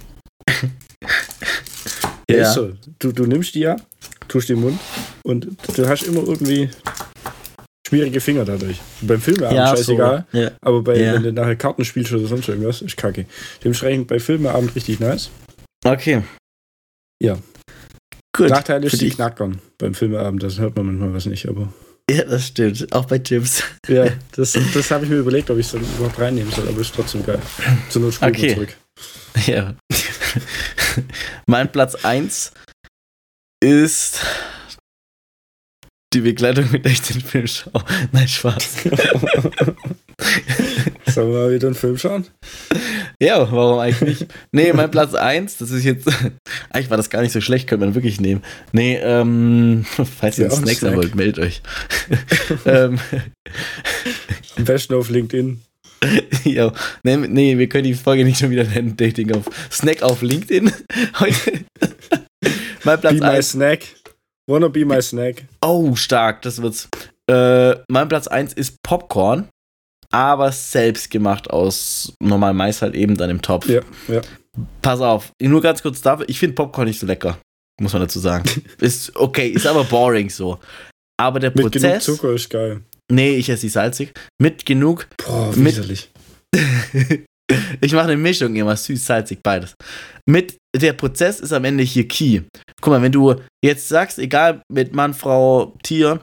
ja. 2.31 2.43
Ist 2.43 2.55
so. 2.55 2.73
Du, 2.99 3.13
du 3.13 3.27
nimmst 3.27 3.55
die 3.55 3.61
ja, 3.61 3.77
tust 4.27 4.49
die 4.49 4.55
im 4.55 4.61
Mund 4.63 4.79
und 5.25 5.47
du 5.77 5.89
hast 5.89 6.03
immer 6.03 6.21
irgendwie 6.27 6.69
schwierige 7.87 8.21
Finger 8.21 8.45
dadurch. 8.45 8.79
Beim 9.01 9.21
Filmeabend 9.21 9.57
Ja, 9.57 9.77
scheißegal, 9.77 10.27
so. 10.33 10.39
Ja. 10.39 10.51
aber 10.61 10.83
bei, 10.83 10.99
Ja. 10.99 11.15
wenn 11.15 11.23
du 11.23 11.33
nachher 11.33 11.57
Karten 11.57 11.85
spielst 11.85 12.13
oder 12.13 12.27
sonst 12.27 12.49
irgendwas, 12.49 12.83
ist 12.83 12.97
kacke. 12.99 13.25
Dementsprechend 13.65 14.09
bei 14.09 14.19
Filmeabend 14.19 14.75
richtig 14.75 15.01
nice. 15.01 15.31
Okay. 15.85 16.23
Ja. 17.23 17.39
Gut. 18.37 18.51
Nachteil 18.51 18.85
ist 18.85 18.93
Für 18.93 18.97
die. 18.99 19.11
Knackern 19.11 19.61
beim 19.79 19.95
Filmeabend, 19.95 20.43
das 20.43 20.59
hört 20.59 20.77
man 20.77 20.87
manchmal 20.87 21.15
was 21.15 21.27
nicht, 21.27 21.49
aber. 21.49 21.73
Ja, 22.11 22.25
das 22.25 22.47
stimmt. 22.49 22.93
Auch 22.93 23.05
bei 23.05 23.19
Chips. 23.19 23.63
Ja, 23.87 24.07
das, 24.33 24.53
das 24.53 24.91
habe 24.91 25.05
ich 25.05 25.11
mir 25.11 25.19
überlegt, 25.19 25.51
ob 25.51 25.59
ich 25.59 25.67
es 25.67 25.73
dann 25.73 25.83
überhaupt 25.83 26.19
reinnehmen 26.19 26.51
soll, 26.53 26.69
aber 26.69 26.81
ist 26.81 26.95
trotzdem 26.95 27.25
geil. 27.25 27.41
Zur 27.91 28.03
Not 28.03 28.23
Okay. 28.23 28.55
zurück. 28.55 28.77
Ja. 29.47 29.75
mein 31.47 31.71
Platz 31.71 31.95
1 32.05 32.53
ist 33.63 34.21
die 36.15 36.21
Begleitung, 36.21 36.71
mit 36.71 36.85
der 36.85 36.93
ich 36.93 37.03
den 37.03 37.21
Film 37.21 37.47
schaue. 37.47 37.85
Nein, 38.13 38.29
Spaß. 38.29 38.85
Sollen 41.09 41.33
wir 41.33 41.38
mal 41.38 41.53
wieder 41.53 41.68
einen 41.68 41.75
Film 41.75 41.99
schauen? 41.99 42.27
Ja, 43.21 43.51
warum 43.51 43.79
eigentlich 43.79 44.21
nicht? 44.21 44.35
Nee, 44.53 44.73
mein 44.73 44.90
Platz 44.90 45.14
1, 45.14 45.59
das 45.59 45.71
ist 45.71 45.85
jetzt. 45.85 46.09
eigentlich 46.71 46.90
war 46.90 46.97
das 46.97 47.11
gar 47.11 47.23
nicht 47.23 47.33
so 47.33 47.40
schlecht, 47.40 47.66
könnte 47.68 47.87
man 47.87 47.94
wirklich 47.94 48.21
nehmen. 48.21 48.42
Nee, 48.73 48.97
ähm, 49.03 49.85
falls 50.18 50.38
ihr 50.38 50.47
Ja, 50.47 50.53
ein 50.57 50.66
Snack 50.66 50.94
wollt, 50.94 51.14
meldet 51.14 51.38
euch. 51.38 51.62
ähm, 52.66 52.99
Am 54.57 54.64
besten 54.64 54.94
auf 54.94 55.11
LinkedIn. 55.11 55.61
ja, 56.44 56.73
nee, 57.03 57.16
nee, 57.16 57.59
wir 57.59 57.68
können 57.68 57.85
die 57.85 57.94
Folge 57.94 58.25
nicht 58.25 58.38
schon 58.38 58.51
wieder 58.51 58.64
nennen, 58.64 58.97
Dating 58.97 59.33
auf 59.35 59.47
Snack 59.71 60.03
auf 60.03 60.23
LinkedIn. 60.23 60.71
Heute. 61.18 61.64
mein 62.85 63.01
Platz 63.01 63.14
Be 63.14 63.21
my 63.21 63.37
1. 63.37 63.51
snack. 63.51 63.81
Wanna 64.49 64.68
be 64.68 64.85
my 64.85 65.03
snack. 65.03 65.44
Oh, 65.61 65.94
stark, 65.97 66.42
das 66.42 66.62
wird's. 66.62 66.88
Äh, 67.29 67.75
mein 67.88 68.09
Platz 68.09 68.29
1 68.29 68.55
ist 68.55 68.77
Popcorn, 68.83 69.49
aber 70.12 70.53
selbst 70.53 71.11
gemacht 71.11 71.51
aus 71.51 72.12
normal 72.21 72.55
Mais 72.55 72.83
halt 72.83 72.94
eben 72.94 73.16
dann 73.16 73.31
im 73.31 73.42
Topf. 73.42 73.68
Ja, 73.68 73.81
ja. 74.09 74.21
Pass 74.83 75.01
auf, 75.01 75.33
nur 75.40 75.61
ganz 75.62 75.83
kurz 75.83 76.01
dafür, 76.01 76.29
ich 76.29 76.38
finde 76.38 76.55
Popcorn 76.55 76.88
nicht 76.88 76.99
so 76.99 77.07
lecker, 77.07 77.38
muss 77.81 77.92
man 77.92 78.03
dazu 78.03 78.18
sagen. 78.18 78.44
ist 78.81 79.14
okay, 79.16 79.49
ist 79.49 79.66
aber 79.66 79.85
boring 79.85 80.31
so. 80.31 80.59
Aber 81.21 81.40
der 81.40 81.51
Mit 81.51 81.57
genug 81.59 81.73
Prozess, 81.73 82.05
Zucker 82.05 82.33
ist 82.33 82.49
geil. 82.51 82.81
nee, 83.11 83.37
ich 83.37 83.49
esse 83.49 83.62
die 83.62 83.68
salzig, 83.68 84.12
mit 84.40 84.64
genug, 84.66 85.09
Boah, 85.25 85.53
Mit- 85.57 85.77
widerlich. 85.77 86.11
ich 87.81 87.92
mache 87.92 88.05
eine 88.05 88.16
Mischung 88.16 88.55
immer, 88.57 88.77
süß, 88.77 89.05
salzig, 89.05 89.40
beides. 89.42 89.75
Mit, 90.27 90.57
der 90.77 90.92
Prozess 90.92 91.40
ist 91.40 91.53
am 91.53 91.64
Ende 91.64 91.83
hier 91.85 92.07
key. 92.07 92.42
Guck 92.81 92.92
mal, 92.92 93.03
wenn 93.03 93.12
du 93.12 93.35
jetzt 93.64 93.88
sagst, 93.88 94.18
egal 94.18 94.62
mit 94.71 94.94
Mann, 94.94 95.14
Frau, 95.14 95.77
Tier, 95.83 96.23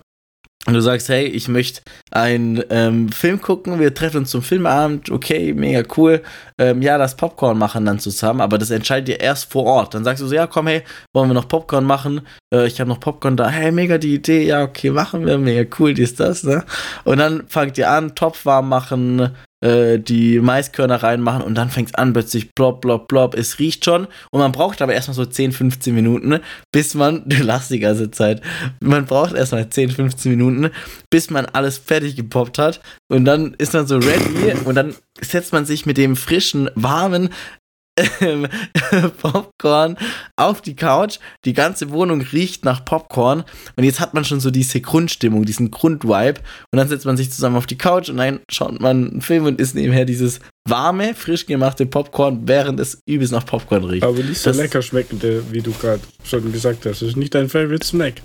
und 0.68 0.74
du 0.74 0.82
sagst, 0.82 1.10
hey, 1.10 1.26
ich 1.26 1.48
möchte 1.48 1.82
einen 2.10 2.64
ähm, 2.72 3.10
Film 3.10 3.40
gucken, 3.40 3.80
wir 3.80 3.94
treffen 3.94 4.18
uns 4.18 4.32
zum 4.32 4.42
Filmabend, 4.42 5.12
okay, 5.12 5.54
mega 5.54 5.84
cool. 5.96 6.24
Ähm, 6.58 6.82
ja, 6.82 6.98
das 6.98 7.16
Popcorn 7.16 7.58
machen 7.58 7.86
dann 7.86 8.00
zusammen, 8.00 8.42
aber 8.42 8.58
das 8.58 8.72
entscheidet 8.72 9.10
ihr 9.10 9.20
erst 9.20 9.52
vor 9.52 9.66
Ort. 9.66 9.94
Dann 9.94 10.04
sagst 10.04 10.24
du 10.24 10.28
so, 10.28 10.34
ja, 10.34 10.48
komm, 10.48 10.68
hey, 10.68 10.82
wollen 11.14 11.30
wir 11.30 11.36
noch 11.36 11.48
Popcorn 11.48 11.86
machen? 11.86 12.22
Äh, 12.52 12.66
ich 12.66 12.80
habe 12.80 12.90
noch 12.90 13.00
Popcorn 13.00 13.38
da, 13.38 13.48
hey, 13.48 13.72
mega 13.72 14.00
die 14.00 14.16
Idee, 14.16 14.44
ja, 14.44 14.64
okay, 14.64 14.90
machen 14.90 15.26
wir, 15.26 15.38
mega 15.38 15.70
cool, 15.78 15.94
dies, 15.94 16.16
das, 16.16 16.44
ne? 16.44 16.64
Und 17.04 17.20
dann 17.20 17.48
fangt 17.48 17.78
ihr 17.78 17.92
an, 17.92 18.16
Topf 18.16 18.46
warm 18.46 18.68
machen, 18.70 19.36
äh, 19.66 20.00
die 20.00 20.40
Maiskörner 20.40 21.02
reinmachen 21.02 21.42
und 21.42 21.56
dann 21.56 21.70
fängt 21.70 21.90
es 21.90 21.96
an, 21.96 22.14
plötzlich 22.14 22.54
plopp, 22.54 22.82
plopp, 22.82 23.08
plopp. 23.08 23.34
Es 23.36 23.58
riecht 23.58 23.84
schon 23.84 24.08
und 24.30 24.40
man 24.40 24.52
braucht 24.52 24.82
aber 24.82 24.94
erstmal 24.94 25.16
so 25.16 25.26
10, 25.26 25.54
15 25.54 25.96
Minuten, 25.96 26.40
bis 26.72 26.94
man, 26.94 27.24
du 27.30 27.38
lachst 27.38 27.72
die 27.72 27.80
ganze 27.80 28.12
Zeit, 28.12 28.42
man 28.80 29.06
braucht 29.06 29.34
erstmal 29.34 29.68
10, 29.68 29.90
15 29.90 30.32
Minuten, 30.32 30.70
bis 31.10 31.32
man 31.32 31.48
alles 31.48 31.80
fertig 31.80 32.16
gepoppt 32.16 32.60
hat 32.60 32.80
und 33.08 33.26
dann 33.26 33.56
ist 33.58 33.74
man 33.74 33.88
so 33.88 33.98
ready 33.98 34.54
und 34.66 34.76
dann 34.76 34.94
setzt 35.20 35.52
man 35.52 35.66
sich 35.66 35.86
mit 35.86 35.98
dem 35.98 36.16
frischen, 36.16 36.70
warmen 36.76 37.30
ähm, 38.22 38.48
Popcorn 39.22 39.98
auf 40.36 40.62
die 40.62 40.76
Couch. 40.76 41.20
Die 41.46 41.54
ganze 41.54 41.92
Wohnung 41.92 42.22
riecht 42.22 42.66
nach 42.66 42.84
Popcorn 42.86 43.44
und 43.76 43.84
jetzt 43.84 44.00
hat 44.00 44.14
man 44.14 44.26
schon 44.26 44.40
so 44.40 44.52
diese 44.52 44.82
Grundstimmung, 44.82 45.46
diesen 45.46 45.72
Grundvibe 45.72 46.36
und 46.72 46.78
dann 46.78 46.88
setzt 46.88 47.06
man 47.06 47.18
sich 47.18 47.32
zusammen 47.32 47.56
auf 47.56 47.66
die 47.68 47.78
Couch 47.78 48.10
und 48.10 48.18
dann 48.18 48.40
schaut 48.50 48.80
man 48.80 49.12
einen 49.12 49.22
Film 49.22 49.46
und 49.46 49.60
isst 49.60 49.76
nebenher 49.76 50.06
dieses 50.06 50.40
warme, 50.68 51.14
frisch 51.14 51.46
gemachte 51.46 51.86
Popcorn, 51.86 52.48
während 52.48 52.80
es 52.80 53.00
übelst 53.06 53.32
nach 53.32 53.46
Popcorn 53.46 53.84
riecht. 53.84 54.04
Aber 54.04 54.18
nicht 54.18 54.40
so 54.40 54.50
Das- 54.50 54.58
lecker 54.58 54.82
schmeckende, 54.82 55.44
wie 55.52 55.62
du 55.62 55.72
gerade 55.72 56.02
schon 56.24 56.52
gesagt 56.52 56.86
hast. 56.86 57.02
Das 57.02 57.10
ist 57.10 57.18
nicht 57.18 57.36
dein 57.36 57.50
Favorite 57.50 57.86
Snack. 57.86 58.16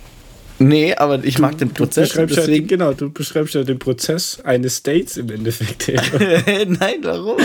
Nee, 0.63 0.95
aber 0.95 1.25
ich 1.25 1.39
mag 1.39 1.57
den 1.57 1.71
Prozess, 1.73 2.11
Du 2.11 2.15
beschreibst 2.15 2.37
ja, 2.37 2.43
deswegen. 2.43 2.67
genau, 2.67 2.93
du 2.93 3.11
beschreibst 3.11 3.55
ja 3.55 3.65
den 3.65 3.79
Prozess 3.79 4.41
eines 4.45 4.83
Dates 4.83 5.17
im 5.17 5.31
Endeffekt. 5.31 5.89
Nein, 5.89 6.99
warum? 7.03 7.39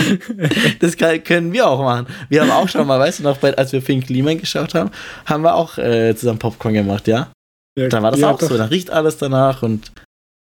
Das 0.80 0.96
kann, 0.98 1.24
können 1.24 1.50
wir 1.52 1.66
auch 1.66 1.82
machen. 1.82 2.06
Wir 2.28 2.42
haben 2.42 2.50
auch 2.50 2.68
schon 2.68 2.86
mal, 2.86 2.98
weißt 3.00 3.20
du 3.20 3.22
noch, 3.22 3.38
bei, 3.38 3.56
als 3.56 3.72
wir 3.72 3.80
Pink 3.80 4.10
Lehman 4.10 4.38
geschaut 4.38 4.74
haben, 4.74 4.90
haben 5.24 5.42
wir 5.44 5.54
auch 5.54 5.78
äh, 5.78 6.14
zusammen 6.14 6.38
Popcorn 6.38 6.74
gemacht, 6.74 7.08
ja? 7.08 7.32
Ja, 7.78 7.88
Da 7.88 8.02
war 8.02 8.10
das 8.10 8.22
auch 8.22 8.38
doch. 8.38 8.48
so, 8.50 8.58
da 8.58 8.66
riecht 8.66 8.90
alles 8.90 9.16
danach 9.16 9.62
und 9.62 9.92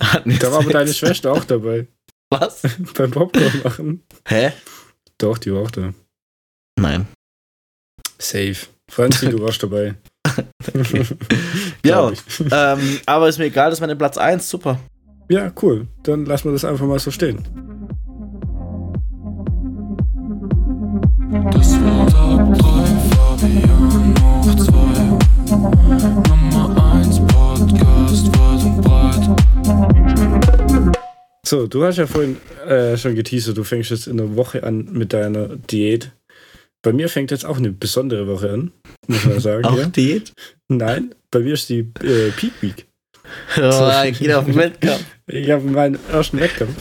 hatten 0.02 0.38
Da 0.38 0.52
war 0.52 0.60
aber 0.60 0.72
deine 0.72 0.94
Schwester 0.94 1.32
auch 1.32 1.44
dabei. 1.46 1.88
Was? 2.30 2.62
Beim 2.96 3.10
Popcorn 3.10 3.62
machen. 3.64 4.04
Hä? 4.28 4.52
Doch, 5.18 5.40
die 5.40 5.52
war 5.52 5.64
auch 5.64 5.72
da. 5.72 5.94
Nein. 6.80 7.08
Safe. 8.20 8.56
Franzi, 8.92 9.30
du 9.30 9.42
warst 9.42 9.64
dabei. 9.64 9.96
Ja, 11.84 12.10
Glaub 12.10 12.14
ich. 12.14 12.22
ähm, 12.52 13.00
aber 13.06 13.28
ist 13.28 13.40
mir 13.40 13.46
egal, 13.46 13.70
das 13.70 13.80
ist 13.80 13.82
meine 13.82 13.96
Platz 13.96 14.18
1, 14.18 14.50
super. 14.50 14.80
Ja, 15.30 15.52
cool. 15.62 15.88
Dann 16.04 16.26
lassen 16.26 16.46
wir 16.46 16.52
das 16.52 16.66
einfach 16.66 16.86
mal 16.86 17.00
so 17.00 17.10
stehen. 17.12 17.44
Das 21.52 21.74
war 21.82 22.08
Top 22.08 22.54
3, 22.54 22.86
Fabian 23.16 24.14
hoch 24.22 24.56
2. 24.56 24.72
Nummer 26.30 26.94
1 26.94 27.20
Podcast 27.28 28.28
weit 28.38 28.64
und 28.66 28.82
breit. 28.82 29.24
So, 31.46 31.68
du 31.68 31.84
hast 31.84 31.98
ja 31.98 32.08
vorhin 32.08 32.38
äh, 32.68 32.96
schon 32.98 33.16
geteasert, 33.16 33.58
du 33.58 33.64
fängst 33.64 33.90
jetzt 33.90 34.08
in 34.08 34.18
der 34.18 34.36
Woche 34.36 34.64
an 34.64 34.90
mit 34.92 35.14
deiner 35.14 35.56
Diät. 35.56 36.12
Bei 36.84 36.94
mir 36.94 37.10
fängt 37.10 37.32
jetzt 37.32 37.46
auch 37.46 37.58
eine 37.58 37.72
besondere 37.72 38.28
Woche 38.28 38.52
an, 38.52 38.72
muss 39.08 39.26
man 39.26 39.40
sagen. 39.40 39.66
Auch 39.66 39.78
ja. 39.78 39.86
Diät? 39.86 40.34
Nein, 40.68 41.14
bei 41.30 41.40
mir 41.40 41.54
ist 41.54 41.70
die 41.70 41.80
äh, 42.04 42.32
Peak 42.36 42.54
Week. 42.62 42.88
Oh, 43.58 44.12
geht 44.12 44.34
auf 44.34 44.46
den 44.46 44.56
Wettkampf. 44.56 45.06
Ich 45.28 45.50
habe 45.50 45.64
meinen 45.64 46.00
ersten 46.12 46.40
Wettkampf. 46.40 46.76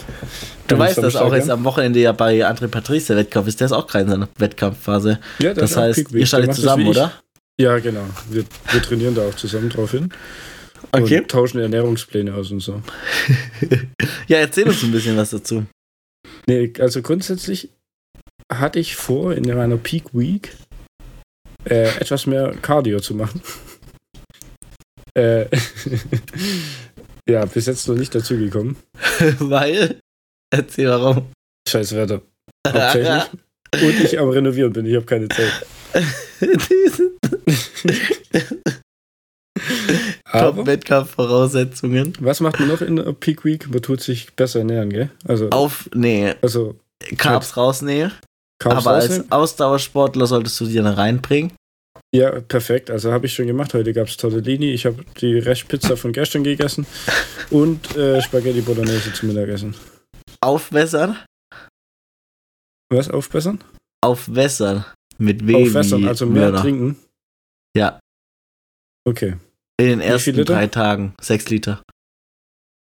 Du 0.66 0.78
weißt, 0.78 0.98
dass 0.98 1.16
auch 1.16 1.34
jetzt 1.34 1.50
am 1.50 1.64
Wochenende 1.64 2.00
ja 2.00 2.12
bei 2.12 2.46
André 2.46 2.68
Patrice 2.68 3.08
der 3.08 3.18
Wettkampf 3.18 3.48
ist. 3.48 3.60
Der 3.60 3.66
ist 3.66 3.72
auch 3.72 3.86
gerade 3.86 4.04
in 4.04 4.10
seiner 4.10 4.28
Wettkampfphase. 4.38 5.20
Ja, 5.38 5.54
Das 5.54 5.76
heißt, 5.76 6.12
ihr 6.12 6.26
schaltet 6.26 6.54
zusammen, 6.54 6.86
oder? 6.86 7.12
Ja, 7.60 7.78
genau. 7.78 8.04
Wir, 8.30 8.44
wir 8.72 8.82
trainieren 8.82 9.14
da 9.14 9.28
auch 9.28 9.34
zusammen 9.34 9.68
drauf 9.68 9.90
hin. 9.90 10.10
Okay. 10.92 11.18
Und 11.18 11.30
tauschen 11.30 11.60
Ernährungspläne 11.60 12.34
aus 12.34 12.50
und 12.50 12.60
so. 12.60 12.82
Ja, 14.28 14.38
erzähl 14.38 14.68
uns 14.68 14.82
ein 14.84 14.92
bisschen 14.92 15.16
was 15.16 15.30
dazu. 15.30 15.66
Nee, 16.46 16.72
also 16.78 17.02
grundsätzlich 17.02 17.68
hatte 18.52 18.78
ich 18.78 18.96
vor, 18.96 19.34
in 19.34 19.44
meiner 19.44 19.76
Peak 19.76 20.12
Week 20.12 20.57
äh, 21.64 21.88
etwas 22.01 22.26
mehr 22.26 22.55
Cardio 22.61 23.01
zu 23.01 23.14
machen. 23.14 23.40
äh, 25.14 25.46
ja, 27.28 27.44
bis 27.44 27.66
jetzt 27.66 27.88
noch 27.88 27.96
nicht 27.96 28.14
dazu 28.14 28.36
gekommen. 28.36 28.76
Weil, 29.38 30.01
erzähl 30.51 30.88
warum. 30.88 31.30
Scheiß 31.68 31.94
Wetter. 31.94 32.22
Hauptsächlich. 32.66 33.24
Und 33.72 34.01
ich 34.01 34.18
am 34.18 34.28
Renovieren 34.30 34.72
bin, 34.72 34.84
ich 34.84 34.96
habe 34.96 35.07
keine 35.07 35.28
Zeit. 35.28 35.64
Top-Wettkampf-Voraussetzungen. 40.32 42.14
was 42.20 42.40
macht 42.40 42.59
man 42.59 42.68
noch 42.68 42.80
in 42.80 42.96
der 42.96 43.12
Peak 43.12 43.44
Week? 43.44 43.68
Man 43.70 43.82
tut 43.82 44.01
sich 44.01 44.32
besser 44.34 44.61
ernähren, 44.61 44.90
gell? 44.90 45.11
Also, 45.24 45.51
Auf, 45.51 45.88
nee, 45.94 46.34
also 46.42 46.76
Carbs 47.16 47.57
rausnehmen. 47.57 48.12
Carbs 48.61 48.86
aber 48.86 48.96
als. 48.96 49.30
Ausdauersportler 49.32 50.26
solltest 50.26 50.61
du 50.61 50.66
die 50.66 50.74
dann 50.76 50.86
reinbringen. 50.86 51.52
Ja, 52.14 52.40
perfekt. 52.40 52.90
Also 52.90 53.12
habe 53.12 53.26
ich 53.26 53.34
schon 53.34 53.46
gemacht. 53.46 53.72
Heute 53.74 53.92
gab 53.92 54.08
es 54.08 54.16
Tortellini. 54.16 54.72
Ich 54.72 54.84
habe 54.86 55.04
die 55.20 55.38
Restpizza 55.38 55.96
von 55.96 56.12
gestern 56.12 56.44
gegessen 56.44 56.86
und 57.50 57.96
äh, 57.96 58.20
Spaghetti 58.20 58.61
Bolognese 58.61 59.12
zum 59.12 59.28
Mittagessen. 59.28 59.74
Aufwässern. 60.40 61.18
Was 62.92 63.08
aufbessern? 63.08 63.62
Aufwässern. 64.04 64.84
Mit 65.18 65.46
W. 65.46 65.66
Aufwässern, 65.68 66.06
also 66.08 66.26
mehr 66.26 66.44
Mörder. 66.50 66.61
trinken. 66.62 66.96
Ja. 67.76 68.00
Okay. 69.06 69.36
In 69.78 69.86
den 69.86 70.00
ersten 70.00 70.44
drei 70.44 70.66
Tagen. 70.66 71.14
Sechs 71.20 71.48
Liter. 71.48 71.82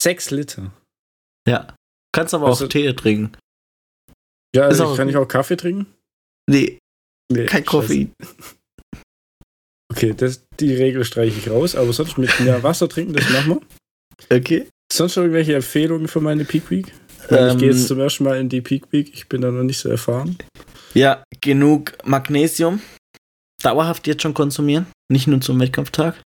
Sechs 0.00 0.30
Liter. 0.30 0.70
Ja. 1.48 1.74
Kannst 2.14 2.34
aber 2.34 2.46
Also- 2.46 2.66
auch 2.66 2.68
Tee 2.68 2.92
trinken. 2.92 3.36
Ja, 4.55 4.62
also 4.64 4.84
auch- 4.86 4.96
kann 4.96 5.09
ich 5.09 5.16
auch 5.16 5.26
Kaffee 5.28 5.57
trinken? 5.57 5.86
Nee, 6.51 6.78
Nee, 7.30 7.44
kein. 7.46 7.64
Koffein. 7.64 8.12
Okay, 9.92 10.14
das, 10.14 10.42
die 10.61 10.74
Regel 10.74 11.05
streiche 11.05 11.38
ich 11.38 11.51
raus, 11.51 11.74
aber 11.74 11.92
sonst 11.92 12.16
mit 12.18 12.40
mehr 12.40 12.62
Wasser 12.62 12.88
trinken, 12.88 13.14
das 13.14 13.28
machen 13.30 13.61
wir. 14.28 14.36
Okay. 14.38 14.68
Sonst 14.92 15.16
noch 15.16 15.22
irgendwelche 15.24 15.55
Empfehlungen 15.55 16.09
für 16.09 16.20
meine 16.20 16.44
Peak 16.44 16.70
Week? 16.70 16.92
Weil 17.28 17.49
ich 17.49 17.53
Ähm, 17.55 17.59
gehe 17.59 17.70
jetzt 17.70 17.86
zum 17.88 18.01
ersten 18.01 18.24
Mal 18.24 18.40
in 18.40 18.49
die 18.49 18.62
Peak 18.62 18.90
Week, 18.92 19.11
ich 19.12 19.28
bin 19.28 19.42
da 19.42 19.51
noch 19.51 19.62
nicht 19.62 19.78
so 19.78 19.88
erfahren. 19.90 20.38
Ja, 20.94 21.22
genug 21.42 21.92
Magnesium. 22.07 22.80
Dauerhaft 23.62 24.07
jetzt 24.07 24.22
schon 24.22 24.34
konsumieren. 24.34 24.86
Nicht 25.11 25.26
nur 25.26 25.40
zum 25.40 25.61
Wettkampftag. 25.61 26.22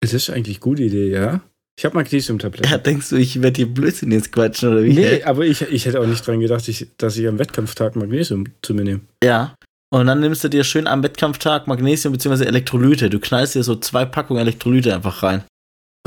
Das 0.00 0.14
ist 0.14 0.30
eigentlich 0.30 0.56
eine 0.58 0.62
gute 0.62 0.82
Idee, 0.84 1.10
ja? 1.10 1.40
Ich 1.78 1.84
habe 1.84 1.96
Magnesiumtabletten. 1.96 2.70
Ja, 2.70 2.78
denkst 2.78 3.10
du, 3.10 3.16
ich 3.16 3.42
werde 3.42 3.52
dir 3.52 3.66
Blödsinn 3.66 4.10
jetzt 4.10 4.32
quatschen 4.32 4.70
oder 4.70 4.82
wie? 4.82 4.94
Nee, 4.94 5.22
aber 5.22 5.44
ich, 5.44 5.60
ich 5.60 5.84
hätte 5.84 6.00
auch 6.00 6.06
nicht 6.06 6.26
dran 6.26 6.40
gedacht, 6.40 6.66
ich, 6.68 6.88
dass 6.96 7.16
ich 7.18 7.28
am 7.28 7.38
Wettkampftag 7.38 7.96
Magnesium 7.96 8.44
zu 8.62 8.72
mir 8.72 8.84
nehme. 8.84 9.00
Ja. 9.22 9.54
Und 9.92 10.06
dann 10.06 10.20
nimmst 10.20 10.42
du 10.42 10.48
dir 10.48 10.64
schön 10.64 10.86
am 10.86 11.02
Wettkampftag 11.02 11.66
Magnesium 11.66 12.12
bzw. 12.12 12.44
Elektrolyte. 12.44 13.10
Du 13.10 13.20
knallst 13.20 13.54
dir 13.54 13.62
so 13.62 13.76
zwei 13.76 14.04
Packungen 14.06 14.40
Elektrolyte 14.40 14.94
einfach 14.94 15.22
rein. 15.22 15.44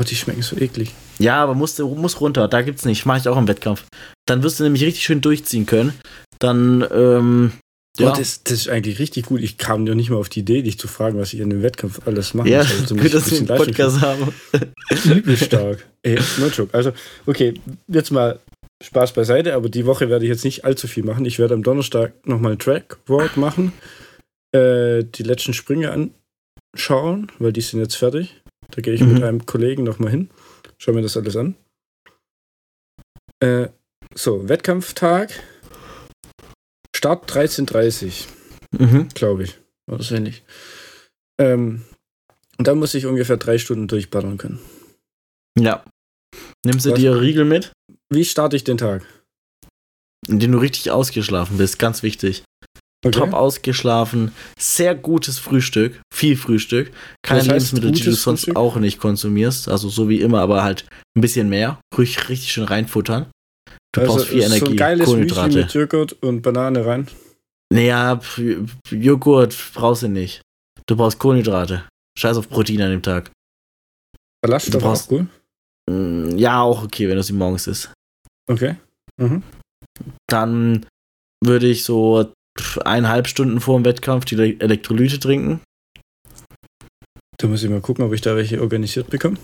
Oh, 0.00 0.04
die 0.04 0.16
schmecken 0.16 0.42
so 0.42 0.56
eklig. 0.56 0.92
Ja, 1.18 1.42
aber 1.42 1.54
muss, 1.54 1.78
muss 1.78 2.20
runter. 2.20 2.48
Da 2.48 2.62
gibt's 2.62 2.84
nicht. 2.84 3.06
Mach 3.06 3.18
ich 3.18 3.28
auch 3.28 3.36
im 3.36 3.46
Wettkampf. 3.46 3.84
Dann 4.26 4.42
wirst 4.42 4.58
du 4.58 4.64
nämlich 4.64 4.82
richtig 4.82 5.04
schön 5.04 5.20
durchziehen 5.20 5.66
können. 5.66 5.92
Dann, 6.40 6.84
ähm, 6.92 7.52
ja. 8.00 8.12
Oh, 8.12 8.16
das, 8.16 8.42
das 8.44 8.52
ist 8.54 8.68
eigentlich 8.68 8.98
richtig 8.98 9.26
gut. 9.26 9.40
Ich 9.40 9.58
kam 9.58 9.86
ja 9.86 9.94
nicht 9.94 10.10
mal 10.10 10.16
auf 10.16 10.28
die 10.28 10.40
Idee, 10.40 10.62
dich 10.62 10.78
zu 10.78 10.88
fragen, 10.88 11.18
was 11.18 11.32
ich 11.32 11.40
in 11.40 11.50
dem 11.50 11.62
Wettkampf 11.62 12.00
alles 12.06 12.34
mache. 12.34 12.48
ja, 12.48 12.60
Also, 12.60 12.96
gut, 12.96 13.12
dass 13.14 13.30
wir 13.30 13.38
einen 13.38 13.46
Podcast 13.46 14.00
haben. 14.00 14.32
Übel 15.04 15.36
stark. 15.36 15.86
Ey, 16.02 16.18
no 16.38 16.46
joke. 16.48 16.72
Also, 16.74 16.92
okay, 17.26 17.54
jetzt 17.88 18.10
mal 18.10 18.38
Spaß 18.82 19.12
beiseite, 19.12 19.54
aber 19.54 19.68
die 19.68 19.84
Woche 19.86 20.08
werde 20.08 20.24
ich 20.24 20.30
jetzt 20.30 20.44
nicht 20.44 20.64
allzu 20.64 20.88
viel 20.88 21.04
machen. 21.04 21.24
Ich 21.26 21.38
werde 21.38 21.54
am 21.54 21.62
Donnerstag 21.62 22.12
nochmal 22.26 22.52
einen 22.52 22.58
Trackwalk 22.58 23.36
machen, 23.36 23.72
äh, 24.52 25.04
die 25.04 25.22
letzten 25.22 25.52
Sprünge 25.52 25.90
anschauen, 26.74 27.30
weil 27.38 27.52
die 27.52 27.60
sind 27.60 27.80
jetzt 27.80 27.96
fertig. 27.96 28.40
Da 28.70 28.80
gehe 28.82 28.94
ich 28.94 29.00
Mhm. 29.02 29.12
mit 29.14 29.22
einem 29.22 29.44
Kollegen 29.46 29.82
nochmal 29.82 30.10
hin, 30.12 30.30
schau 30.78 30.92
mir 30.92 31.02
das 31.02 31.16
alles 31.16 31.36
an. 31.36 31.56
Äh, 33.40 33.68
so, 34.14 34.48
Wettkampftag. 34.48 35.32
Start 37.00 37.32
13.30 37.32 38.26
Mhm. 38.78 39.08
glaube 39.14 39.44
ich. 39.44 39.58
Oder 39.90 40.02
so 40.04 40.14
ähnlich. 40.14 40.42
Ähm, 41.40 41.82
und 42.58 42.68
dann 42.68 42.78
muss 42.78 42.92
ich 42.92 43.06
ungefähr 43.06 43.38
drei 43.38 43.56
Stunden 43.56 43.88
durchballern 43.88 44.36
können. 44.36 44.58
Ja. 45.58 45.82
Nimmst 46.66 46.84
du 46.84 46.90
Was? 46.90 46.98
dir 46.98 47.18
Riegel 47.18 47.46
mit, 47.46 47.72
Wie 48.10 48.26
starte 48.26 48.54
ich 48.54 48.64
den 48.64 48.76
Tag? 48.76 49.06
indem 50.28 50.52
du 50.52 50.58
richtig 50.58 50.90
ausgeschlafen 50.90 51.56
bist. 51.56 51.78
Ganz 51.78 52.02
wichtig. 52.02 52.44
Okay. 53.02 53.18
Top 53.18 53.32
ausgeschlafen, 53.32 54.32
sehr 54.58 54.94
gutes 54.94 55.38
Frühstück, 55.38 56.02
viel 56.14 56.36
Frühstück, 56.36 56.92
keine 57.22 57.40
Was 57.40 57.48
heißt 57.48 57.72
Lebensmittel, 57.72 57.92
die 57.92 58.02
du 58.02 58.12
sonst 58.12 58.40
Frühstück? 58.40 58.56
auch 58.56 58.76
nicht 58.76 58.98
konsumierst, 59.00 59.70
also 59.70 59.88
so 59.88 60.10
wie 60.10 60.20
immer, 60.20 60.42
aber 60.42 60.62
halt 60.62 60.84
ein 61.16 61.22
bisschen 61.22 61.48
mehr, 61.48 61.80
ruhig 61.96 62.28
richtig 62.28 62.52
schön 62.52 62.64
reinfuttern. 62.64 63.30
Du 63.92 64.02
brauchst 64.02 64.26
viel 64.26 64.42
Also, 64.42 64.54
So 64.56 64.56
Energie, 64.66 64.72
ein 64.72 64.76
geiles 64.76 65.08
Müsli 65.08 65.26
Kohlenhydrate. 65.28 65.58
mit 65.58 65.74
Joghurt 65.74 66.12
und 66.22 66.42
Banane 66.42 66.86
rein. 66.86 67.08
Naja, 67.72 68.20
Joghurt 68.90 69.56
brauchst 69.74 70.02
du 70.02 70.08
nicht. 70.08 70.42
Du 70.86 70.96
brauchst 70.96 71.18
Kohlenhydrate. 71.18 71.86
Scheiß 72.18 72.36
auf 72.36 72.48
Protein 72.48 72.82
an 72.82 72.90
dem 72.90 73.02
Tag. 73.02 73.30
Ballaststoffe 74.42 74.80
Du 74.80 74.86
brauchst- 74.86 75.06
auch 75.08 75.12
cool. 75.12 75.26
Mm, 75.90 76.36
Ja, 76.38 76.62
auch 76.62 76.82
okay, 76.84 77.08
wenn 77.08 77.16
du 77.16 77.22
sie 77.22 77.32
morgens 77.32 77.66
isst. 77.66 77.92
Okay. 78.48 78.76
Mhm. 79.20 79.42
Dann 80.28 80.86
würde 81.44 81.66
ich 81.68 81.84
so 81.84 82.32
eineinhalb 82.84 83.26
Stunden 83.28 83.60
vor 83.60 83.78
dem 83.78 83.84
Wettkampf 83.84 84.24
die 84.24 84.34
Le- 84.34 84.60
Elektrolyte 84.60 85.18
trinken. 85.18 85.60
Da 87.38 87.46
muss 87.48 87.62
ich 87.62 87.70
mal 87.70 87.80
gucken, 87.80 88.04
ob 88.04 88.12
ich 88.12 88.20
da 88.20 88.36
welche 88.36 88.60
organisiert 88.60 89.08
bekomme. 89.10 89.36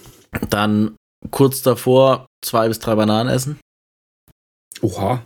Dann 0.51 0.97
kurz 1.31 1.63
davor 1.63 2.27
zwei 2.45 2.69
bis 2.69 2.79
drei 2.79 2.95
Bananen 2.95 3.31
essen. 3.31 3.59
Oha. 4.83 5.23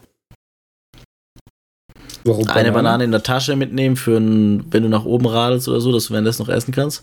Warum 2.24 2.46
Eine 2.48 2.72
Banane 2.72 3.05
in 3.05 3.12
der 3.12 3.22
Tasche 3.22 3.57
mitnehmen, 3.57 3.96
für 3.96 4.18
ein, 4.18 4.70
wenn 4.72 4.82
du 4.82 4.88
nach 4.88 5.05
oben 5.05 5.26
radelst 5.26 5.68
oder 5.68 5.80
so, 5.80 5.90
dass 5.90 6.07
du 6.07 6.11
währenddessen 6.12 6.42
noch 6.42 6.51
essen 6.51 6.72
kannst. 6.72 7.03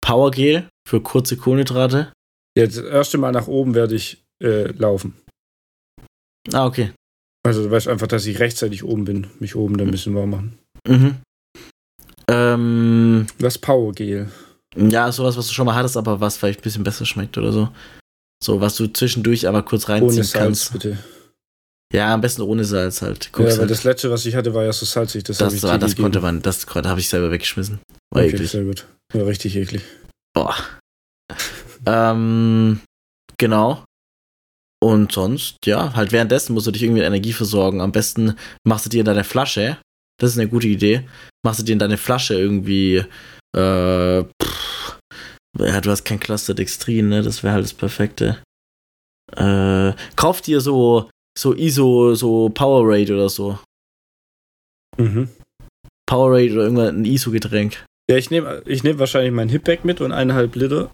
Powergel 0.00 0.68
für 0.88 1.00
kurze 1.02 1.36
Kohlenhydrate. 1.36 2.12
Jetzt 2.56 2.78
das 2.78 2.86
erste 2.86 3.18
Mal 3.18 3.32
nach 3.32 3.48
oben 3.48 3.74
werde 3.74 3.94
ich 3.94 4.24
äh, 4.42 4.70
laufen. 4.72 5.14
Ah, 6.52 6.64
okay. 6.66 6.92
Also 7.46 7.64
du 7.64 7.70
weißt 7.70 7.88
einfach, 7.88 8.06
dass 8.06 8.24
ich 8.24 8.38
rechtzeitig 8.38 8.82
oben 8.82 9.04
bin. 9.04 9.26
Mich 9.40 9.56
oben 9.56 9.76
dann 9.76 9.88
ein 9.88 9.90
bisschen 9.90 10.14
warm 10.14 10.30
machen. 10.30 10.58
Mhm. 10.88 11.16
Ähm, 12.30 13.26
Was 13.38 13.58
Powergel? 13.58 14.30
ja, 14.76 15.10
sowas, 15.12 15.36
was 15.36 15.46
du 15.48 15.52
schon 15.52 15.66
mal 15.66 15.74
hattest, 15.74 15.96
aber 15.96 16.20
was 16.20 16.36
vielleicht 16.36 16.60
ein 16.60 16.62
bisschen 16.62 16.84
besser 16.84 17.04
schmeckt 17.06 17.36
oder 17.38 17.52
so. 17.52 17.68
So, 18.42 18.60
was 18.60 18.76
du 18.76 18.86
zwischendurch 18.88 19.46
aber 19.48 19.62
kurz 19.62 19.88
reinziehen 19.88 20.12
Ohne 20.14 20.24
Salz, 20.24 20.32
kannst. 20.32 20.72
bitte. 20.72 20.98
Ja, 21.92 22.12
am 22.12 22.20
besten 22.20 22.42
ohne 22.42 22.64
Salz 22.64 23.02
halt. 23.02 23.26
Ja, 23.26 23.30
Guckst 23.32 23.52
aber 23.54 23.60
halt. 23.60 23.70
das 23.70 23.84
letzte, 23.84 24.10
was 24.10 24.26
ich 24.26 24.34
hatte, 24.34 24.54
war 24.54 24.64
ja 24.64 24.72
so 24.72 24.84
salzig. 24.84 25.24
Das, 25.24 25.38
das, 25.38 25.62
war, 25.62 25.78
das 25.78 25.96
konnte 25.96 26.20
man, 26.20 26.42
das 26.42 26.66
habe 26.66 27.00
ich 27.00 27.08
selber 27.08 27.30
weggeschmissen. 27.30 27.80
War 28.10 28.22
Okay, 28.22 28.34
eklig. 28.34 28.50
sehr 28.50 28.64
gut. 28.64 28.86
Ja, 29.14 29.22
richtig 29.22 29.56
eklig. 29.56 29.82
Boah. 30.34 30.56
ähm, 31.86 32.80
genau. 33.38 33.84
Und 34.82 35.12
sonst, 35.12 35.56
ja, 35.64 35.94
halt 35.94 36.12
währenddessen 36.12 36.52
musst 36.52 36.66
du 36.66 36.70
dich 36.70 36.82
irgendwie 36.82 37.00
mit 37.00 37.06
Energie 37.06 37.32
versorgen. 37.32 37.80
Am 37.80 37.92
besten 37.92 38.36
machst 38.64 38.84
du 38.86 38.90
dir 38.90 39.00
in 39.00 39.06
deine 39.06 39.24
Flasche, 39.24 39.78
das 40.20 40.32
ist 40.32 40.38
eine 40.38 40.48
gute 40.48 40.68
Idee, 40.68 41.08
machst 41.44 41.60
du 41.60 41.64
dir 41.64 41.72
in 41.72 41.78
deine 41.78 41.96
Flasche 41.96 42.34
irgendwie, 42.34 43.04
äh, 43.56 44.24
pff, 44.42 44.98
ja, 45.58 45.80
du 45.80 45.90
hast 45.90 46.04
kein 46.04 46.20
Clusterdextrin, 46.20 47.08
ne, 47.08 47.22
das 47.22 47.42
wäre 47.42 47.54
halt 47.54 47.64
das 47.64 47.74
Perfekte. 47.74 48.42
Äh, 49.34 49.94
kauf 50.14 50.42
dir 50.42 50.60
so, 50.60 51.10
so 51.36 51.54
ISO, 51.54 52.14
so 52.14 52.48
Powerade 52.50 53.14
oder 53.14 53.28
so. 53.28 53.58
Mhm. 54.96 55.28
Powerade 56.06 56.52
oder 56.52 56.62
irgendwann 56.64 57.02
ein 57.02 57.04
ISO-Getränk. 57.04 57.84
Ja, 58.08 58.16
ich 58.16 58.30
nehme 58.30 58.62
ich 58.66 58.84
nehm 58.84 58.98
wahrscheinlich 58.98 59.32
mein 59.32 59.48
Hipback 59.48 59.84
mit 59.84 60.00
und 60.00 60.12
eineinhalb 60.12 60.54
Liter 60.54 60.90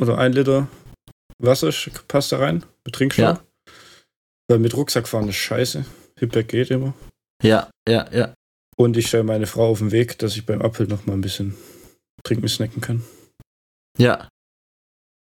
oder 0.00 0.18
ein 0.18 0.32
Liter 0.32 0.68
Wasser 1.38 1.70
passt 2.06 2.30
da 2.32 2.38
rein 2.38 2.64
mit 2.84 2.94
Trinkstoff. 2.94 3.38
Ja. 3.38 3.72
Weil 4.48 4.60
mit 4.60 4.74
Rucksack 4.76 5.08
fahren 5.08 5.28
ist 5.28 5.36
scheiße. 5.36 5.84
Hipback 6.18 6.48
geht 6.48 6.70
immer. 6.70 6.94
Ja, 7.42 7.68
ja, 7.88 8.08
ja. 8.12 8.34
Und 8.76 8.96
ich 8.96 9.08
stelle 9.08 9.24
meine 9.24 9.46
Frau 9.46 9.70
auf 9.70 9.78
den 9.78 9.90
Weg, 9.90 10.18
dass 10.18 10.36
ich 10.36 10.46
beim 10.46 10.62
Apfel 10.62 10.86
noch 10.86 11.04
mal 11.06 11.14
ein 11.14 11.20
bisschen 11.20 11.56
trinken, 12.22 12.48
snacken 12.48 12.80
kann. 12.80 13.02
Ja, 13.98 14.28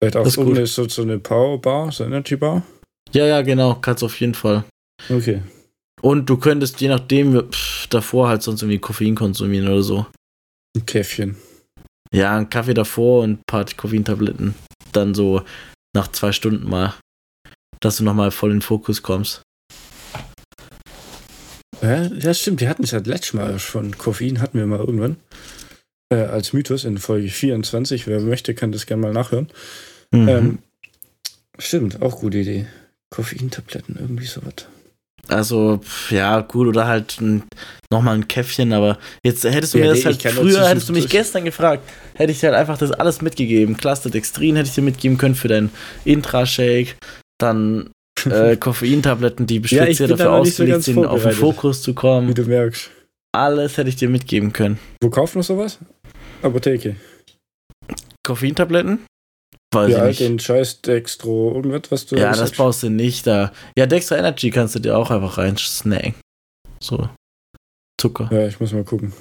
Vielleicht 0.00 0.16
auch 0.16 0.24
Das 0.24 0.36
ist 0.36 0.74
so, 0.74 0.88
so 0.88 1.02
eine 1.02 1.18
Power 1.18 1.60
Bar, 1.60 1.90
so 1.90 2.04
eine 2.04 2.16
Energy 2.16 2.36
Bar. 2.36 2.62
Ja, 3.12 3.26
ja, 3.26 3.42
genau, 3.42 3.74
kannst 3.74 4.02
auf 4.04 4.18
jeden 4.20 4.34
Fall. 4.34 4.64
Okay. 5.08 5.42
Und 6.00 6.26
du 6.26 6.36
könntest 6.36 6.80
je 6.80 6.88
nachdem 6.88 7.50
pff, 7.50 7.86
davor 7.88 8.28
halt 8.28 8.42
sonst 8.42 8.62
irgendwie 8.62 8.78
Koffein 8.78 9.14
konsumieren 9.14 9.68
oder 9.68 9.82
so. 9.82 10.06
Ein 10.76 10.86
Käffchen. 10.86 11.36
Ja, 12.12 12.36
einen 12.36 12.50
Kaffee 12.50 12.74
davor 12.74 13.22
und 13.22 13.30
ein 13.30 13.42
paar 13.46 13.64
Koffeintabletten. 13.64 14.54
Dann 14.92 15.14
so 15.14 15.42
nach 15.94 16.08
zwei 16.08 16.32
Stunden 16.32 16.68
mal, 16.68 16.94
dass 17.80 17.96
du 17.96 18.04
nochmal 18.04 18.30
voll 18.30 18.50
in 18.50 18.56
den 18.56 18.62
Fokus 18.62 19.02
kommst. 19.02 19.42
Ja, 21.82 22.06
ja, 22.06 22.34
stimmt. 22.34 22.60
Wir 22.60 22.68
hatten 22.68 22.84
es 22.84 22.90
ja 22.90 22.98
letztes 22.98 23.34
Mal 23.34 23.58
von 23.58 23.96
Koffein, 23.96 24.40
hatten 24.40 24.58
wir 24.58 24.66
mal 24.66 24.80
irgendwann. 24.80 25.16
Äh, 26.10 26.22
als 26.22 26.52
Mythos 26.52 26.84
in 26.84 26.98
Folge 26.98 27.28
24. 27.28 28.06
Wer 28.06 28.20
möchte, 28.20 28.54
kann 28.54 28.72
das 28.72 28.86
gerne 28.86 29.02
mal 29.02 29.12
nachhören. 29.12 29.48
Mhm. 30.10 30.28
Ähm, 30.28 30.58
stimmt, 31.58 32.02
auch 32.02 32.20
gute 32.20 32.38
Idee. 32.38 32.66
Koffeintabletten, 33.10 33.96
irgendwie 33.98 34.26
sowas. 34.26 34.66
also, 35.28 35.80
ja, 36.10 36.40
gut, 36.40 36.68
oder 36.68 36.86
halt 36.86 37.18
nochmal 37.90 38.14
ein 38.14 38.28
Käffchen, 38.28 38.72
aber 38.72 38.98
jetzt 39.24 39.44
hättest 39.44 39.74
du 39.74 39.78
Ja, 39.78 39.86
mir 39.86 39.92
nee, 39.92 40.02
das 40.02 40.04
halt 40.22 40.34
früher, 40.34 40.68
hättest 40.68 40.88
du 40.88 40.92
mich 40.92 41.08
gestern 41.08 41.44
gefragt, 41.44 41.82
hätte 42.14 42.32
ich 42.32 42.40
dir 42.40 42.48
halt 42.48 42.58
einfach 42.58 42.78
das 42.78 42.92
alles 42.92 43.20
mitgegeben. 43.22 43.76
Clusterdextrin 43.76 44.56
hätte 44.56 44.68
ich 44.68 44.74
dir 44.74 44.82
mitgeben 44.82 45.18
können 45.18 45.34
für 45.34 45.48
deinen 45.48 45.70
Intra-Shake, 46.04 46.96
dann 47.38 47.90
äh, 48.30 48.56
Koffeintabletten, 48.56 49.46
die 49.46 49.56
Ja, 49.58 49.84
speziell 49.84 50.08
da 50.08 50.16
dafür 50.16 50.32
so 50.32 50.38
ausgelegt 50.40 50.72
ganz 50.72 50.84
sind, 50.86 51.04
auf 51.06 51.22
den. 51.22 51.32
Fokus 51.32 51.82
zu 51.82 51.90
Wie 51.92 51.94
kommen. 51.94 52.34
du 52.34 52.44
merkst. 52.44 52.90
Alles 53.34 53.76
hätte 53.76 53.90
ich 53.90 53.96
dir 53.96 54.08
mitgeben 54.08 54.52
können. 54.52 54.78
Wo 55.02 55.10
kauft 55.10 55.34
man 55.34 55.42
sowas? 55.44 55.78
Apotheke. 56.42 56.96
Koffeintabletten? 58.26 59.00
Weiß 59.74 59.90
Ja, 59.92 60.08
ich 60.08 60.20
nicht. 60.20 60.20
den 60.30 60.38
scheiß 60.38 60.80
Dextro, 60.82 61.52
irgendwas, 61.54 61.82
was 61.90 62.06
du 62.06 62.16
Ja, 62.16 62.34
das 62.34 62.52
brauchst 62.52 62.82
du 62.82 62.88
nicht 62.90 63.26
da. 63.26 63.52
Ja, 63.76 63.86
Dextra 63.86 64.16
Energy 64.16 64.50
kannst 64.50 64.74
du 64.74 64.78
dir 64.78 64.96
auch 64.96 65.10
einfach 65.10 65.36
rein 65.38 65.56
snacken. 65.58 66.14
So. 66.80 67.08
Zucker. 68.00 68.28
Ja, 68.32 68.46
ich 68.46 68.58
muss 68.60 68.72
mal 68.72 68.84
gucken. 68.84 69.12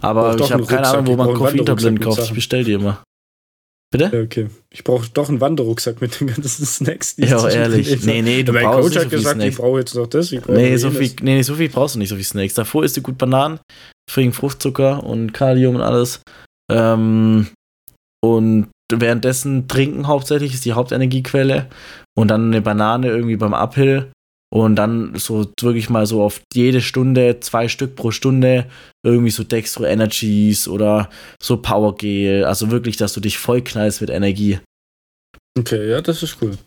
Aber 0.00 0.36
doch 0.36 0.46
ich 0.46 0.52
habe 0.52 0.64
keine 0.66 0.86
Ahnung, 0.86 1.06
wo 1.06 1.10
ich 1.12 1.16
man 1.18 1.34
Koffeintabletten 1.34 2.00
kauft. 2.00 2.22
Ich 2.22 2.32
bestell 2.32 2.64
die 2.64 2.72
immer. 2.72 3.02
Bitte? 3.90 4.10
Ja, 4.10 4.22
okay. 4.22 4.48
Ich 4.70 4.84
brauche 4.84 5.06
doch 5.12 5.28
einen 5.28 5.40
Wanderrucksack 5.42 6.00
mit 6.00 6.18
den 6.18 6.28
ganzen 6.28 6.64
Snacks. 6.64 7.16
die 7.16 7.24
ich 7.24 7.30
Ja, 7.30 7.46
ehrlich. 7.48 8.02
Nee, 8.06 8.22
nee, 8.22 8.42
du 8.42 8.52
mein 8.52 8.64
brauchst 8.64 8.80
Coach 8.80 8.94
nicht 8.94 8.96
hat 8.96 9.02
so 9.04 9.08
viel 9.10 9.18
gesagt, 9.18 9.36
ich 9.36 9.42
Snacks. 9.42 9.56
brauche 9.56 9.78
jetzt 9.78 9.94
noch 9.94 10.06
das. 10.06 10.32
Ich 10.32 10.46
Nee, 10.46 10.76
so 10.78 10.90
viel, 10.90 11.10
nee, 11.20 11.42
so 11.42 11.54
viel 11.54 11.68
brauchst 11.68 11.94
du 11.94 11.98
nicht, 11.98 12.08
so 12.08 12.14
viel 12.16 12.24
Snacks. 12.24 12.54
Davor 12.54 12.84
isst 12.84 12.96
du 12.96 13.02
gut 13.02 13.18
Bananen, 13.18 13.60
wegen 14.14 14.32
Fruchtzucker 14.32 15.04
und 15.04 15.32
Kalium 15.34 15.74
und 15.74 15.82
alles. 15.82 16.22
Ähm, 16.70 17.48
und 18.24 18.68
währenddessen 19.00 19.68
trinken 19.68 20.06
hauptsächlich 20.06 20.54
ist 20.54 20.64
die 20.64 20.72
Hauptenergiequelle. 20.72 21.68
Und 22.14 22.28
dann 22.28 22.48
eine 22.48 22.60
Banane 22.60 23.08
irgendwie 23.08 23.36
beim 23.36 23.54
Uphill. 23.54 24.10
Und 24.52 24.76
dann 24.76 25.14
so 25.14 25.50
wirklich 25.60 25.88
mal 25.88 26.04
so 26.04 26.22
auf 26.22 26.42
jede 26.52 26.82
Stunde, 26.82 27.40
zwei 27.40 27.68
Stück 27.68 27.96
pro 27.96 28.10
Stunde, 28.10 28.66
irgendwie 29.02 29.30
so 29.30 29.44
Dextro 29.44 29.84
Energies 29.84 30.68
oder 30.68 31.08
so 31.42 31.56
Powergel. 31.56 32.44
Also 32.44 32.70
wirklich, 32.70 32.98
dass 32.98 33.14
du 33.14 33.20
dich 33.20 33.38
vollknallst 33.38 34.02
mit 34.02 34.10
Energie. 34.10 34.58
Okay, 35.58 35.90
ja, 35.90 36.02
das 36.02 36.22
ist 36.22 36.36
cool. 36.42 36.58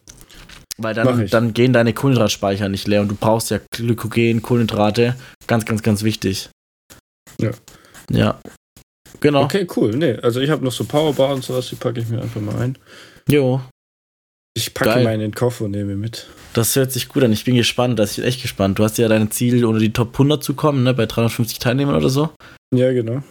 Weil 0.77 0.93
dann, 0.93 1.27
dann 1.27 1.53
gehen 1.53 1.73
deine 1.73 1.93
Kohlenhydratspeicher 1.93 2.69
nicht 2.69 2.87
leer 2.87 3.01
und 3.01 3.09
du 3.09 3.15
brauchst 3.15 3.49
ja 3.49 3.59
Glykogen, 3.71 4.41
Kohlenhydrate. 4.41 5.15
Ganz, 5.47 5.65
ganz, 5.65 5.83
ganz 5.83 6.03
wichtig. 6.03 6.49
Ja. 7.39 7.51
Ja. 8.09 8.39
Genau. 9.19 9.43
Okay, 9.43 9.67
cool. 9.75 9.95
Nee, 9.95 10.13
also 10.21 10.39
ich 10.41 10.49
habe 10.49 10.63
noch 10.63 10.71
so 10.71 10.83
Powerbar 10.85 11.33
und 11.33 11.43
sowas, 11.43 11.67
die 11.69 11.75
packe 11.75 11.99
ich 11.99 12.07
mir 12.09 12.21
einfach 12.21 12.41
mal 12.41 12.55
ein. 12.57 12.77
Jo. 13.29 13.61
Ich 14.57 14.73
packe 14.73 14.91
Geil. 14.91 15.03
mal 15.03 15.13
in 15.15 15.19
den 15.19 15.33
Koffer 15.35 15.65
und 15.65 15.71
nehme 15.71 15.95
mit. 15.95 16.27
Das 16.53 16.75
hört 16.77 16.91
sich 16.91 17.09
gut 17.09 17.23
an. 17.23 17.31
Ich 17.33 17.43
bin 17.43 17.55
gespannt. 17.55 17.99
Das 17.99 18.17
ist 18.17 18.23
echt 18.23 18.41
gespannt. 18.41 18.79
Du 18.79 18.83
hast 18.83 18.97
ja 18.97 19.07
dein 19.09 19.29
Ziel, 19.31 19.65
unter 19.65 19.79
die 19.81 19.91
Top 19.91 20.13
100 20.13 20.41
zu 20.43 20.53
kommen, 20.53 20.83
ne? 20.83 20.93
Bei 20.93 21.05
350 21.05 21.59
Teilnehmern 21.59 21.95
oder 21.95 22.09
so. 22.09 22.29
Ja, 22.73 22.93
genau. 22.93 23.21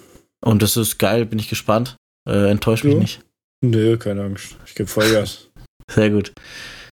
Und 0.44 0.62
das 0.62 0.76
ist 0.76 0.98
geil. 0.98 1.24
Bin 1.24 1.38
ich 1.38 1.48
gespannt. 1.48 1.96
Äh, 2.28 2.50
enttäuscht 2.50 2.84
mich 2.84 2.92
Ja. 2.94 3.00
nicht. 3.00 3.20
Nö, 3.64 3.96
keine 3.96 4.24
Angst. 4.24 4.56
Ich 4.66 4.74
gebe 4.74 4.86
Vollgas. 4.88 5.48
Sehr 5.90 6.10
gut. 6.10 6.32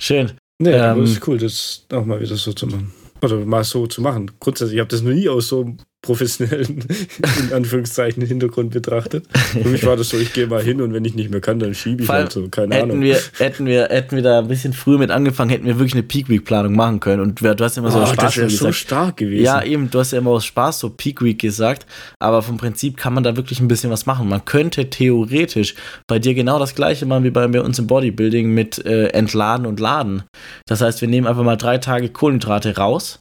Schön. 0.01 0.33
Nee, 0.61 0.71
Ähm, 0.71 0.81
aber 0.81 1.03
es 1.03 1.11
ist 1.11 1.27
cool, 1.27 1.37
das 1.37 1.85
auch 1.93 2.03
mal 2.03 2.19
wieder 2.19 2.35
so 2.35 2.51
zu 2.51 2.67
machen. 2.67 2.91
Oder 3.21 3.37
mal 3.45 3.63
so 3.63 3.87
zu 3.87 4.01
machen. 4.01 4.29
Grundsätzlich, 4.39 4.75
ich 4.75 4.79
habe 4.81 4.89
das 4.89 5.01
noch 5.01 5.13
nie 5.13 5.29
aus 5.29 5.47
so 5.47 5.61
einem 5.61 5.77
professionellen, 6.01 6.85
in 7.39 7.53
Anführungszeichen, 7.53 8.23
Hintergrund 8.23 8.71
betrachtet. 8.71 9.25
Für 9.33 9.67
mich 9.67 9.85
war 9.85 9.97
das 9.97 10.09
so, 10.09 10.17
ich 10.17 10.31
gehe 10.31 10.47
mal 10.47 10.61
hin 10.61 10.81
und 10.81 10.93
wenn 10.93 11.03
ich 11.03 11.15
nicht 11.15 11.31
mehr 11.31 11.41
kann, 11.41 11.59
dann 11.59 11.73
schiebe 11.73 12.03
ich 12.03 12.09
halt 12.09 12.31
so. 12.31 12.47
Keine 12.49 12.75
Hätten 12.75 12.91
Ahnung. 12.91 13.03
wir, 13.03 13.19
hätten, 13.37 13.65
wir, 13.65 13.87
hätten 13.89 14.15
wir 14.15 14.23
da 14.23 14.39
ein 14.39 14.47
bisschen 14.47 14.73
früher 14.73 14.99
mit 14.99 15.11
angefangen, 15.11 15.49
hätten 15.49 15.65
wir 15.65 15.79
wirklich 15.79 15.93
eine 15.93 16.03
Peak 16.03 16.29
Week 16.29 16.45
Planung 16.45 16.75
machen 16.75 16.99
können. 16.99 17.21
Und 17.21 17.41
du 17.41 17.63
hast 17.63 17.75
ja 17.75 17.81
immer 17.81 17.91
so 17.91 17.99
oh, 17.99 18.05
Spaß 18.05 18.17
das 18.17 18.37
wäre 18.37 18.49
so 18.49 18.71
stark 18.71 19.17
gewesen. 19.17 19.43
Ja, 19.43 19.63
eben, 19.63 19.89
du 19.89 19.99
hast 19.99 20.11
ja 20.11 20.19
immer 20.19 20.31
aus 20.31 20.45
Spaß 20.45 20.79
so 20.79 20.89
Peak 20.89 21.21
Week 21.21 21.39
gesagt, 21.39 21.85
aber 22.19 22.41
vom 22.41 22.57
Prinzip 22.57 22.97
kann 22.97 23.13
man 23.13 23.23
da 23.23 23.35
wirklich 23.35 23.59
ein 23.59 23.67
bisschen 23.67 23.89
was 23.89 24.05
machen. 24.05 24.29
Man 24.29 24.45
könnte 24.45 24.89
theoretisch 24.89 25.75
bei 26.07 26.19
dir 26.19 26.33
genau 26.35 26.59
das 26.59 26.75
gleiche 26.75 27.05
machen 27.05 27.23
wie 27.23 27.31
bei 27.31 27.47
bei 27.47 27.61
uns 27.61 27.79
im 27.79 27.87
Bodybuilding 27.87 28.53
mit 28.53 28.85
äh, 28.85 29.07
Entladen 29.07 29.65
und 29.65 29.79
Laden. 29.79 30.23
Das 30.67 30.81
heißt, 30.81 31.01
wir 31.01 31.07
nehmen 31.07 31.27
einfach 31.27 31.43
mal 31.43 31.55
drei 31.55 31.77
Tage 31.77 32.09
Kohlenhydrate 32.09 32.75
raus 32.75 33.19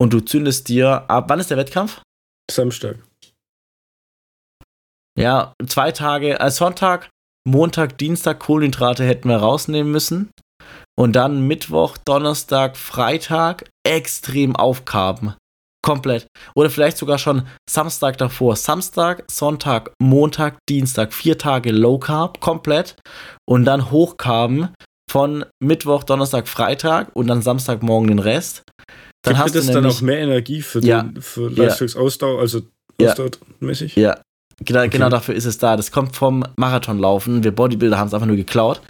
und 0.00 0.12
du 0.12 0.20
zündest 0.20 0.68
dir 0.68 1.04
ab. 1.08 1.26
Wann 1.28 1.40
ist 1.40 1.50
der 1.50 1.58
Wettkampf? 1.58 2.00
Samstag. 2.50 2.98
Ja, 5.18 5.54
zwei 5.66 5.92
Tage, 5.92 6.40
äh, 6.40 6.50
Sonntag, 6.50 7.10
Montag, 7.46 7.98
Dienstag 7.98 8.40
Kohlenhydrate 8.40 9.04
hätten 9.04 9.28
wir 9.28 9.36
rausnehmen 9.36 9.92
müssen. 9.92 10.30
Und 10.98 11.14
dann 11.14 11.46
Mittwoch, 11.46 11.96
Donnerstag, 12.04 12.76
Freitag 12.76 13.68
extrem 13.86 14.56
aufkarben. 14.56 15.34
Komplett. 15.84 16.26
Oder 16.54 16.70
vielleicht 16.70 16.96
sogar 16.96 17.18
schon 17.18 17.46
Samstag 17.68 18.16
davor. 18.16 18.56
Samstag, 18.56 19.24
Sonntag, 19.30 19.92
Montag, 20.00 20.56
Dienstag. 20.68 21.12
Vier 21.12 21.36
Tage 21.36 21.72
Low 21.72 21.98
Carb, 21.98 22.40
komplett. 22.40 22.96
Und 23.46 23.66
dann 23.66 23.90
Hochkarben 23.90 24.70
von 25.10 25.44
Mittwoch, 25.62 26.04
Donnerstag, 26.04 26.48
Freitag 26.48 27.14
und 27.14 27.26
dann 27.26 27.42
Samstagmorgen 27.42 28.08
den 28.08 28.18
Rest. 28.18 28.62
Dann 29.24 29.34
Gibt 29.34 29.44
hast 29.44 29.54
das 29.56 29.66
dann 29.66 29.84
auch 29.86 30.00
mehr 30.00 30.18
Energie 30.18 30.62
für, 30.62 30.80
Ja. 30.80 31.02
den, 31.02 31.20
für. 31.20 31.48
Leistungsausdauer, 31.50 32.40
also 32.40 32.62
ausdauermäßig? 33.00 33.96
Ja, 33.96 34.18
genau, 34.64 34.80
Okay. 34.80 34.90
genau 34.90 35.08
dafür 35.08 35.34
ist 35.34 35.44
es 35.46 35.58
da. 35.58 35.76
Das 35.76 35.90
kommt 35.90 36.14
vom 36.14 36.44
Marathonlaufen. 36.56 37.42
Wir 37.42 37.52
Bodybuilder 37.52 37.98
haben 37.98 38.08
es 38.08 38.14
einfach 38.14 38.26
nur 38.26 38.36
geklaut. 38.36 38.80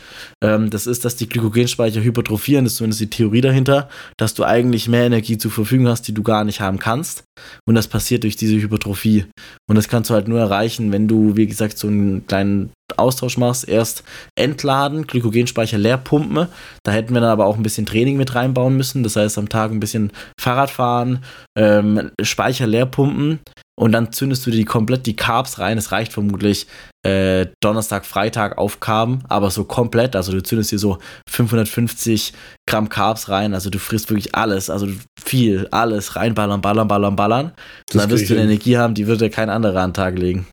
Ähm, 0.42 0.70
das 0.70 0.86
ist, 0.86 1.04
dass 1.04 1.16
die 1.16 1.28
Glykogenspeicher 1.28 2.02
hypertrophieren, 2.02 2.64
das 2.64 2.74
ist 2.74 2.76
zumindest 2.78 3.00
die 3.00 3.10
Theorie 3.10 3.40
dahinter, 3.40 3.88
dass 4.16 4.34
du 4.34 4.44
eigentlich 4.44 4.88
mehr 4.88 5.04
Energie 5.06 5.38
zur 5.38 5.50
Verfügung 5.50 5.88
hast, 5.88 6.02
die 6.08 6.14
du 6.14 6.22
gar 6.22 6.44
nicht 6.44 6.60
haben 6.60 6.78
kannst. 6.78 7.24
Und 7.66 7.74
das 7.74 7.88
passiert 7.88 8.24
durch 8.24 8.36
diese 8.36 8.56
Hypertrophie. 8.56 9.26
Und 9.68 9.76
das 9.76 9.88
kannst 9.88 10.10
du 10.10 10.14
halt 10.14 10.28
nur 10.28 10.40
erreichen, 10.40 10.92
wenn 10.92 11.08
du, 11.08 11.36
wie 11.36 11.46
gesagt, 11.46 11.78
so 11.78 11.88
einen 11.88 12.26
kleinen 12.26 12.70
Austausch 12.96 13.38
machst. 13.38 13.68
Erst 13.68 14.04
entladen, 14.38 15.06
Glykogenspeicher 15.06 15.78
leer 15.78 15.98
pumpen. 15.98 16.48
Da 16.84 16.92
hätten 16.92 17.14
wir 17.14 17.20
dann 17.20 17.30
aber 17.30 17.46
auch 17.46 17.56
ein 17.56 17.62
bisschen 17.62 17.86
Training 17.86 18.16
mit 18.16 18.34
reinbauen 18.34 18.76
müssen. 18.76 19.02
Das 19.02 19.16
heißt, 19.16 19.38
am 19.38 19.48
Tag 19.48 19.70
ein 19.70 19.80
bisschen 19.80 20.12
Fahrrad 20.38 20.70
fahren, 20.70 21.24
ähm, 21.56 22.10
Speicher 22.22 22.66
leer 22.66 22.86
pumpen 22.86 23.40
und 23.76 23.92
dann 23.92 24.12
zündest 24.12 24.46
du 24.46 24.50
dir 24.50 24.64
komplett 24.64 25.06
die 25.06 25.16
Carbs 25.16 25.58
rein. 25.58 25.78
Es 25.78 25.92
reicht 25.92 26.12
vermutlich 26.12 26.66
äh, 27.04 27.46
Donnerstag, 27.60 28.06
Freitag 28.06 28.56
aufkarben, 28.58 29.22
aber 29.28 29.50
so 29.50 29.64
komplett. 29.64 30.16
Also 30.16 30.32
du 30.32 30.42
zündest 30.42 30.72
dir 30.72 30.78
so 30.78 30.98
550 31.28 32.32
Gramm 32.66 32.88
Carbs 32.88 33.28
rein. 33.28 33.54
Also 33.54 33.70
du 33.70 33.78
frisst 33.78 34.10
wirklich 34.10 34.34
alles, 34.34 34.70
also 34.70 34.88
viel, 35.22 35.68
alles 35.70 36.16
reinballern, 36.16 36.60
ballern, 36.60 36.88
ballern, 36.88 37.14
ballern. 37.16 37.52
Und 37.92 38.00
dann 38.00 38.10
wirst 38.10 38.28
du 38.28 38.34
eine 38.34 38.42
hin. 38.42 38.50
Energie 38.50 38.76
haben, 38.78 38.94
die 38.94 39.06
wird 39.06 39.20
dir 39.20 39.30
kein 39.30 39.50
anderer 39.50 39.80
an 39.82 39.90
den 39.90 39.94
Tag 39.94 40.18
legen. 40.18 40.46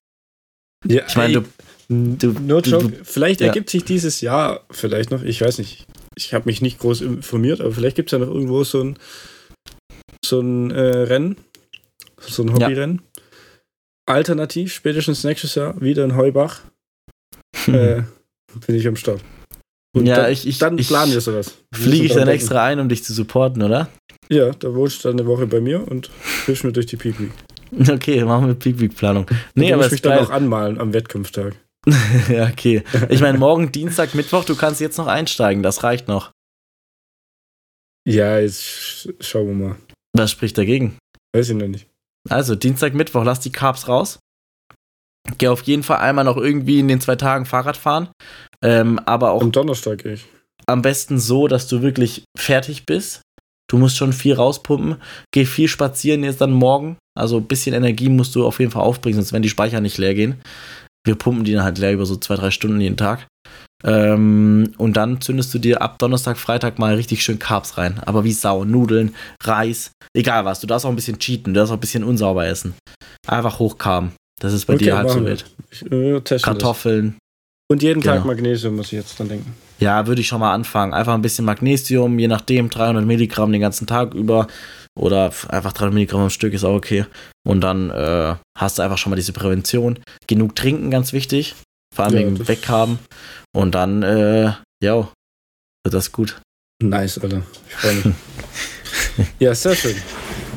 Ja, 0.85 1.03
Ich 1.07 1.15
meine, 1.15 1.33
du, 1.33 1.43
du, 1.89 2.35
No 2.41 2.59
du- 2.61 2.69
joke. 2.69 2.93
Vielleicht 3.03 3.41
ja. 3.41 3.47
ergibt 3.47 3.69
sich 3.69 3.83
dieses 3.85 4.19
Jahr 4.21 4.61
vielleicht 4.71 5.11
noch, 5.11 5.23
ich 5.23 5.41
weiß 5.41 5.57
nicht, 5.59 5.85
ich 6.15 6.33
habe 6.33 6.45
mich 6.45 6.61
nicht 6.61 6.79
groß 6.79 7.01
informiert, 7.01 7.61
aber 7.61 7.71
vielleicht 7.71 7.95
gibt 7.95 8.11
es 8.11 8.19
ja 8.19 8.25
noch 8.25 8.33
irgendwo 8.33 8.63
so 8.63 8.83
ein, 8.83 8.97
so 10.25 10.41
ein 10.41 10.71
äh, 10.71 10.79
Rennen, 10.81 11.37
so 12.19 12.43
ein 12.43 12.53
Hobbyrennen. 12.53 13.01
Alternativ, 14.11 14.73
spätestens 14.73 15.23
nächstes 15.23 15.55
Jahr 15.55 15.79
wieder 15.81 16.03
in 16.03 16.15
Heubach, 16.15 16.61
äh, 17.67 18.01
bin 18.67 18.75
ich 18.75 18.87
am 18.87 18.95
Start. 18.95 19.21
Und 19.95 20.05
Ja, 20.05 20.15
dann, 20.23 20.31
ich- 20.31 20.47
ich- 20.47 20.57
dann 20.57 20.77
ich- 20.77 20.87
planen 20.87 21.11
wir 21.11 21.21
sowas. 21.21 21.57
Fliege 21.73 22.05
ich 22.05 22.11
dann 22.13 22.25
denken. 22.25 22.33
extra 22.35 22.63
ein, 22.65 22.79
um 22.79 22.87
dich 22.89 23.03
zu 23.03 23.13
supporten, 23.13 23.61
oder? 23.61 23.89
Ja, 24.29 24.51
da 24.51 24.73
wohnst 24.73 25.03
du 25.03 25.09
dann 25.09 25.19
eine 25.19 25.27
Woche 25.27 25.47
bei 25.47 25.59
mir 25.59 25.85
und 25.85 26.09
hilfst 26.45 26.63
mir 26.63 26.71
durch 26.71 26.85
die 26.85 26.97
Peak 26.97 27.19
Week. 27.19 27.31
Okay, 27.89 28.23
machen 28.25 28.47
wir 28.47 28.53
Peak 28.53 28.79
Week 28.81 28.93
Planung. 28.95 29.25
Nee, 29.55 29.69
du 29.69 29.75
aber 29.75 29.85
es 29.85 29.91
mich 29.93 30.01
dann 30.01 30.19
auch 30.19 30.29
anmalen 30.29 30.77
am 30.77 30.91
Wettkampftag. 30.93 31.55
ja, 32.29 32.47
okay. 32.49 32.83
Ich 33.09 33.21
meine, 33.21 33.37
morgen, 33.37 33.71
Dienstag, 33.71 34.13
Mittwoch, 34.13 34.43
du 34.43 34.55
kannst 34.55 34.81
jetzt 34.81 34.97
noch 34.97 35.07
einsteigen, 35.07 35.63
das 35.63 35.81
reicht 35.83 36.07
noch. 36.09 36.31
Ja, 38.07 38.39
jetzt 38.39 38.61
sch 38.63 39.07
schauen 39.21 39.47
wir 39.47 39.67
mal. 39.69 39.75
Was 40.13 40.31
spricht 40.31 40.57
dagegen? 40.57 40.97
Weiß 41.33 41.49
ich 41.49 41.55
noch 41.55 41.67
nicht. 41.67 41.87
Also, 42.29 42.55
Dienstag, 42.55 42.93
Mittwoch, 42.93 43.23
lass 43.23 43.39
die 43.39 43.51
Carbs 43.51 43.87
raus. 43.87 44.19
Geh 45.37 45.47
auf 45.47 45.61
jeden 45.63 45.83
Fall 45.83 45.97
einmal 45.97 46.25
noch 46.25 46.37
irgendwie 46.37 46.79
in 46.79 46.87
den 46.87 47.01
zwei 47.01 47.15
Tagen 47.15 47.45
Fahrrad 47.45 47.77
fahren. 47.77 48.09
Ähm, 48.63 48.99
aber 49.05 49.31
auch 49.31 49.41
Am 49.41 49.51
Donnerstag 49.51 50.05
ich. 50.05 50.25
am 50.67 50.81
besten 50.81 51.19
so, 51.19 51.47
dass 51.47 51.67
du 51.67 51.81
wirklich 51.81 52.23
fertig 52.37 52.85
bist. 52.85 53.21
Du 53.69 53.77
musst 53.77 53.97
schon 53.97 54.13
viel 54.13 54.33
rauspumpen. 54.33 54.97
Geh 55.31 55.45
viel 55.45 55.67
spazieren 55.67 56.23
jetzt 56.23 56.41
dann 56.41 56.51
morgen. 56.51 56.97
Also 57.17 57.37
ein 57.37 57.47
bisschen 57.47 57.73
Energie 57.75 58.09
musst 58.09 58.35
du 58.35 58.45
auf 58.45 58.59
jeden 58.59 58.71
Fall 58.71 58.83
aufbringen, 58.83 59.15
sonst 59.15 59.31
werden 59.31 59.43
die 59.43 59.49
Speicher 59.49 59.79
nicht 59.81 59.97
leer 59.97 60.13
gehen. 60.13 60.41
Wir 61.05 61.15
pumpen 61.15 61.43
die 61.43 61.53
dann 61.53 61.63
halt 61.63 61.77
leer 61.77 61.93
über 61.93 62.05
so 62.05 62.15
zwei, 62.15 62.35
drei 62.35 62.51
Stunden 62.51 62.81
jeden 62.81 62.97
Tag. 62.97 63.27
Ähm, 63.83 64.73
und 64.77 64.97
dann 64.97 65.21
zündest 65.21 65.53
du 65.53 65.59
dir 65.59 65.81
ab 65.81 65.97
Donnerstag, 65.99 66.37
Freitag 66.37 66.79
mal 66.79 66.95
richtig 66.95 67.23
schön 67.23 67.39
Carbs 67.39 67.77
rein. 67.77 67.99
Aber 68.05 68.23
wie 68.23 68.31
Sau. 68.33 68.63
Nudeln, 68.65 69.15
Reis, 69.43 69.91
egal 70.13 70.45
was. 70.45 70.59
Du 70.59 70.67
darfst 70.67 70.85
auch 70.85 70.89
ein 70.89 70.95
bisschen 70.95 71.19
cheaten, 71.19 71.53
du 71.53 71.59
darfst 71.59 71.71
auch 71.71 71.77
ein 71.77 71.81
bisschen 71.81 72.03
unsauber 72.03 72.45
essen. 72.45 72.73
Einfach 73.27 73.59
hochkarben. 73.59 74.11
Das 74.39 74.53
ist 74.53 74.65
bei 74.65 74.73
Okay, 74.75 74.85
dir 74.85 74.97
halt 74.97 75.09
so 75.09 75.23
wild. 75.25 75.45
Äh. 75.91 76.39
Kartoffeln. 76.39 77.17
Und 77.71 77.83
jeden 77.83 78.01
Tag 78.01 78.15
Genau. 78.15 78.27
Magnesium, 78.27 78.75
muss 78.75 78.87
ich 78.87 78.93
jetzt 78.93 79.17
dran 79.17 79.29
denken. 79.29 79.53
Ja, 79.79 80.05
würde 80.05 80.19
ich 80.21 80.27
schon 80.27 80.41
mal 80.41 80.53
anfangen. 80.53 80.93
Einfach 80.93 81.13
ein 81.13 81.21
bisschen 81.21 81.45
Magnesium, 81.45 82.19
je 82.19 82.27
nachdem, 82.27 82.69
300 82.69 83.05
Milligramm 83.05 83.51
den 83.51 83.61
ganzen 83.61 83.87
Tag 83.87 84.13
über. 84.13 84.47
Oder 84.99 85.31
einfach 85.47 85.71
300 85.71 85.93
Milligramm 85.93 86.21
am 86.21 86.29
Stück 86.29 86.53
ist 86.53 86.65
auch 86.65 86.75
okay. 86.75 87.05
Und 87.47 87.61
dann 87.61 87.89
äh, 87.89 88.35
hast 88.57 88.77
du 88.77 88.81
einfach 88.83 88.97
schon 88.97 89.09
mal 89.11 89.15
diese 89.15 89.31
Prävention. 89.31 89.99
Genug 90.27 90.55
trinken, 90.55 90.91
ganz 90.91 91.13
wichtig. 91.13 91.55
Vor 91.95 92.05
allem 92.05 92.13
Ja, 92.13 92.19
wegen 92.25 92.47
Weghaben. 92.47 92.99
Und 93.53 93.75
dann, 93.75 94.03
äh, 94.03 94.51
ja, 94.83 95.11
wird 95.83 95.93
das 95.93 96.11
gut. 96.11 96.41
Nice, 96.81 97.17
Alter. 97.19 97.41
Ich 97.67 97.75
freue 97.75 97.95
mich. 97.95 98.05
ja, 99.39 99.53
sehr 99.53 99.75
schön. 99.75 99.95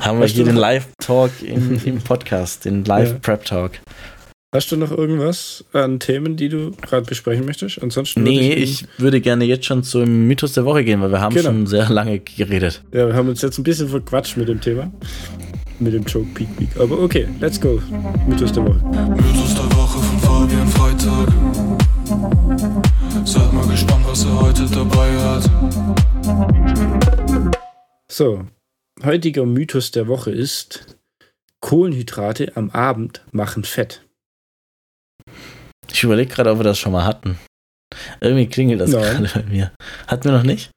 Haben 0.00 0.18
wir 0.18 0.24
Weißt 0.24 0.34
hier 0.34 0.44
den 0.44 0.56
Live-Talk 0.56 1.30
im, 1.42 1.80
im 1.84 1.98
Podcast, 2.00 2.64
den 2.64 2.84
Live-Prep-Talk. 2.84 3.72
Hast 4.54 4.70
du 4.70 4.76
noch 4.76 4.92
irgendwas 4.92 5.64
an 5.72 5.98
Themen, 5.98 6.36
die 6.36 6.48
du 6.48 6.70
gerade 6.70 7.04
besprechen 7.04 7.44
möchtest? 7.44 7.82
Ansonsten 7.82 8.20
würde 8.20 8.30
Nee, 8.30 8.52
ich, 8.54 8.82
ich 8.82 8.88
würde 8.98 9.20
gerne 9.20 9.44
jetzt 9.44 9.66
schon 9.66 9.82
zum 9.82 10.28
Mythos 10.28 10.52
der 10.52 10.64
Woche 10.64 10.84
gehen, 10.84 11.00
weil 11.00 11.10
wir 11.10 11.20
haben 11.20 11.34
Genau. 11.34 11.48
schon 11.48 11.66
sehr 11.66 11.88
lange 11.90 12.20
geredet. 12.20 12.84
Ja, 12.92 13.08
wir 13.08 13.14
haben 13.14 13.28
uns 13.28 13.42
jetzt 13.42 13.58
ein 13.58 13.64
bisschen 13.64 13.88
verquatscht 13.88 14.36
mit 14.36 14.48
dem 14.48 14.60
Thema. 14.60 14.92
Mit 15.80 15.92
dem 15.92 16.04
Joke 16.04 16.28
Peak 16.34 16.56
Peak. 16.56 16.68
Aber 16.78 17.00
okay, 17.00 17.26
let's 17.40 17.60
go. 17.60 17.82
Mythos 18.28 18.52
der 18.52 18.64
Woche. 18.64 18.78
Mythos 18.84 19.54
der 19.56 19.76
Woche 19.76 19.98
von 19.98 20.20
Fabian 20.20 20.68
Freitag. 20.68 21.83
Seid 22.04 23.52
mal 23.54 23.66
gespannt, 23.66 24.06
was 24.06 24.24
er 24.26 24.40
heute 24.40 24.66
dabei 24.66 25.10
hat. 25.18 25.50
So, 28.08 28.44
heutiger 29.02 29.46
Mythos 29.46 29.90
der 29.90 30.06
Woche 30.06 30.30
ist, 30.30 30.98
Kohlenhydrate 31.60 32.56
am 32.56 32.68
Abend 32.70 33.22
machen 33.32 33.64
Fett. 33.64 34.06
Ich 35.90 36.02
überlege 36.02 36.34
gerade, 36.34 36.50
ob 36.50 36.58
wir 36.58 36.64
das 36.64 36.78
schon 36.78 36.92
mal 36.92 37.06
hatten. 37.06 37.38
Irgendwie 38.20 38.48
klingelt 38.48 38.82
das 38.82 38.90
Nein. 38.90 39.24
gerade 39.24 39.42
bei 39.42 39.50
mir. 39.50 39.72
Hatten 40.06 40.24
wir 40.24 40.32
noch 40.32 40.42
nicht? 40.42 40.70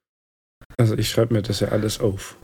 Also 0.78 0.97
ich 0.97 1.09
schreibe 1.09 1.34
mir 1.34 1.41
das 1.41 1.59
ja 1.59 1.69
alles 1.69 1.99
auf. 1.99 2.38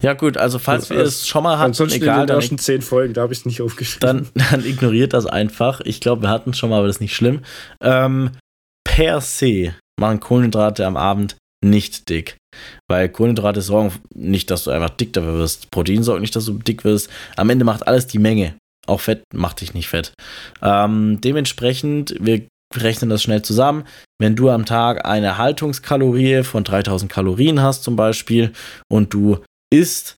Ja, 0.00 0.12
gut, 0.12 0.36
also 0.36 0.58
falls 0.58 0.84
Also, 0.84 0.94
wir 0.94 1.02
es 1.02 1.26
schon 1.26 1.42
mal 1.42 1.58
hatten, 1.58 1.70
Ansonsten 1.70 1.96
in 1.96 2.02
egal, 2.02 2.26
den 2.26 2.36
ersten 2.36 2.58
zehn 2.58 2.82
Folgen, 2.82 3.14
da 3.14 3.22
habe 3.22 3.32
ich 3.32 3.40
es 3.40 3.46
nicht 3.46 3.62
aufgeschrieben. 3.62 4.30
dann, 4.34 4.44
dann 4.50 4.64
ignoriert 4.64 5.12
das 5.12 5.26
einfach. 5.26 5.80
Ich 5.80 6.00
glaube, 6.00 6.22
wir 6.22 6.28
hatten 6.28 6.50
es 6.50 6.58
schon 6.58 6.70
mal, 6.70 6.78
aber 6.78 6.86
das 6.86 6.96
ist 6.96 7.00
nicht 7.00 7.16
schlimm. 7.16 7.40
Ähm, 7.80 8.30
per 8.84 9.20
se 9.20 9.74
machen 9.98 10.20
Kohlenhydrate 10.20 10.86
am 10.86 10.96
Abend 10.96 11.36
nicht 11.64 12.08
dick. 12.08 12.36
Weil 12.88 13.08
Kohlenhydrate 13.08 13.62
sorgen 13.62 13.92
nicht, 14.14 14.50
dass 14.50 14.64
du 14.64 14.70
einfach 14.70 14.90
dick 14.90 15.12
dafür 15.12 15.38
wirst. 15.38 15.70
Protein 15.70 16.02
sorgt 16.02 16.20
nicht, 16.20 16.36
dass 16.36 16.44
du 16.44 16.58
dick 16.58 16.84
wirst. 16.84 17.10
Am 17.36 17.50
Ende 17.50 17.64
macht 17.64 17.88
alles 17.88 18.06
die 18.06 18.18
Menge. 18.18 18.54
Auch 18.86 19.00
Fett 19.00 19.22
macht 19.32 19.62
dich 19.62 19.72
nicht 19.72 19.88
fett. 19.88 20.12
Ähm, 20.62 21.20
dementsprechend, 21.22 22.14
wir 22.20 22.42
rechnen 22.76 23.08
das 23.08 23.22
schnell 23.22 23.42
zusammen. 23.42 23.84
Wenn 24.20 24.36
du 24.36 24.50
am 24.50 24.66
Tag 24.66 25.06
eine 25.06 25.38
Haltungskalorie 25.38 26.42
von 26.42 26.64
3000 26.64 27.10
Kalorien 27.10 27.62
hast 27.62 27.82
zum 27.82 27.96
Beispiel 27.96 28.52
und 28.90 29.14
du 29.14 29.38
isst 29.74 30.16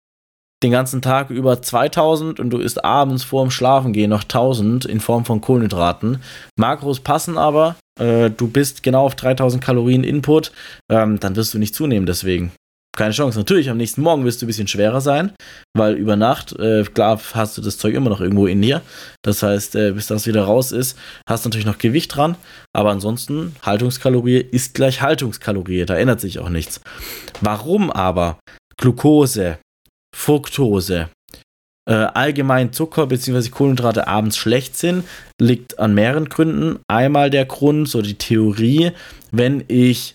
den 0.63 0.71
ganzen 0.71 1.03
Tag 1.03 1.31
über 1.31 1.61
2000 1.61 2.41
und 2.41 2.51
du 2.51 2.59
isst 2.59 2.85
abends 2.85 3.25
vorm 3.25 3.51
Schlafengehen 3.51 4.11
noch 4.11 4.23
1000 4.23 4.85
in 4.87 5.01
Form 5.01 5.25
von 5.25 5.41
Kohlenhydraten. 5.41 6.23
Makros 6.59 7.01
passen 7.01 7.37
aber, 7.37 7.77
äh, 8.01 8.31
du 8.31 8.49
bist 8.49 8.83
genau 8.83 9.05
auf 9.05 9.15
3000 9.15 9.63
Kalorien 9.63 10.05
Input, 10.05 10.53
ähm, 10.91 11.21
dann 11.21 11.37
wirst 11.37 11.53
du 11.53 11.59
nicht 11.59 11.75
zunehmen 11.75 12.07
deswegen. 12.07 12.53
Keine 12.97 13.13
Chance. 13.13 13.39
Natürlich, 13.39 13.69
am 13.69 13.77
nächsten 13.77 14.01
Morgen 14.01 14.25
wirst 14.25 14.41
du 14.41 14.47
ein 14.47 14.49
bisschen 14.49 14.69
schwerer 14.69 15.03
sein, 15.03 15.33
weil 15.77 15.95
über 15.97 16.17
Nacht, 16.17 16.59
äh, 16.59 16.83
klar, 16.85 17.21
hast 17.35 17.59
du 17.59 17.61
das 17.61 17.77
Zeug 17.77 17.95
immer 17.95 18.09
noch 18.09 18.23
irgendwo 18.23 18.47
in 18.47 18.63
dir. 18.63 18.81
Das 19.23 19.43
heißt, 19.43 19.77
äh, 19.77 19.93
bis 19.93 20.07
das 20.07 20.27
wieder 20.27 20.45
raus 20.45 20.73
ist, 20.73 20.99
hast 21.29 21.45
du 21.45 21.51
natürlich 21.51 21.67
noch 21.67 21.77
Gewicht 21.77 22.17
dran. 22.17 22.37
Aber 22.75 22.91
ansonsten, 22.91 23.55
Haltungskalorie 23.61 24.39
ist 24.39 24.73
gleich 24.73 25.03
Haltungskalorie. 25.03 25.85
Da 25.85 25.95
ändert 25.95 26.23
sich 26.23 26.39
auch 26.39 26.49
nichts. 26.49 26.81
Warum 27.43 27.91
aber 27.91 28.39
Glucose, 28.81 29.59
Fructose, 30.15 31.09
äh, 31.89 31.93
allgemein 31.95 32.73
Zucker 32.73 33.07
bzw. 33.07 33.49
Kohlenhydrate 33.51 34.07
abends 34.09 34.37
schlecht 34.37 34.77
sind, 34.77 35.05
liegt 35.41 35.79
an 35.79 35.95
mehreren 35.95 36.29
Gründen. 36.29 36.81
Einmal 36.89 37.31
der 37.31 37.47
Grund, 37.47 37.89
so 37.89 38.03
die 38.03 38.19
Theorie, 38.19 38.93
wenn 39.31 39.65
ich 39.69 40.15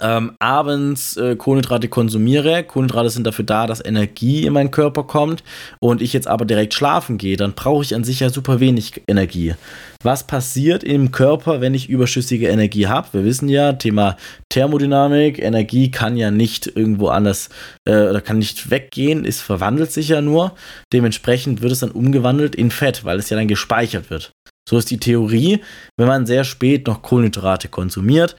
ähm, 0.00 0.32
abends 0.38 1.16
äh, 1.16 1.36
Kohlenhydrate 1.36 1.88
konsumiere, 1.88 2.64
Kohlenhydrate 2.64 3.10
sind 3.10 3.26
dafür 3.26 3.44
da, 3.44 3.66
dass 3.66 3.84
Energie 3.84 4.46
in 4.46 4.52
meinen 4.52 4.70
Körper 4.70 5.04
kommt 5.04 5.42
und 5.80 6.02
ich 6.02 6.12
jetzt 6.12 6.28
aber 6.28 6.44
direkt 6.44 6.74
schlafen 6.74 7.18
gehe, 7.18 7.36
dann 7.36 7.54
brauche 7.54 7.82
ich 7.82 7.94
an 7.94 8.04
sich 8.04 8.20
ja 8.20 8.30
super 8.30 8.60
wenig 8.60 9.02
Energie. 9.08 9.54
Was 10.02 10.26
passiert 10.26 10.84
im 10.84 11.10
Körper, 11.10 11.60
wenn 11.60 11.74
ich 11.74 11.88
überschüssige 11.88 12.48
Energie 12.48 12.86
habe? 12.86 13.08
Wir 13.12 13.24
wissen 13.24 13.48
ja, 13.48 13.72
Thema 13.72 14.16
Thermodynamik, 14.50 15.38
Energie 15.38 15.90
kann 15.90 16.16
ja 16.16 16.30
nicht 16.30 16.66
irgendwo 16.66 17.08
anders 17.08 17.48
äh, 17.86 18.08
oder 18.08 18.20
kann 18.20 18.38
nicht 18.38 18.70
weggehen, 18.70 19.24
es 19.24 19.40
verwandelt 19.40 19.90
sich 19.90 20.08
ja 20.08 20.20
nur. 20.20 20.52
Dementsprechend 20.92 21.62
wird 21.62 21.72
es 21.72 21.80
dann 21.80 21.90
umgewandelt 21.90 22.54
in 22.54 22.70
Fett, 22.70 23.04
weil 23.04 23.18
es 23.18 23.30
ja 23.30 23.36
dann 23.36 23.48
gespeichert 23.48 24.10
wird. 24.10 24.32
So 24.68 24.78
ist 24.78 24.90
die 24.90 24.98
Theorie, 24.98 25.60
wenn 25.96 26.08
man 26.08 26.26
sehr 26.26 26.44
spät 26.44 26.86
noch 26.86 27.02
Kohlenhydrate 27.02 27.68
konsumiert. 27.68 28.36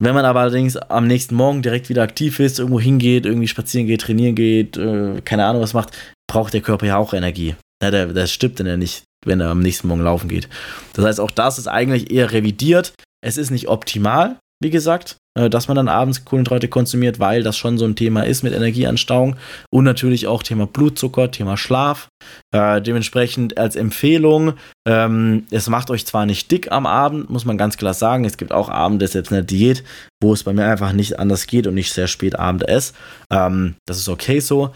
Wenn 0.00 0.14
man 0.14 0.24
aber 0.24 0.40
allerdings 0.40 0.76
am 0.76 1.06
nächsten 1.06 1.34
Morgen 1.34 1.62
direkt 1.62 1.88
wieder 1.88 2.02
aktiv 2.02 2.38
ist, 2.38 2.58
irgendwo 2.58 2.80
hingeht, 2.80 3.26
irgendwie 3.26 3.48
spazieren 3.48 3.88
geht, 3.88 4.02
trainieren 4.02 4.36
geht, 4.36 4.76
äh, 4.76 5.20
keine 5.24 5.44
Ahnung 5.44 5.60
was 5.60 5.74
macht, 5.74 5.96
braucht 6.30 6.54
der 6.54 6.60
Körper 6.60 6.86
ja 6.86 6.96
auch 6.96 7.12
Energie. 7.14 7.56
Ja, 7.82 7.90
der, 7.90 8.06
der 8.06 8.26
stirbt 8.26 8.60
dann 8.60 8.66
ja 8.66 8.76
nicht, 8.76 9.04
wenn 9.24 9.40
er 9.40 9.50
am 9.50 9.60
nächsten 9.60 9.88
Morgen 9.88 10.02
laufen 10.02 10.28
geht. 10.28 10.48
Das 10.92 11.04
heißt, 11.04 11.20
auch 11.20 11.32
das 11.32 11.58
ist 11.58 11.66
eigentlich 11.66 12.12
eher 12.12 12.32
revidiert. 12.32 12.92
Es 13.20 13.36
ist 13.36 13.50
nicht 13.50 13.68
optimal, 13.68 14.36
wie 14.60 14.70
gesagt, 14.70 15.16
äh, 15.38 15.48
dass 15.48 15.68
man 15.68 15.76
dann 15.76 15.88
abends 15.88 16.24
Kohlenhydrate 16.24 16.68
konsumiert, 16.68 17.20
weil 17.20 17.42
das 17.42 17.56
schon 17.56 17.78
so 17.78 17.84
ein 17.84 17.96
Thema 17.96 18.22
ist 18.22 18.42
mit 18.42 18.52
Energieanstauung 18.52 19.36
und 19.70 19.84
natürlich 19.84 20.26
auch 20.26 20.42
Thema 20.42 20.66
Blutzucker, 20.66 21.30
Thema 21.30 21.56
Schlaf. 21.56 22.08
Äh, 22.52 22.82
dementsprechend 22.82 23.56
als 23.56 23.76
Empfehlung, 23.76 24.54
ähm, 24.86 25.46
es 25.50 25.68
macht 25.68 25.90
euch 25.90 26.06
zwar 26.06 26.26
nicht 26.26 26.50
dick 26.50 26.72
am 26.72 26.86
Abend, 26.86 27.30
muss 27.30 27.44
man 27.44 27.58
ganz 27.58 27.76
klar 27.76 27.94
sagen. 27.94 28.24
Es 28.24 28.36
gibt 28.36 28.52
auch 28.52 28.68
Abende, 28.68 29.06
selbst 29.06 29.30
in 29.30 29.36
der 29.36 29.44
Diät, 29.44 29.84
wo 30.20 30.32
es 30.32 30.42
bei 30.42 30.52
mir 30.52 30.66
einfach 30.66 30.92
nicht 30.92 31.18
anders 31.18 31.46
geht 31.46 31.66
und 31.66 31.76
ich 31.76 31.92
sehr 31.92 32.08
spät 32.08 32.36
Abend 32.36 32.68
esse. 32.68 32.94
Ähm, 33.30 33.76
das 33.86 33.98
ist 33.98 34.08
okay 34.08 34.40
so. 34.40 34.72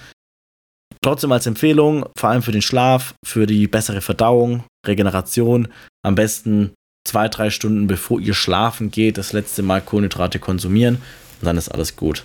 Trotzdem 1.00 1.32
als 1.32 1.46
Empfehlung, 1.46 2.06
vor 2.16 2.30
allem 2.30 2.42
für 2.42 2.52
den 2.52 2.62
Schlaf, 2.62 3.14
für 3.24 3.46
die 3.46 3.66
bessere 3.66 4.00
Verdauung, 4.00 4.62
Regeneration, 4.86 5.66
am 6.04 6.14
besten 6.14 6.74
zwei, 7.04 7.28
drei 7.28 7.50
Stunden 7.50 7.86
bevor 7.86 8.20
ihr 8.20 8.34
schlafen 8.34 8.90
geht, 8.90 9.18
das 9.18 9.32
letzte 9.32 9.62
Mal 9.62 9.80
Kohlenhydrate 9.80 10.38
konsumieren 10.38 10.96
und 11.40 11.46
dann 11.46 11.56
ist 11.56 11.68
alles 11.68 11.96
gut. 11.96 12.24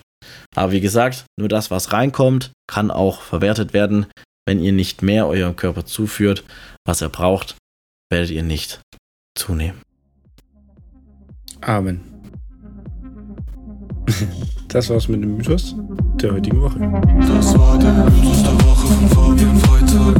Aber 0.56 0.72
wie 0.72 0.82
gesagt, 0.82 1.26
nur 1.40 1.50
das, 1.50 1.72
was 1.72 1.94
reinkommt, 1.94 2.52
kann 2.68 2.92
auch 2.92 3.22
verwertet 3.22 3.74
werden. 3.74 4.08
Wenn 4.48 4.60
ihr 4.60 4.72
nicht 4.72 5.02
mehr 5.02 5.28
eurem 5.28 5.56
Körper 5.56 5.86
zuführt, 5.86 6.44
was 6.86 7.02
er 7.02 7.10
braucht, 7.10 7.56
werdet 8.10 8.32
ihr 8.32 8.44
nicht 8.44 8.82
zunehmen. 9.38 9.82
Amen. 11.62 12.02
Das 14.68 14.90
war's 14.90 15.08
mit 15.08 15.24
dem 15.24 15.38
Mythos 15.38 15.76
der 16.22 16.34
heutigen 16.34 16.62
Woche. 16.62 16.80
Das 17.28 17.58
war 17.58 17.78
der 17.78 17.92
Mythos 17.94 18.44
der 18.44 18.54
Woche 18.66 18.88
von 18.88 19.10
Fabian 19.10 19.58
Freitag. 19.58 20.16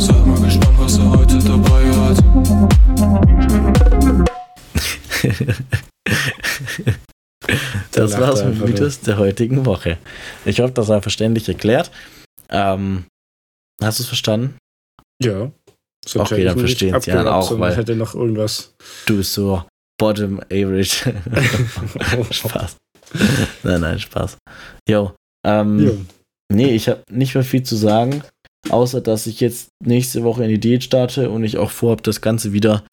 Seid 0.00 0.26
mal 0.26 0.40
gespannt, 0.40 0.78
was 0.78 0.98
er 0.98 1.10
heute 1.10 1.38
dabei 1.38 1.84
hat. 1.92 2.41
Das 7.92 8.18
war's 8.20 8.44
mit 8.44 8.58
Mythos 8.60 9.00
der 9.00 9.18
heutigen 9.18 9.66
Woche. 9.66 9.98
Ich 10.44 10.60
hoffe, 10.60 10.72
das 10.72 10.88
war 10.88 11.02
verständlich 11.02 11.48
erklärt. 11.48 11.90
Ähm, 12.48 13.04
hast 13.82 13.98
du 13.98 14.02
es 14.04 14.08
verstanden? 14.08 14.56
Ja. 15.22 15.50
So 16.06 16.20
Okay, 16.20 16.44
dann 16.44 16.56
die 16.64 16.92
anderen 16.92 16.94
abgerappt, 16.94 17.28
auch, 17.52 17.58
weil- 17.58 17.76
hätte 17.76 17.96
noch 17.96 18.14
irgendwas. 18.14 18.74
Du 19.06 19.16
bist 19.16 19.32
so 19.34 19.64
bottom 19.98 20.40
average. 20.50 21.12
Spaß. 22.30 22.76
Nein, 23.62 23.80
nein, 23.80 23.98
Spaß. 23.98 24.36
Jo. 24.88 25.12
Ähm, 25.46 25.78
Ja. 25.86 25.92
Nee, 26.52 26.74
ich 26.74 26.88
habe 26.88 27.02
nicht 27.10 27.34
mehr 27.34 27.44
viel 27.44 27.62
zu 27.62 27.76
sagen, 27.76 28.22
außer 28.68 29.00
dass 29.00 29.26
ich 29.26 29.40
jetzt 29.40 29.68
nächste 29.84 30.22
Woche 30.22 30.44
in 30.44 30.50
die 30.50 30.60
Diät 30.60 30.84
starte 30.84 31.30
und 31.30 31.44
ich 31.44 31.56
auch 31.56 31.70
vorhabe, 31.70 32.02
das 32.02 32.20
Ganze 32.20 32.52
wieder 32.52 32.84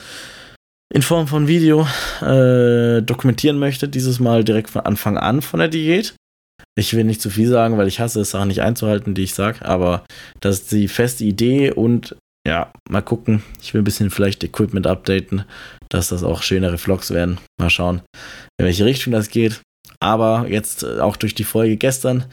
in 0.92 1.02
Form 1.02 1.26
von 1.26 1.48
Video 1.48 1.86
äh, 2.20 3.02
dokumentieren 3.02 3.58
möchte. 3.58 3.88
Dieses 3.88 4.20
Mal 4.20 4.44
direkt 4.44 4.70
von 4.70 4.82
Anfang 4.82 5.16
an 5.16 5.42
von 5.42 5.60
der 5.60 5.68
Diät. 5.68 6.14
Ich 6.76 6.94
will 6.94 7.04
nicht 7.04 7.20
zu 7.20 7.30
viel 7.30 7.48
sagen, 7.48 7.78
weil 7.78 7.88
ich 7.88 8.00
hasse 8.00 8.20
es, 8.20 8.30
Sachen 8.30 8.48
nicht 8.48 8.62
einzuhalten, 8.62 9.14
die 9.14 9.22
ich 9.22 9.34
sage, 9.34 9.64
aber 9.64 10.04
das 10.40 10.60
ist 10.60 10.72
die 10.72 10.88
feste 10.88 11.24
Idee 11.24 11.72
und 11.72 12.16
ja, 12.46 12.72
mal 12.88 13.02
gucken. 13.02 13.42
Ich 13.60 13.74
will 13.74 13.82
ein 13.82 13.84
bisschen 13.84 14.10
vielleicht 14.10 14.42
Equipment 14.42 14.86
updaten, 14.86 15.44
dass 15.90 16.08
das 16.08 16.22
auch 16.22 16.42
schönere 16.42 16.78
Vlogs 16.78 17.10
werden. 17.10 17.38
Mal 17.60 17.70
schauen, 17.70 18.02
in 18.58 18.66
welche 18.66 18.84
Richtung 18.84 19.12
das 19.12 19.28
geht. 19.28 19.60
Aber 20.00 20.46
jetzt 20.48 20.82
äh, 20.82 21.00
auch 21.00 21.16
durch 21.16 21.34
die 21.34 21.44
Folge 21.44 21.76
gestern 21.76 22.24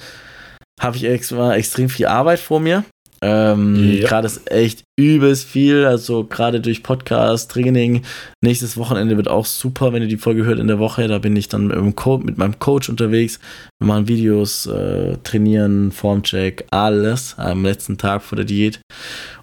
habe 0.80 0.96
ich 0.96 1.04
extrem 1.06 1.90
viel 1.90 2.06
Arbeit 2.06 2.40
vor 2.40 2.60
mir. 2.60 2.86
Ähm, 3.22 3.94
Ja. 3.94 4.08
Gerade 4.08 4.28
ist 4.28 4.50
echt 4.52 4.84
übelst 5.00 5.46
viel, 5.48 5.86
also 5.86 6.24
gerade 6.24 6.60
durch 6.60 6.84
Podcast, 6.84 7.52
Training. 7.52 8.04
Nächstes 8.44 8.78
Wochenende 8.78 9.18
wird 9.18 9.28
auch 9.28 9.46
super, 9.46 9.94
wenn 9.94 10.02
ihr 10.02 10.08
die 10.08 10.18
Folge 10.18 10.46
hört 10.46 10.60
in 10.60 10.68
der 10.68 10.80
Woche. 10.80 11.08
Da 11.08 11.20
bin 11.20 11.36
ich 11.36 11.48
dann 11.48 11.68
mit, 11.68 12.38
meinem 12.38 12.60
Coach 12.60 12.90
unterwegs. 12.90 13.40
Wir 13.80 13.88
machen 13.88 14.08
Videos, 14.08 14.66
äh, 14.66 15.18
trainieren, 15.24 15.92
Formcheck, 15.92 16.66
alles 16.72 17.36
am 17.38 17.64
letzten 17.64 17.98
Tag 17.98 18.24
vor 18.24 18.36
der 18.36 18.46
Diät. 18.46 18.80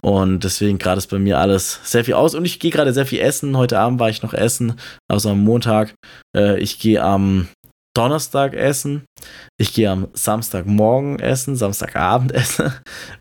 Und 0.01 0.45
deswegen 0.45 0.79
gerade 0.79 0.99
ist 0.99 1.11
bei 1.11 1.19
mir 1.19 1.39
alles 1.39 1.81
sehr 1.85 2.05
viel 2.05 2.15
aus. 2.15 2.35
Und 2.35 2.45
ich 2.45 2.61
gehe 2.61 2.71
gerade 2.71 2.93
sehr 2.93 3.07
viel 3.07 3.21
essen. 3.21 3.57
Heute 3.57 3.79
Abend 3.79 4.01
war 4.01 4.11
ich 4.11 4.23
noch 4.23 4.35
essen, 4.35 4.75
also 5.09 5.31
am 5.31 5.43
Montag. 5.43 5.95
Äh, 6.37 6.59
ich 6.61 6.79
gehe 6.79 7.03
am 7.03 7.49
Donnerstag 7.97 8.55
essen. 8.55 9.05
Ich 9.59 9.73
gehe 9.73 9.91
am 9.91 10.09
Samstagmorgen 10.13 11.19
essen, 11.21 11.57
Samstagabend 11.57 12.33
essen, 12.35 12.73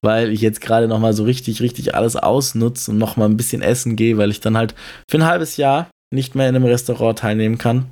weil 0.02 0.32
ich 0.32 0.42
jetzt 0.42 0.62
gerade 0.62 0.88
nochmal 0.88 1.14
so 1.14 1.24
richtig, 1.24 1.62
richtig 1.62 1.96
alles 1.96 2.16
ausnutze 2.16 2.92
und 2.92 2.98
nochmal 2.98 3.30
ein 3.30 3.38
bisschen 3.38 3.62
essen 3.62 3.96
gehe, 3.96 4.18
weil 4.18 4.32
ich 4.32 4.42
dann 4.42 4.58
halt 4.58 4.76
für 5.10 5.18
ein 5.18 5.26
halbes 5.26 5.58
Jahr 5.58 5.90
nicht 6.14 6.36
mehr 6.36 6.50
in 6.50 6.56
einem 6.56 6.66
Restaurant 6.66 7.20
teilnehmen 7.20 7.58
kann. 7.58 7.92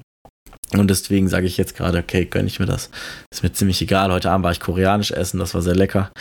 Und 0.74 0.90
deswegen 0.90 1.28
sage 1.28 1.48
ich 1.48 1.58
jetzt 1.58 1.76
gerade, 1.76 1.98
okay, 1.98 2.26
gönne 2.26 2.48
ich 2.48 2.60
mir 2.60 2.66
das. 2.66 2.90
Ist 3.32 3.44
mir 3.44 3.52
ziemlich 3.52 3.82
egal. 3.82 4.12
Heute 4.12 4.32
Abend 4.32 4.46
war 4.46 4.54
ich 4.54 4.62
koreanisch 4.62 5.12
essen, 5.12 5.38
das 5.40 5.54
war 5.54 5.62
sehr 5.62 5.76
lecker. 5.76 6.12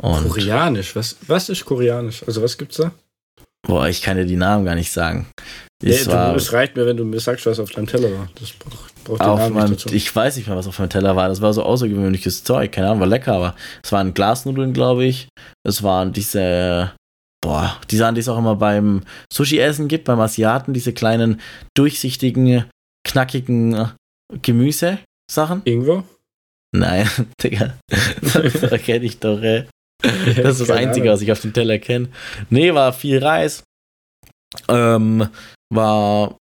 Und 0.00 0.28
Koreanisch? 0.28 0.94
Was, 0.94 1.16
was 1.26 1.48
ist 1.48 1.64
koreanisch? 1.64 2.22
Also 2.26 2.42
was 2.42 2.58
gibt's 2.58 2.76
da? 2.76 2.92
boah, 3.66 3.88
ich 3.88 4.02
kann 4.02 4.16
dir 4.16 4.26
die 4.26 4.36
Namen 4.36 4.64
gar 4.64 4.74
nicht 4.74 4.92
sagen. 4.92 5.26
Nee, 5.84 5.90
Es 5.90 6.04
du, 6.04 6.10
es 6.12 6.52
reicht 6.54 6.76
mir, 6.76 6.86
wenn 6.86 6.96
du 6.96 7.04
mir 7.04 7.20
sagst, 7.20 7.44
was 7.44 7.60
auf 7.60 7.70
deinem 7.70 7.86
Teller 7.86 8.10
war. 8.10 8.28
Das 8.40 8.52
braucht, 8.52 9.20
auf 9.20 9.38
Namen 9.38 9.54
meinem, 9.54 9.70
nicht 9.70 9.84
dazu. 9.84 9.94
ich 9.94 10.14
weiß 10.16 10.36
nicht 10.38 10.46
mehr, 10.46 10.56
was 10.56 10.66
auf 10.66 10.78
meinem 10.78 10.88
Teller 10.88 11.14
war. 11.14 11.28
Das 11.28 11.42
war 11.42 11.52
so 11.52 11.62
außergewöhnliches 11.62 12.42
Zeug. 12.42 12.72
Keine 12.72 12.88
Ahnung, 12.88 13.00
war 13.00 13.06
lecker, 13.06 13.34
aber 13.34 13.54
es 13.82 13.92
waren 13.92 14.14
Glasnudeln, 14.14 14.72
glaube 14.72 15.04
ich. 15.04 15.28
Es 15.62 15.82
waren 15.82 16.14
diese, 16.14 16.92
boah, 17.42 17.76
die 17.90 17.98
Sachen, 17.98 18.14
die 18.14 18.22
es 18.22 18.28
auch 18.28 18.38
immer 18.38 18.56
beim 18.56 19.02
Sushi-Essen 19.30 19.88
gibt, 19.88 20.06
beim 20.06 20.20
Asiaten, 20.20 20.72
diese 20.72 20.94
kleinen, 20.94 21.40
durchsichtigen, 21.76 22.64
knackigen 23.06 23.92
Gemüse-Sachen. 24.40 25.60
Ingwer? 25.66 26.04
Nein, 26.74 27.06
Digga. 27.42 27.74
Das 28.22 28.54
erkenne 28.62 29.04
ich 29.04 29.18
doch, 29.18 29.40
ey. 29.42 29.66
Das 30.02 30.60
ist 30.60 30.68
das 30.68 30.70
Einzige, 30.70 31.10
was 31.10 31.20
ich 31.20 31.30
auf 31.30 31.40
dem 31.40 31.52
Teller 31.52 31.78
kenne. 31.78 32.08
Nee, 32.48 32.72
war 32.72 32.92
viel 32.94 33.22
Reis. 33.22 33.62
Ähm, 34.68 35.28
war 35.72 36.36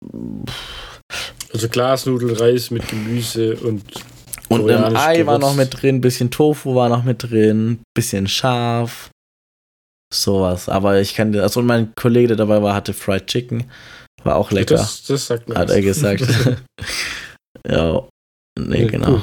Also 1.53 1.69
Glasnudel, 1.69 2.33
Reis 2.33 2.71
mit 2.71 2.87
Gemüse 2.87 3.55
und 3.57 3.83
und 4.49 4.59
ein 4.59 4.65
koreanisch 4.67 4.99
Ei 4.99 5.25
war 5.25 5.37
gewürzt. 5.37 5.41
noch 5.41 5.55
mit 5.55 5.81
drin, 5.81 6.01
bisschen 6.01 6.29
Tofu 6.31 6.75
war 6.75 6.89
noch 6.89 7.03
mit 7.03 7.23
drin, 7.23 7.79
bisschen 7.95 8.27
scharf. 8.27 9.09
Sowas. 10.13 10.69
Aber 10.69 10.99
ich 11.01 11.15
kann 11.15 11.35
also 11.39 11.59
und 11.59 11.65
mein 11.65 11.93
Kollege, 11.95 12.27
der 12.27 12.37
dabei 12.37 12.61
war, 12.61 12.75
hatte 12.75 12.93
Fried 12.93 13.25
Chicken. 13.27 13.69
War 14.23 14.35
auch 14.35 14.51
lecker, 14.51 14.75
Das, 14.75 15.03
das 15.03 15.25
sagt 15.27 15.49
mir 15.49 15.55
hat 15.55 15.69
was. 15.69 15.75
er 15.75 15.81
gesagt. 15.81 16.21
ja. 17.67 18.07
Nee, 18.59 18.83
Ja, 18.83 18.87
genau. 18.87 19.09
cool. 19.09 19.21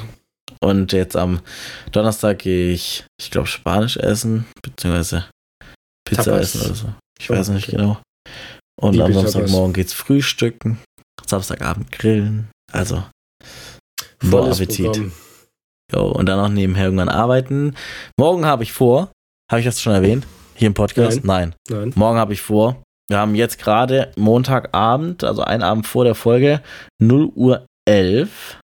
Und 0.63 0.93
jetzt 0.93 1.17
am 1.17 1.41
Donnerstag 1.93 2.41
gehe 2.41 2.73
ich, 2.73 3.05
ich 3.21 3.31
glaube, 3.31 3.47
Spanisch 3.47 3.97
essen, 3.97 4.47
beziehungsweise 4.63 5.27
Pizza 6.07 6.25
Tapas. 6.25 6.41
essen 6.55 6.61
oder 6.67 6.75
so. 6.75 6.95
Ich 7.21 7.31
Oh, 7.31 7.35
weiß 7.35 7.49
nicht 7.51 7.69
genau. 7.69 7.99
Und 8.81 9.01
am. 9.01 9.13
Samstagmorgen 9.13 9.73
geht's 9.73 9.93
frühstücken, 9.93 10.79
Samstagabend 11.27 11.93
grillen. 11.93 12.51
Also, 12.73 13.05
Volles 14.21 14.61
Appetit. 14.61 14.87
Programm. 14.87 15.13
Jo, 15.93 16.07
und 16.13 16.27
dann 16.27 16.39
noch 16.39 16.49
nebenher 16.49 16.85
irgendwann 16.85 17.09
arbeiten. 17.09 17.75
Morgen 18.19 18.47
habe 18.47 18.63
ich 18.63 18.73
vor, 18.73 19.11
habe 19.51 19.61
ich 19.61 19.67
das 19.67 19.81
schon 19.81 19.93
erwähnt? 19.93 20.27
Hier 20.55 20.69
im 20.69 20.75
Podcast? 20.75 21.25
Nein. 21.25 21.55
Nein. 21.69 21.93
Morgen 21.97 22.19
habe 22.19 22.33
ich 22.33 22.43
vor. 22.43 22.83
Wir 23.09 23.19
haben 23.19 23.35
jetzt 23.35 23.59
gerade 23.59 24.13
Montagabend, 24.17 25.25
also 25.25 25.43
einen 25.43 25.65
Abend 25.65 25.87
vor 25.87 26.05
der 26.05 26.15
Folge, 26.15 26.63
0 27.01 27.33
Uhr 27.35 27.67
11. 27.89 28.61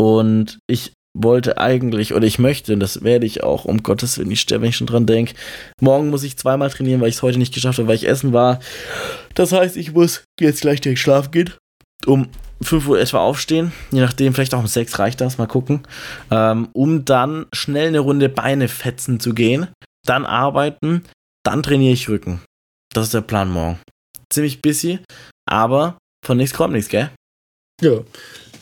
Und 0.00 0.58
ich 0.66 0.92
wollte 1.16 1.58
eigentlich, 1.58 2.14
oder 2.14 2.26
ich 2.26 2.38
möchte, 2.38 2.72
und 2.72 2.80
das 2.80 3.02
werde 3.02 3.26
ich 3.26 3.42
auch, 3.42 3.64
um 3.64 3.82
Gottes 3.82 4.18
Willen, 4.18 4.30
ich 4.30 4.40
sterbe, 4.40 4.62
wenn 4.62 4.70
ich 4.70 4.76
schon 4.76 4.86
dran 4.86 5.06
denke. 5.06 5.34
Morgen 5.80 6.10
muss 6.10 6.22
ich 6.22 6.36
zweimal 6.36 6.70
trainieren, 6.70 7.00
weil 7.00 7.08
ich 7.08 7.16
es 7.16 7.22
heute 7.22 7.38
nicht 7.38 7.54
geschafft 7.54 7.78
habe, 7.78 7.88
weil 7.88 7.96
ich 7.96 8.08
essen 8.08 8.32
war. 8.32 8.60
Das 9.34 9.52
heißt, 9.52 9.76
ich 9.76 9.92
muss 9.92 10.24
jetzt 10.40 10.60
gleich 10.60 10.80
direkt 10.80 11.00
schlafen 11.00 11.30
gehen. 11.30 11.54
Um 12.04 12.28
5 12.62 12.88
Uhr 12.88 13.00
etwa 13.00 13.18
aufstehen. 13.18 13.72
Je 13.90 14.00
nachdem, 14.00 14.34
vielleicht 14.34 14.54
auch 14.54 14.60
um 14.60 14.66
6 14.66 14.98
reicht 14.98 15.20
das, 15.20 15.38
mal 15.38 15.46
gucken. 15.46 15.82
Ähm, 16.30 16.68
um 16.72 17.04
dann 17.04 17.46
schnell 17.52 17.88
eine 17.88 18.00
Runde 18.00 18.28
Beine 18.28 18.68
fetzen 18.68 19.20
zu 19.20 19.34
gehen. 19.34 19.68
Dann 20.06 20.24
arbeiten. 20.24 21.04
Dann 21.44 21.62
trainiere 21.62 21.92
ich 21.92 22.08
Rücken. 22.08 22.40
Das 22.92 23.04
ist 23.04 23.14
der 23.14 23.20
Plan 23.20 23.50
morgen. 23.50 23.78
Ziemlich 24.32 24.62
busy, 24.62 25.00
aber 25.48 25.98
von 26.24 26.36
nichts 26.36 26.56
kommt 26.56 26.72
nichts, 26.72 26.88
gell? 26.88 27.10
Ja. 27.80 28.00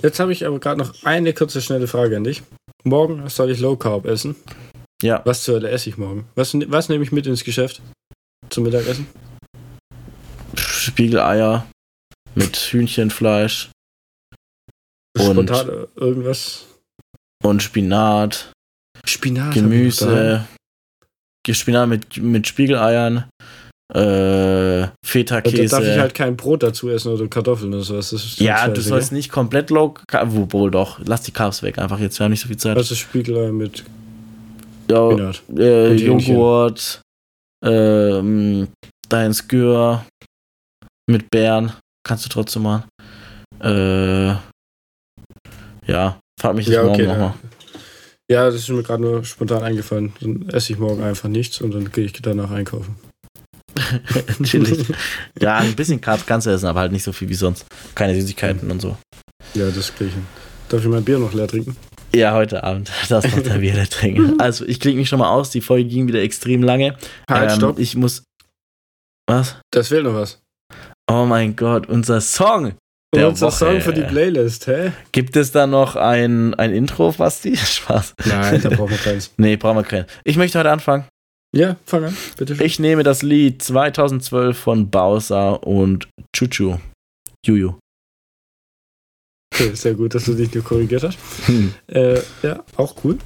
Jetzt 0.02 0.20
habe 0.20 0.32
ich 0.32 0.46
aber 0.46 0.58
gerade 0.60 0.78
noch 0.78 1.04
eine 1.04 1.32
kurze, 1.32 1.62
schnelle 1.62 1.86
Frage 1.86 2.16
an 2.16 2.24
dich. 2.24 2.42
Morgen 2.82 3.28
soll 3.28 3.50
ich 3.50 3.60
Low 3.60 3.76
Carb 3.76 4.06
essen. 4.06 4.36
Ja. 5.02 5.22
Was 5.24 5.42
zur 5.42 5.56
Hölle 5.56 5.70
esse 5.70 5.88
ich 5.88 5.96
morgen? 5.96 6.26
Was, 6.34 6.54
was 6.54 6.88
nehme 6.88 7.04
ich 7.04 7.12
mit 7.12 7.26
ins 7.26 7.44
Geschäft? 7.44 7.80
Zum 8.50 8.64
Mittagessen? 8.64 9.06
Spiegeleier 10.56 11.66
mit 12.34 12.56
Hühnchenfleisch 12.56 13.70
Und- 15.16 15.48
Spontan 15.48 15.68
äh, 15.68 15.86
irgendwas? 15.96 16.66
und 17.42 17.62
Spinat, 17.62 18.52
Spinat. 19.06 19.52
Gemüse, 19.54 20.46
Spinat 21.50 21.88
mit, 21.88 22.16
mit 22.18 22.46
Spiegeleiern, 22.46 23.28
äh, 23.95 23.99
Und 23.99 24.03
da 24.03 24.92
Feta-Käse. 25.05 25.76
darf 25.76 25.84
ich 25.84 25.99
halt 25.99 26.14
kein 26.14 26.36
Brot 26.36 26.62
dazu 26.62 26.90
essen 26.90 27.12
oder 27.12 27.28
Kartoffeln 27.28 27.72
oder 27.72 27.84
sowas. 27.84 28.11
Das 28.11 28.38
ja, 28.38 28.66
du 28.68 28.80
sollst 28.80 29.12
nicht 29.12 29.30
komplett 29.30 29.70
low 29.70 29.95
wohl 30.11 30.70
doch, 30.70 30.99
lass 31.05 31.22
die 31.22 31.30
Carbs 31.30 31.62
weg, 31.62 31.78
einfach 31.78 32.01
jetzt, 32.01 32.18
wir 32.18 32.24
haben 32.24 32.32
nicht 32.32 32.40
so 32.40 32.49
viel 32.49 32.57
Zeit. 32.57 32.76
Also 32.76 32.95
Spiegelei 32.95 33.53
mit 33.53 33.84
ja, 34.90 35.32
äh. 35.57 35.95
Joghurt, 35.95 37.01
ähm, 37.64 38.68
dein 39.09 39.32
Skür 39.32 40.05
mit 41.09 41.30
Beeren, 41.30 41.72
kannst 42.07 42.24
du 42.24 42.28
trotzdem 42.28 42.62
machen. 42.62 42.84
Äh, 43.61 44.34
ja, 45.86 46.18
frag 46.40 46.55
mich 46.57 46.66
das 46.66 46.74
Ja, 46.74 46.82
morgen 46.82 46.95
okay. 46.95 47.07
nochmal. 47.07 47.34
Ja, 48.30 48.47
das 48.47 48.57
ist 48.57 48.68
mir 48.70 48.82
gerade 48.82 49.03
nur 49.03 49.24
spontan 49.24 49.62
eingefallen. 49.62 50.14
Dann 50.20 50.49
esse 50.49 50.72
ich 50.72 50.78
morgen 50.78 51.03
einfach 51.03 51.28
nichts 51.28 51.61
und 51.61 51.72
dann 51.74 51.92
gehe 51.92 52.07
ich 52.07 52.12
danach 52.14 52.51
einkaufen. 52.51 52.97
Chillig. 54.45 54.87
ja, 55.41 55.57
ein 55.57 55.74
bisschen 55.74 56.01
Carbs 56.01 56.26
kannst 56.26 56.47
du 56.47 56.51
essen, 56.51 56.66
aber 56.66 56.80
halt 56.80 56.93
nicht 56.93 57.03
so 57.05 57.12
viel 57.12 57.28
wie 57.28 57.35
sonst. 57.35 57.66
Keine 57.95 58.14
Süßigkeiten 58.14 58.70
und 58.70 58.80
so. 58.80 58.97
Ja, 59.55 59.70
das 59.70 59.95
kriege 59.95 60.09
ich 60.09 60.14
hin. 60.14 60.26
Darf 60.68 60.80
ich 60.82 60.89
mein 60.89 61.05
Bier 61.05 61.18
noch 61.18 61.32
leer 61.35 61.47
trinken? 61.49 61.76
Ja, 62.14 62.32
heute 62.35 62.62
Abend. 62.64 62.91
Das 63.09 63.24
noch 63.24 63.43
der 63.43 63.59
Bier 63.59 63.74
trinken. 63.89 64.37
Also, 64.41 64.64
ich 64.66 64.80
klinge 64.80 64.99
mich 64.99 65.09
schon 65.09 65.18
mal 65.18 65.30
aus. 65.30 65.51
Die 65.51 65.61
Folge 65.61 65.89
ging 65.89 66.07
wieder 66.09 66.22
extrem 66.22 66.62
lange. 66.62 66.97
Halt, 67.30 67.51
Ähm, 67.53 67.57
stopp. 67.57 67.78
Ich 67.78 67.97
muss. 67.97 68.22
Was? 69.28 69.57
Das 69.72 69.89
fehlt 69.89 70.05
noch 70.05 70.14
was. 70.14 70.41
Oh 71.11 71.24
mein 71.26 71.55
Gott, 71.57 71.87
unser 71.89 72.20
Song. 72.20 72.74
Der 73.14 73.28
unser 73.28 73.47
Woche. 73.49 73.57
Song 73.57 73.80
für 73.80 73.93
die 73.93 74.03
Playlist, 74.03 74.66
hä? 74.66 74.93
Gibt 75.12 75.37
es 75.37 75.53
da 75.53 75.66
noch 75.66 75.97
ein, 75.97 76.55
ein 76.55 76.72
Intro, 76.72 77.12
Basti? 77.12 77.57
Spaß. 77.57 78.14
Nein, 78.24 78.61
da 78.62 78.70
brauchen 78.70 78.91
wir 78.91 78.99
keins. 78.99 79.30
Nee, 79.37 79.57
brauchen 79.57 79.76
wir 79.76 79.82
keinen. 79.85 80.07
Ich 80.24 80.37
möchte 80.37 80.59
heute 80.59 80.70
anfangen. 80.70 81.05
Ja, 81.55 81.76
fang 81.86 82.05
an, 82.05 82.16
bitte. 82.36 82.57
schön. 82.57 82.66
Ich 82.66 82.78
nehme 82.78 83.02
das 83.05 83.22
Lied 83.22 83.62
2012 83.62 84.59
von 84.59 84.90
Bowser 84.90 85.64
und 85.66 86.09
Chuchu. 86.34 86.78
Juju. 87.46 87.74
Okay, 89.55 89.72
sehr 89.74 89.94
gut, 89.94 90.14
dass 90.14 90.24
du 90.24 90.34
dich 90.34 90.52
nur 90.52 90.64
korrigiert 90.64 91.05
hast. 91.05 91.18
Hm. 91.46 91.72
Äh, 91.86 92.20
ja, 92.42 92.64
auch 92.76 92.96
cool. 93.05 93.18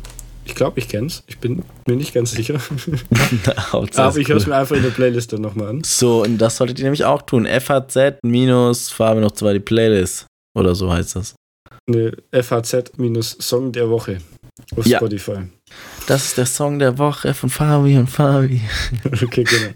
Ich 0.45 0.55
glaube, 0.55 0.79
ich 0.79 0.89
kenn's. 0.89 1.23
Ich 1.27 1.39
bin 1.39 1.63
mir 1.87 1.97
nicht 1.97 2.13
ganz 2.13 2.33
sicher. 2.33 2.61
Aber 3.73 4.17
ich 4.19 4.29
höre 4.29 4.37
es 4.37 4.47
mir 4.47 4.57
einfach 4.57 4.77
in 4.77 4.83
der 4.83 4.91
Playlist 4.91 5.33
dann 5.33 5.43
nochmal 5.43 5.69
an. 5.69 5.83
So, 5.85 6.23
und 6.23 6.39
das 6.39 6.57
solltet 6.57 6.79
ihr 6.79 6.85
nämlich 6.85 7.05
auch 7.05 7.23
tun. 7.23 7.47
FAZ 7.47 8.19
minus 8.23 8.99
wir 8.99 9.15
noch 9.17 9.33
zwei 9.33 9.53
die 9.55 9.61
Playlist. 9.61 10.27
Oder 10.57 10.75
so 10.75 10.93
heißt 10.93 11.17
das. 11.17 11.35
Eine 11.87 12.13
FHZ-Song 12.33 13.73
der 13.73 13.89
Woche 13.89 14.19
auf 14.77 14.87
Ja. 14.87 14.99
Spotify. 14.99 15.49
Das 16.09 16.25
ist 16.25 16.39
der 16.39 16.47
Song 16.47 16.79
der 16.79 16.97
Woche 16.97 17.35
von 17.35 17.51
Fabi 17.51 17.99
und 17.99 18.09
Fabi. 18.09 18.63
Okay, 19.23 19.45
genau. 19.45 19.73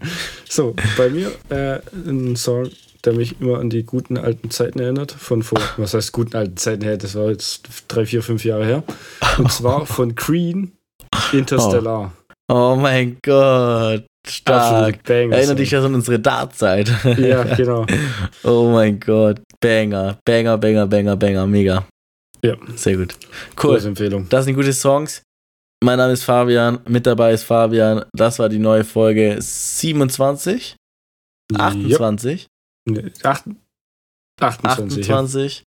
So, 0.49 0.75
bei 0.97 1.07
mir 1.07 1.31
äh, 1.49 1.79
ein 1.93 2.35
Song, 2.35 2.71
der 3.05 3.13
mich 3.13 3.39
immer 3.39 3.59
an 3.59 3.69
die 3.69 3.83
guten 3.83 4.17
alten 4.17 4.49
Zeiten 4.49 4.79
erinnert. 4.79 5.11
Von 5.11 5.43
vor, 5.43 5.59
was 5.77 5.93
heißt 5.93 6.11
guten 6.11 6.35
alten 6.35 6.57
Zeiten 6.57 6.81
her? 6.81 6.97
Das 6.97 7.13
war 7.13 7.29
jetzt 7.29 7.61
drei, 7.87 8.07
vier, 8.07 8.23
fünf 8.23 8.43
Jahre 8.45 8.65
her. 8.65 8.83
Und 9.37 9.51
zwar 9.51 9.85
von 9.85 10.15
Green 10.15 10.71
Interstellar. 11.31 12.11
Oh 12.51 12.75
mein 12.79 13.17
Gott. 13.23 14.03
Stark. 14.27 15.03
Banger. 15.03 15.35
Erinnere 15.35 15.55
dich 15.55 15.69
das 15.69 15.85
an 15.85 15.93
unsere 15.93 16.17
Dartzeit. 16.17 16.91
Ja, 17.19 17.43
genau. 17.55 17.85
Oh 18.43 18.71
mein 18.71 18.99
Gott. 18.99 19.39
Banger. 19.59 20.17
Banger, 20.25 20.57
Banger, 20.57 20.87
Banger, 20.87 21.15
Banger. 21.15 21.45
Mega. 21.45 21.85
Ja. 22.41 22.55
Sehr 22.75 22.97
gut. 22.97 23.13
Cool. 23.61 23.73
Große 23.75 23.89
Empfehlung. 23.89 24.27
Das 24.29 24.45
sind 24.45 24.55
gute 24.55 24.73
Songs. 24.73 25.21
Mein 25.83 25.97
Name 25.97 26.13
ist 26.13 26.23
Fabian. 26.23 26.79
Mit 26.87 27.05
dabei 27.05 27.33
ist 27.33 27.43
Fabian. 27.43 28.05
Das 28.13 28.39
war 28.39 28.47
die 28.47 28.57
neue 28.57 28.85
Folge 28.85 29.35
27. 29.37 30.77
28. 31.53 32.47
Nee, 32.89 33.11
acht- 33.23 33.43
28. 34.39 35.03
28. 35.03 35.63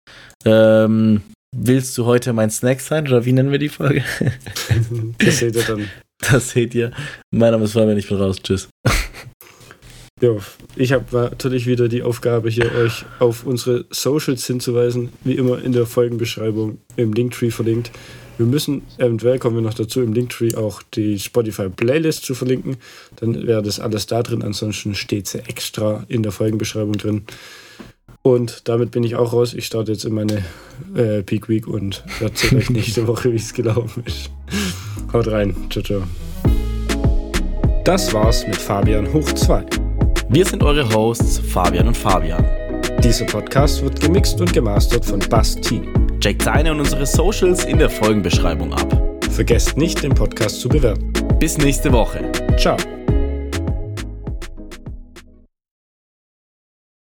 Ähm, 0.45 1.23
willst 1.55 1.97
du 1.97 2.05
heute 2.05 2.31
mein 2.31 2.51
Snack 2.51 2.79
sein 2.81 3.07
oder 3.07 3.25
wie 3.25 3.31
nennen 3.33 3.51
wir 3.51 3.57
die 3.57 3.69
Folge? 3.69 4.03
Ja. 4.19 4.31
Das 5.17 5.39
seht 5.39 5.55
ihr 5.55 5.63
dann. 5.63 5.89
Das 6.19 6.51
seht 6.51 6.75
ihr. 6.75 6.91
Mein 7.33 7.51
Name 7.51 7.65
ist 7.65 7.73
Fabian, 7.73 7.97
ich 7.97 8.07
bin 8.07 8.17
raus. 8.17 8.37
Tschüss. 8.41 8.69
Ja, 10.21 10.35
ich 10.75 10.93
habe 10.93 11.05
natürlich 11.31 11.65
wieder 11.65 11.87
die 11.87 12.03
Aufgabe, 12.03 12.49
hier 12.51 12.71
euch 12.75 13.03
auf 13.17 13.45
unsere 13.47 13.85
Socials 13.89 14.45
hinzuweisen. 14.45 15.11
Wie 15.23 15.33
immer 15.33 15.59
in 15.61 15.71
der 15.71 15.87
Folgenbeschreibung 15.87 16.77
im 16.97 17.13
Linktree 17.13 17.49
verlinkt. 17.49 17.91
Wir 18.37 18.45
müssen, 18.45 18.81
eventuell 18.97 19.37
kommen 19.39 19.55
wir 19.55 19.61
noch 19.61 19.73
dazu, 19.73 20.01
im 20.01 20.13
Linktree 20.13 20.55
auch 20.55 20.81
die 20.81 21.19
Spotify-Playlist 21.19 22.25
zu 22.25 22.33
verlinken. 22.33 22.77
Dann 23.17 23.45
wäre 23.45 23.61
das 23.61 23.79
alles 23.79 24.07
da 24.07 24.23
drin. 24.23 24.41
Ansonsten 24.41 24.95
steht 24.95 25.27
sie 25.27 25.39
extra 25.39 26.03
in 26.07 26.23
der 26.23 26.31
Folgenbeschreibung 26.31 26.93
drin. 26.93 27.23
Und 28.23 28.67
damit 28.69 28.91
bin 28.91 29.03
ich 29.03 29.15
auch 29.15 29.33
raus. 29.33 29.53
Ich 29.53 29.65
starte 29.65 29.91
jetzt 29.91 30.05
in 30.05 30.13
meine 30.13 30.43
äh, 30.95 31.21
Peak 31.23 31.49
Week 31.49 31.67
und 31.67 32.03
erzähle 32.21 32.61
euch 32.61 32.69
nächste 32.69 33.05
Woche, 33.07 33.31
wie 33.31 33.37
es 33.37 33.53
gelaufen 33.53 34.03
ist. 34.05 34.31
Haut 35.11 35.27
rein. 35.27 35.55
Ciao, 35.69 35.83
ciao. 35.83 36.03
Das 37.83 38.13
war's 38.13 38.47
mit 38.47 38.55
Fabian 38.55 39.11
hoch 39.11 39.29
2. 39.33 39.65
Wir 40.29 40.45
sind 40.45 40.63
eure 40.63 40.89
Hosts 40.93 41.39
Fabian 41.39 41.89
und 41.89 41.97
Fabian. 41.97 42.45
Dieser 43.03 43.25
Podcast 43.25 43.83
wird 43.83 43.99
gemixt 43.99 44.39
und 44.39 44.53
gemastert 44.53 45.05
von 45.05 45.19
Bass 45.19 45.55
T. 45.55 45.81
Checkt 46.23 46.43
seine 46.43 46.71
und 46.71 46.79
unsere 46.79 47.05
Socials 47.05 47.65
in 47.65 47.77
der 47.79 47.89
Folgenbeschreibung 47.89 48.71
ab. 48.71 49.19
Vergesst 49.31 49.75
nicht, 49.75 50.03
den 50.03 50.13
Podcast 50.13 50.61
zu 50.61 50.69
bewerten. 50.69 51.11
Bis 51.37 51.57
nächste 51.57 51.91
Woche. 51.91 52.31
Ciao. 52.57 52.77